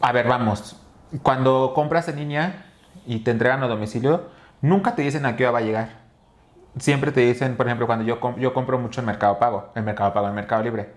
[0.00, 0.76] a ver, vamos,
[1.22, 2.64] cuando compras en línea
[3.06, 4.28] y te entregan a domicilio,
[4.62, 5.88] nunca te dicen a qué hora va a llegar.
[6.78, 9.84] Siempre te dicen, por ejemplo, cuando yo, com- yo compro mucho en Mercado Pago, en
[9.84, 10.94] Mercado Pago, en Mercado Libre.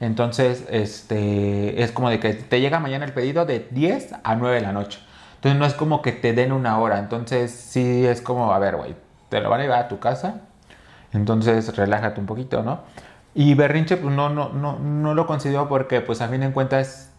[0.00, 4.56] Entonces, este, es como de que te llega mañana el pedido de 10 a 9
[4.56, 4.98] de la noche.
[5.38, 6.98] Entonces, no es como que te den una hora.
[6.98, 8.96] Entonces, sí es como, a ver, güey,
[9.28, 10.40] te lo van a llevar a tu casa.
[11.12, 12.80] Entonces, relájate un poquito, ¿no?
[13.34, 17.12] Y berrinche, pues no, no, no, no lo considero porque, pues a fin de cuentas,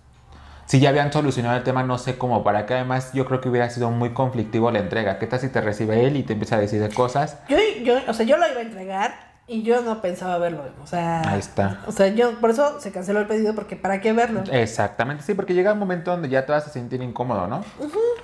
[0.65, 3.47] si ya habían solucionado el tema, no sé cómo, para que además yo creo que
[3.47, 5.17] hubiera sido muy conflictivo la entrega.
[5.17, 7.39] ¿Qué tal si te recibe él y te empieza a decir de cosas?
[7.47, 10.63] Yo, yo, o sea, yo lo iba a entregar y yo no pensaba verlo.
[10.83, 11.81] O sea, Ahí está.
[11.87, 14.43] O sea, yo, por eso se canceló el pedido, porque ¿para qué verlo?
[14.51, 17.63] Exactamente, sí, porque llega un momento donde ya te vas a sentir incómodo, ¿no?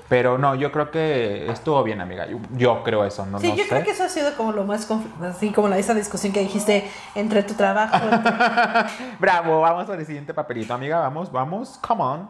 [0.07, 2.27] Pero no, yo creo que estuvo bien, amiga.
[2.27, 3.69] Yo, yo creo eso, no, Sí, no yo sé.
[3.69, 4.88] creo que eso ha sido como lo más
[5.23, 7.95] así como la, esa discusión que dijiste entre tu trabajo.
[8.11, 8.31] entre-
[9.19, 10.99] Bravo, vamos al siguiente papelito, amiga.
[10.99, 12.30] Vamos, vamos, come on.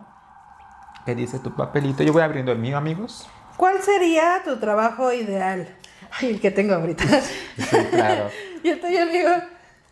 [1.06, 2.02] ¿Qué dice tu papelito?
[2.02, 3.28] Yo voy abriendo el mío, amigos.
[3.58, 5.68] ¿Cuál sería tu trabajo ideal?
[6.20, 7.04] Ay, el que tengo ahorita.
[7.58, 8.30] Sí, claro.
[8.66, 9.30] y el tuyo, amigo.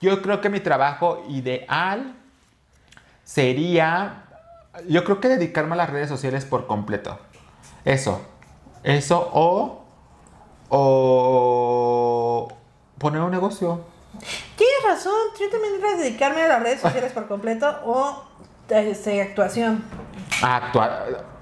[0.01, 2.15] Yo creo que mi trabajo ideal
[3.23, 4.23] sería,
[4.87, 7.19] yo creo que dedicarme a las redes sociales por completo.
[7.85, 8.21] Eso,
[8.83, 9.85] eso o,
[10.69, 12.47] o
[12.97, 13.85] poner un negocio.
[14.57, 18.23] Tienes razón, yo también iba a dedicarme a las redes sociales por completo o
[18.69, 19.83] este, actuación.
[20.41, 21.32] Actuar.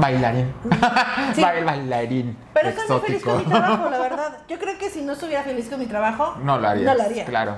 [0.00, 0.52] Bailarín.
[1.34, 1.42] Sí.
[1.42, 2.36] Bail- Bailarín.
[2.54, 4.38] Pero estoy feliz con mi trabajo, la verdad.
[4.48, 6.86] Yo creo que si no estuviera feliz con mi trabajo, No lo harías.
[6.86, 7.24] No lo haría.
[7.26, 7.56] Claro.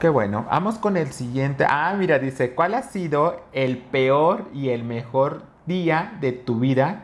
[0.00, 0.46] Qué bueno.
[0.50, 1.64] Vamos con el siguiente.
[1.68, 7.02] Ah, mira, dice, ¿cuál ha sido el peor y el mejor día de tu vida?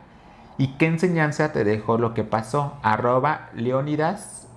[0.57, 2.75] ¿Y qué enseñanza te dejó lo que pasó?
[2.83, 4.49] Arroba Leonidas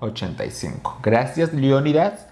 [0.00, 0.98] 85.
[1.02, 2.28] Gracias, Leonidas.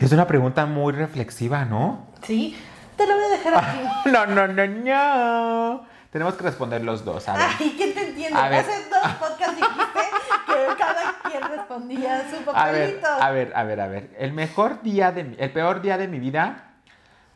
[0.00, 2.06] Es una pregunta muy reflexiva, ¿no?
[2.22, 2.56] Sí,
[2.96, 3.78] te lo voy a dejar aquí.
[4.10, 5.84] No, no, no, no.
[6.10, 7.28] Tenemos que responder los dos.
[7.28, 7.46] A ver.
[7.58, 8.38] Ay, ¿quién te entiende?
[8.38, 8.60] A ver.
[8.60, 10.00] Hace dos podcasts dijiste
[10.46, 13.08] que cada quien respondía su A ver, papelito.
[13.24, 14.10] a ver, a ver, a ver.
[14.18, 16.70] El mejor día de mi, el peor día de mi vida.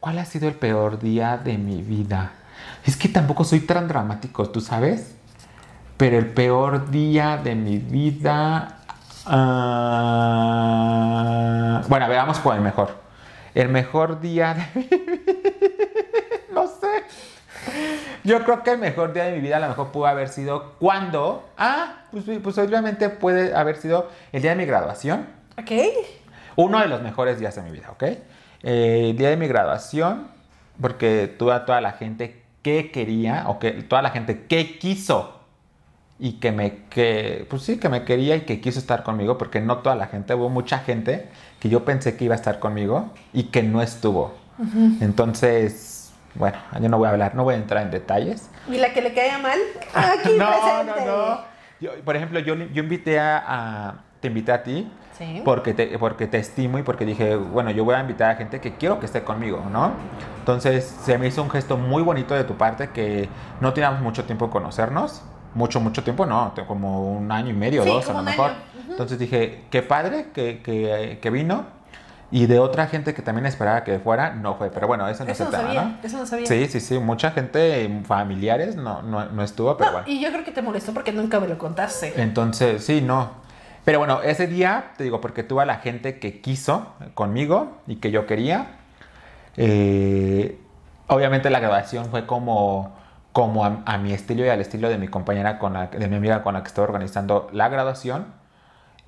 [0.01, 2.30] ¿Cuál ha sido el peor día de mi vida?
[2.85, 5.16] Es que tampoco soy tan dramático, ¿tú sabes?
[5.97, 8.76] Pero el peor día de mi vida.
[10.09, 12.97] ah, bueno, a ver, vamos con el mejor.
[13.55, 15.38] El mejor día de mi vida.
[18.24, 20.74] Yo creo que el mejor día de mi vida a lo mejor pudo haber sido
[20.78, 21.49] cuando.
[21.57, 25.27] Ah, pues, pues obviamente puede haber sido el día de mi graduación.
[25.59, 25.73] Ok.
[26.57, 28.03] Uno de los mejores días de mi vida, ¿ok?
[28.03, 30.28] Eh, el día de mi graduación,
[30.81, 35.39] porque tuve a toda la gente que quería, o que toda la gente que quiso
[36.19, 39.61] y que me, que, pues sí, que me quería y que quiso estar conmigo, porque
[39.61, 41.28] no toda la gente, hubo mucha gente
[41.61, 44.35] que yo pensé que iba a estar conmigo y que no estuvo.
[45.01, 45.98] Entonces,
[46.39, 48.48] bueno, yo no voy a hablar, no voy a entrar en detalles.
[48.69, 49.59] ¿Y la que le caía mal?
[49.94, 51.05] Aquí no, presente.
[51.06, 51.40] no, no.
[51.81, 55.43] Yo, por ejemplo, yo, yo invité a, a- te invité a ti Sí.
[55.44, 58.60] porque te, porque te estimo y porque dije, bueno, yo voy a invitar a gente
[58.60, 59.90] que quiero que esté conmigo, ¿no?
[60.39, 63.28] Entonces se me hizo un gesto muy bonito de tu parte que
[63.60, 65.23] no teníamos mucho tiempo de conocernos.
[65.55, 68.51] Mucho, mucho tiempo, no, como un año y medio, Sí, dos a lo mejor.
[68.51, 68.59] año.
[68.90, 71.65] Entonces dije, qué padre que, que, que vino.
[72.30, 74.70] Y de otra gente que también esperaba que fuera, no fue.
[74.70, 75.96] Pero bueno, eso no Eso se no sabía, ¿no?
[76.02, 76.46] eso no sabía.
[76.46, 76.98] Sí, sí, sí.
[76.98, 80.09] Mucha gente, familiares, no, no, no estuvo, pero No, bueno.
[80.12, 82.20] y yo creo que te molestó porque nunca me lo contaste.
[82.20, 83.30] Entonces, sí, no.
[83.86, 87.96] Pero bueno, ese día, te digo, porque tuve a la gente que quiso conmigo y
[87.96, 88.72] que yo quería.
[89.56, 90.60] Eh,
[91.06, 92.94] obviamente la grabación fue como,
[93.32, 96.16] como a, a mi estilo y al estilo de mi compañera, con la, de mi
[96.16, 98.26] amiga con la que estaba organizando la graduación.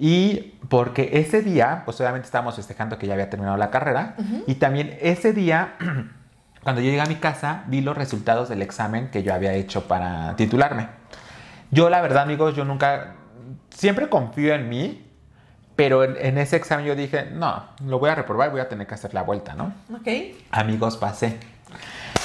[0.02, 4.14] Y porque ese día, pues obviamente estábamos festejando que ya había terminado la carrera.
[4.47, 5.74] Y también ese día,
[6.64, 9.86] cuando yo llegué a mi casa, vi los resultados del examen que yo había hecho
[9.86, 10.89] para titularme.
[11.70, 13.12] Yo, la verdad, amigos, yo nunca,
[13.68, 15.06] siempre confío en mí,
[15.77, 18.86] pero en, en ese examen yo dije, no, lo voy a reprobar, voy a tener
[18.86, 19.74] que hacer la vuelta, ¿no?
[19.94, 20.09] Ok.
[20.51, 21.39] Amigos, pasé.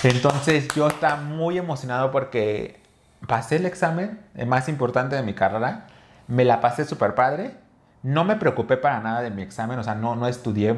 [0.02, 2.80] Entonces yo estaba muy emocionado porque
[3.28, 5.88] pasé el examen, el más importante de mi carrera,
[6.28, 7.65] me la pasé súper padre,
[8.06, 10.76] no me preocupé para nada de mi examen, o sea, no, no estudié,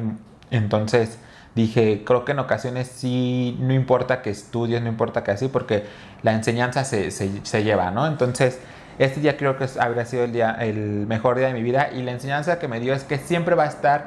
[0.50, 1.18] entonces
[1.54, 5.84] dije, creo que en ocasiones sí, no importa que estudies, no importa que así, porque
[6.22, 8.06] la enseñanza se, se- se lleva, ¿no?
[8.06, 8.58] Entonces,
[8.98, 12.02] este día creo que habría sido el, día, el mejor día de mi vida y
[12.02, 14.06] la enseñanza que me dio es que siempre va a estar,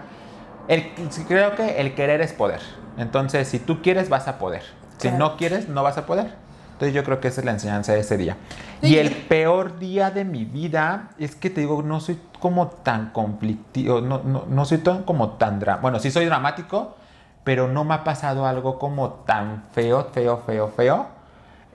[0.68, 0.92] el,
[1.28, 2.62] creo que el querer es poder,
[2.98, 4.64] entonces si tú quieres vas a poder,
[4.98, 5.18] si Claro.
[5.18, 6.34] no quieres no vas a poder.
[6.82, 8.38] Entonces yo creo que esa es la enseñanza de ese día.
[8.82, 8.88] Sí.
[8.88, 13.12] Y el peor día de mi vida es que te digo, no soy como tan
[13.12, 15.82] conflictivo, no, no, no soy tan como tan dramático.
[15.84, 16.96] Bueno, sí soy dramático,
[17.44, 21.06] pero no me ha pasado algo como tan feo, feo, feo, feo.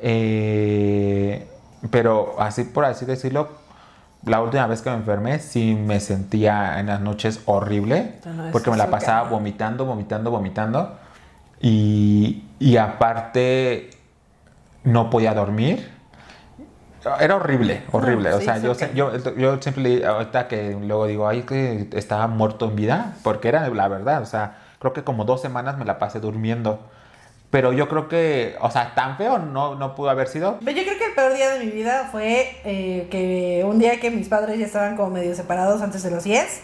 [0.03, 1.49] Eh,
[1.89, 3.51] pero así por así decirlo,
[4.25, 8.51] la última vez que me enfermé sí me sentía en las noches horrible, No, no,
[8.51, 10.99] porque me la pasaba vomitando, vomitando, vomitando.
[11.61, 13.96] Y, y aparte
[14.87, 15.95] no podía dormir.
[17.21, 18.31] Era horrible, horrible.
[18.31, 18.79] No, o sea, yo, ok.
[18.79, 23.47] se- yo, yo siempre ahorita que luego digo, ay, que estaba muerto en vida, porque
[23.49, 24.23] era la verdad.
[24.23, 26.81] O sea, creo que como dos semanas me la pasé durmiendo.
[27.51, 30.59] pero yo creo que, o sea, tan feo no, no pudo haber sido.
[30.61, 34.11] Yo creo que el peor día de mi vida fue eh, que un día que
[34.11, 36.63] mis padres ya estaban como medio separados antes de los 10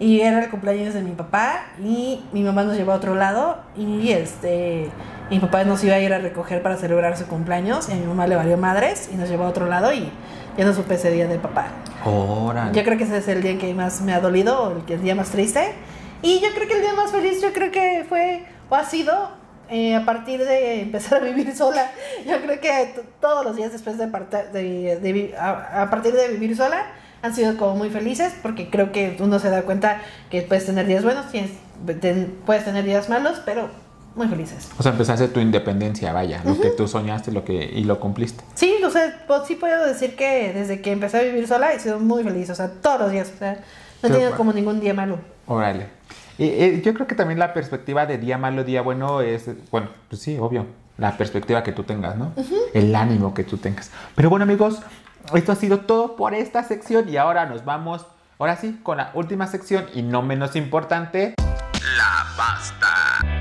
[0.00, 3.58] y era el cumpleaños de mi papá y mi mamá nos llevó a otro lado
[3.76, 4.90] y este
[5.30, 8.06] mi papá nos iba a ir a recoger para celebrar su cumpleaños y a mi
[8.06, 10.10] mamá le valió madres y nos llevó a otro lado y
[10.56, 11.68] ya no supe ese día de papá.
[12.04, 12.72] Órale.
[12.76, 15.02] Yo creo que ese es el día en que más me ha dolido, el, el
[15.02, 15.72] día más triste.
[16.22, 19.30] Y yo creo que el día más feliz, yo creo que fue o ha sido
[19.70, 21.90] eh, a partir de empezar a vivir sola.
[22.26, 24.06] Yo creo que todos los días después de,
[24.52, 26.84] de, de a, a partir de vivir sola
[27.22, 30.86] han sido como muy felices porque creo que uno se da cuenta que puedes tener
[30.86, 31.52] días buenos, tienes,
[32.44, 33.70] puedes tener días malos, pero
[34.14, 34.68] muy felices.
[34.78, 38.44] O sea, empezaste tu independencia, vaya, lo que tú soñaste lo que, y lo cumpliste.
[38.54, 41.80] Sí, o sea, pues, sí puedo decir que desde que empecé a vivir sola he
[41.80, 43.64] sido muy feliz, o sea, todos los días, o sea,
[44.02, 45.18] no he tenido como ningún día malo.
[45.46, 45.88] Órale.
[46.38, 49.88] Y, eh, yo creo que también la perspectiva de día malo, día bueno es, bueno,
[50.08, 50.66] pues sí, obvio,
[50.98, 52.32] la perspectiva que tú tengas, ¿no?
[52.72, 53.90] El ánimo que tú tengas.
[54.14, 54.80] Pero bueno, amigos,
[55.34, 58.06] esto ha sido todo por esta sección y ahora nos vamos,
[58.38, 61.34] ahora sí, con la última sección y no menos importante,
[61.96, 63.33] la pasta.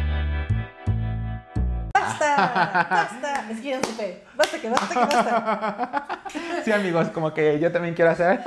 [2.03, 2.87] ¡Basta!
[2.89, 3.51] ¡Basta!
[3.51, 4.23] Es que ya no supe.
[4.35, 6.19] ¡Basta que basta que basta!
[6.63, 8.41] Sí, amigos, como que yo también quiero hacer.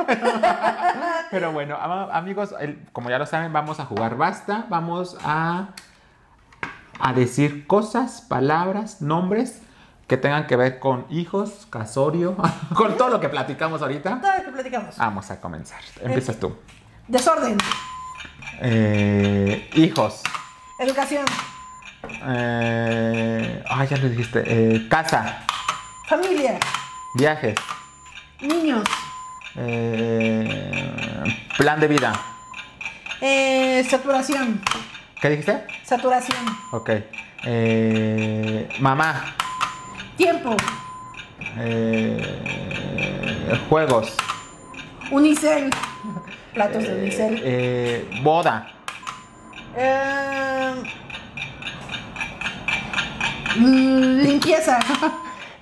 [1.30, 2.54] Pero bueno, amigos,
[2.92, 4.66] como ya lo saben, vamos a jugar basta.
[4.68, 5.68] Vamos a,
[7.00, 9.62] a decir cosas, palabras, nombres
[10.06, 12.36] que tengan que ver con hijos, casorio,
[12.74, 14.20] con todo lo que platicamos ahorita.
[14.20, 14.96] Todo lo que platicamos.
[14.96, 15.80] Vamos a comenzar.
[16.00, 16.56] Empiezas tú.
[17.08, 17.58] Desorden.
[18.60, 20.22] Eh, hijos.
[20.78, 21.24] Educación.
[22.28, 24.42] Eh, ay, ya lo dijiste.
[24.46, 25.38] Eh, casa.
[26.08, 26.58] Familia.
[27.14, 27.56] Viajes.
[28.40, 28.84] Niños.
[29.56, 32.12] Eh, plan de vida.
[33.20, 34.60] Eh, saturación.
[35.20, 35.64] ¿Qué dijiste?
[35.84, 36.44] Saturación.
[36.72, 36.90] Ok.
[37.44, 39.34] Eh, mamá.
[40.16, 40.56] Tiempo.
[41.58, 44.14] Eh, juegos.
[45.10, 45.70] Unicel.
[46.52, 47.40] Platos de unicel.
[47.42, 48.68] Eh, boda.
[49.76, 50.74] Eh,
[53.60, 54.78] limpieza.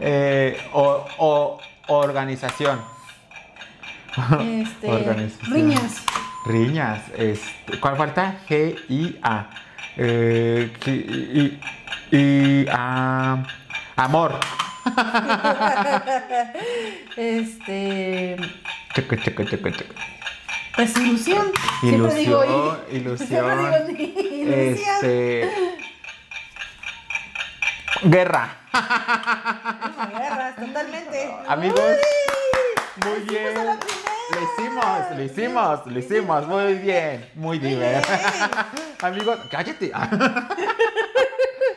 [0.01, 2.81] Eh, o, o- organización.
[4.41, 5.53] Este, Organización.
[5.55, 6.03] riñas.
[6.47, 7.01] Riñas.
[7.17, 8.41] Este, ¿Cuál falta?
[8.49, 9.47] G I A.
[9.97, 10.69] Eh,
[12.11, 13.45] y- ah,
[13.95, 14.41] amor.
[17.17, 18.37] este.
[18.95, 19.95] Checo, checo, checo, checo.
[20.75, 21.53] Pues ilusión.
[21.81, 23.97] Siempre digo Ilusión, i- ilusión.
[23.97, 24.97] Digo i- ilusión.
[25.01, 25.51] Este.
[28.03, 28.57] Guerra.
[30.11, 31.37] Guerras, totalmente.
[31.49, 33.55] Amigos, Uy, muy bien.
[33.55, 36.47] Lo hicimos, lo hicimos, lo hicimos.
[36.47, 38.15] Muy bien, muy divertido.
[39.03, 39.93] Amigos, cállate.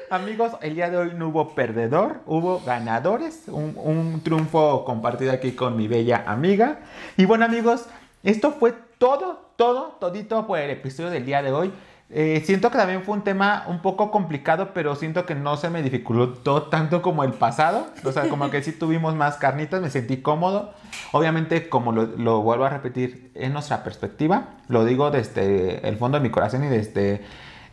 [0.09, 3.43] Amigos, el día de hoy no hubo perdedor, hubo ganadores.
[3.47, 6.79] Un, un triunfo compartido aquí con mi bella amiga.
[7.17, 7.85] Y bueno, amigos,
[8.23, 11.73] esto fue todo, todo, todito por el episodio del día de hoy.
[12.09, 15.69] Eh, siento que también fue un tema un poco complicado, pero siento que no se
[15.69, 17.87] me dificultó tanto como el pasado.
[18.05, 20.73] O sea, como que sí tuvimos más carnitas, me sentí cómodo.
[21.11, 24.49] Obviamente, como lo, lo vuelvo a repetir, es nuestra perspectiva.
[24.69, 27.21] Lo digo desde el fondo de mi corazón y desde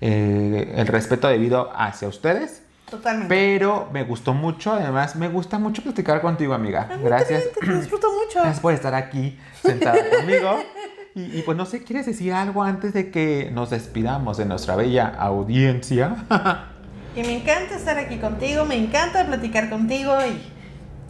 [0.00, 2.62] eh, el respeto debido hacia ustedes.
[2.90, 3.34] Totalmente.
[3.34, 6.88] Pero me gustó mucho, además me gusta mucho platicar contigo, amiga.
[7.02, 7.44] Gracias.
[7.58, 8.40] Te disfruto mucho.
[8.40, 10.58] Gracias por estar aquí sentada conmigo.
[11.14, 14.76] Y, y, pues no sé, ¿quieres decir algo antes de que nos despidamos de nuestra
[14.76, 16.16] bella audiencia?
[17.16, 20.16] Y me encanta estar aquí contigo, me encanta platicar contigo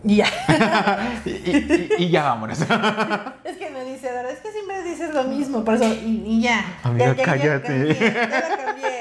[0.05, 0.27] y, y ya.
[1.25, 2.61] y, y- y- y ya vámonos.
[3.45, 6.63] es que me dice Dora, es que siempre dices lo mismo, por eso, y, ya.
[6.83, 7.97] Amiga, ya, ya, ya cállate.
[7.97, 9.01] cambié, ya lo cambié.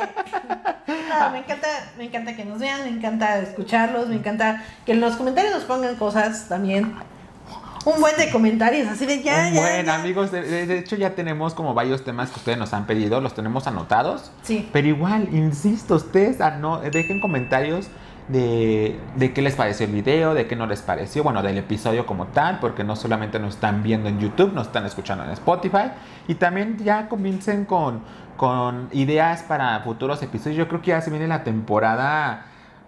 [1.09, 1.67] No, me encanta,
[1.97, 5.63] me encanta que nos vean, me encanta escucharlos, me encanta que en los comentarios nos
[5.65, 6.93] pongan cosas también.
[7.85, 9.59] Un buen de comentarios, así de ya, Un ya.
[9.61, 9.95] buen, ya.
[9.95, 13.33] amigos, de, de- hecho ya tenemos como varios temas que ustedes nos han pedido, los
[13.33, 14.31] tenemos anotados.
[14.43, 14.69] Sí.
[14.71, 17.87] Pero igual, insisto, ustedes ah, no, dejen comentarios
[18.29, 22.05] de, de qué les pareció el video, de qué no les pareció, bueno, del episodio
[22.05, 25.91] como tal, porque no solamente nos están viendo en YouTube, nos están escuchando en Spotify.
[26.29, 28.01] Y también ya comiencen con,
[28.37, 30.57] con ideas para futuros episodios.
[30.57, 32.45] Yo creo que ya se viene la temporada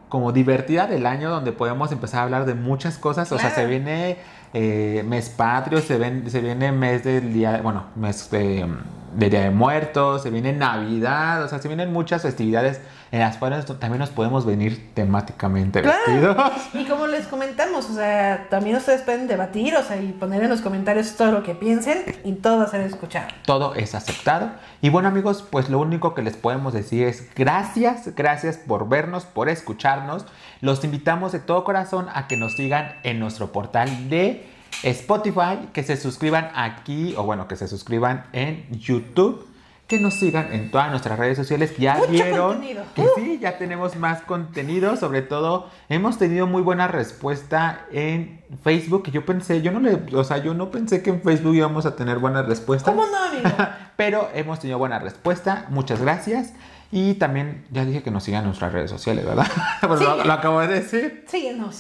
[0.07, 3.29] como divertida del año donde podemos empezar a hablar de muchas cosas.
[3.33, 4.17] O sea, se viene
[4.57, 8.65] eh, mes patrio, se, ven, se viene mes del día, bueno, mes de,
[9.13, 12.79] de Día de Muertos, se viene Navidad, o sea, se vienen muchas festividades
[13.11, 16.37] en las cuales también nos podemos venir temáticamente vestidos.
[16.73, 20.49] Y como les comentamos, o sea, también ustedes pueden debatir, o sea, y poner en
[20.49, 23.27] los comentarios todo lo que piensen y todo va a ser escuchado.
[23.45, 24.49] Todo es aceptado.
[24.81, 29.25] Y bueno amigos, pues lo único que les podemos decir es gracias, gracias por vernos,
[29.25, 30.25] por escucharnos.
[30.61, 34.45] Los invitamos de todo corazón a que nos sigan en nuestro portal de
[34.83, 39.47] Spotify, que se suscriban aquí, o bueno, que se suscriban en YouTube
[39.87, 41.75] que nos sigan en todas nuestras redes sociales.
[41.77, 42.61] Ya vieron
[42.95, 43.09] que uh.
[43.15, 44.97] sí, ya tenemos más contenido.
[44.97, 49.11] Sobre todo, hemos tenido muy buena respuesta en Facebook.
[49.11, 51.95] Yo pensé, yo no le, o sea, yo no pensé que en Facebook íbamos a
[51.95, 52.91] tener buena respuesta.
[52.91, 53.49] ¿Cómo no, amigo?
[53.95, 55.65] Pero hemos tenido buena respuesta.
[55.69, 56.53] Muchas gracias.
[56.95, 59.47] Y también ya dije que nos sigan en nuestras redes sociales, ¿verdad?
[59.85, 61.25] Pues lo, acabo de decir.
[61.27, 61.79] Síguenos.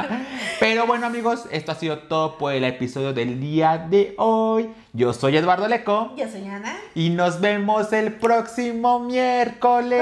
[0.58, 4.68] Pero bueno, amigos, esto ha sido todo por el episodio del día de hoy.
[4.92, 6.12] Yo soy Eduardo Leco.
[6.16, 6.76] Yo soy Ana.
[6.96, 9.94] Y nos vemos el próximo miércoles.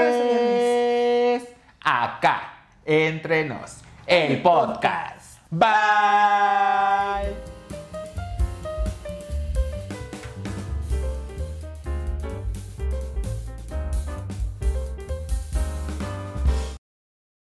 [1.81, 5.37] Acá, entre nos, el podcast.
[5.51, 5.67] Bye.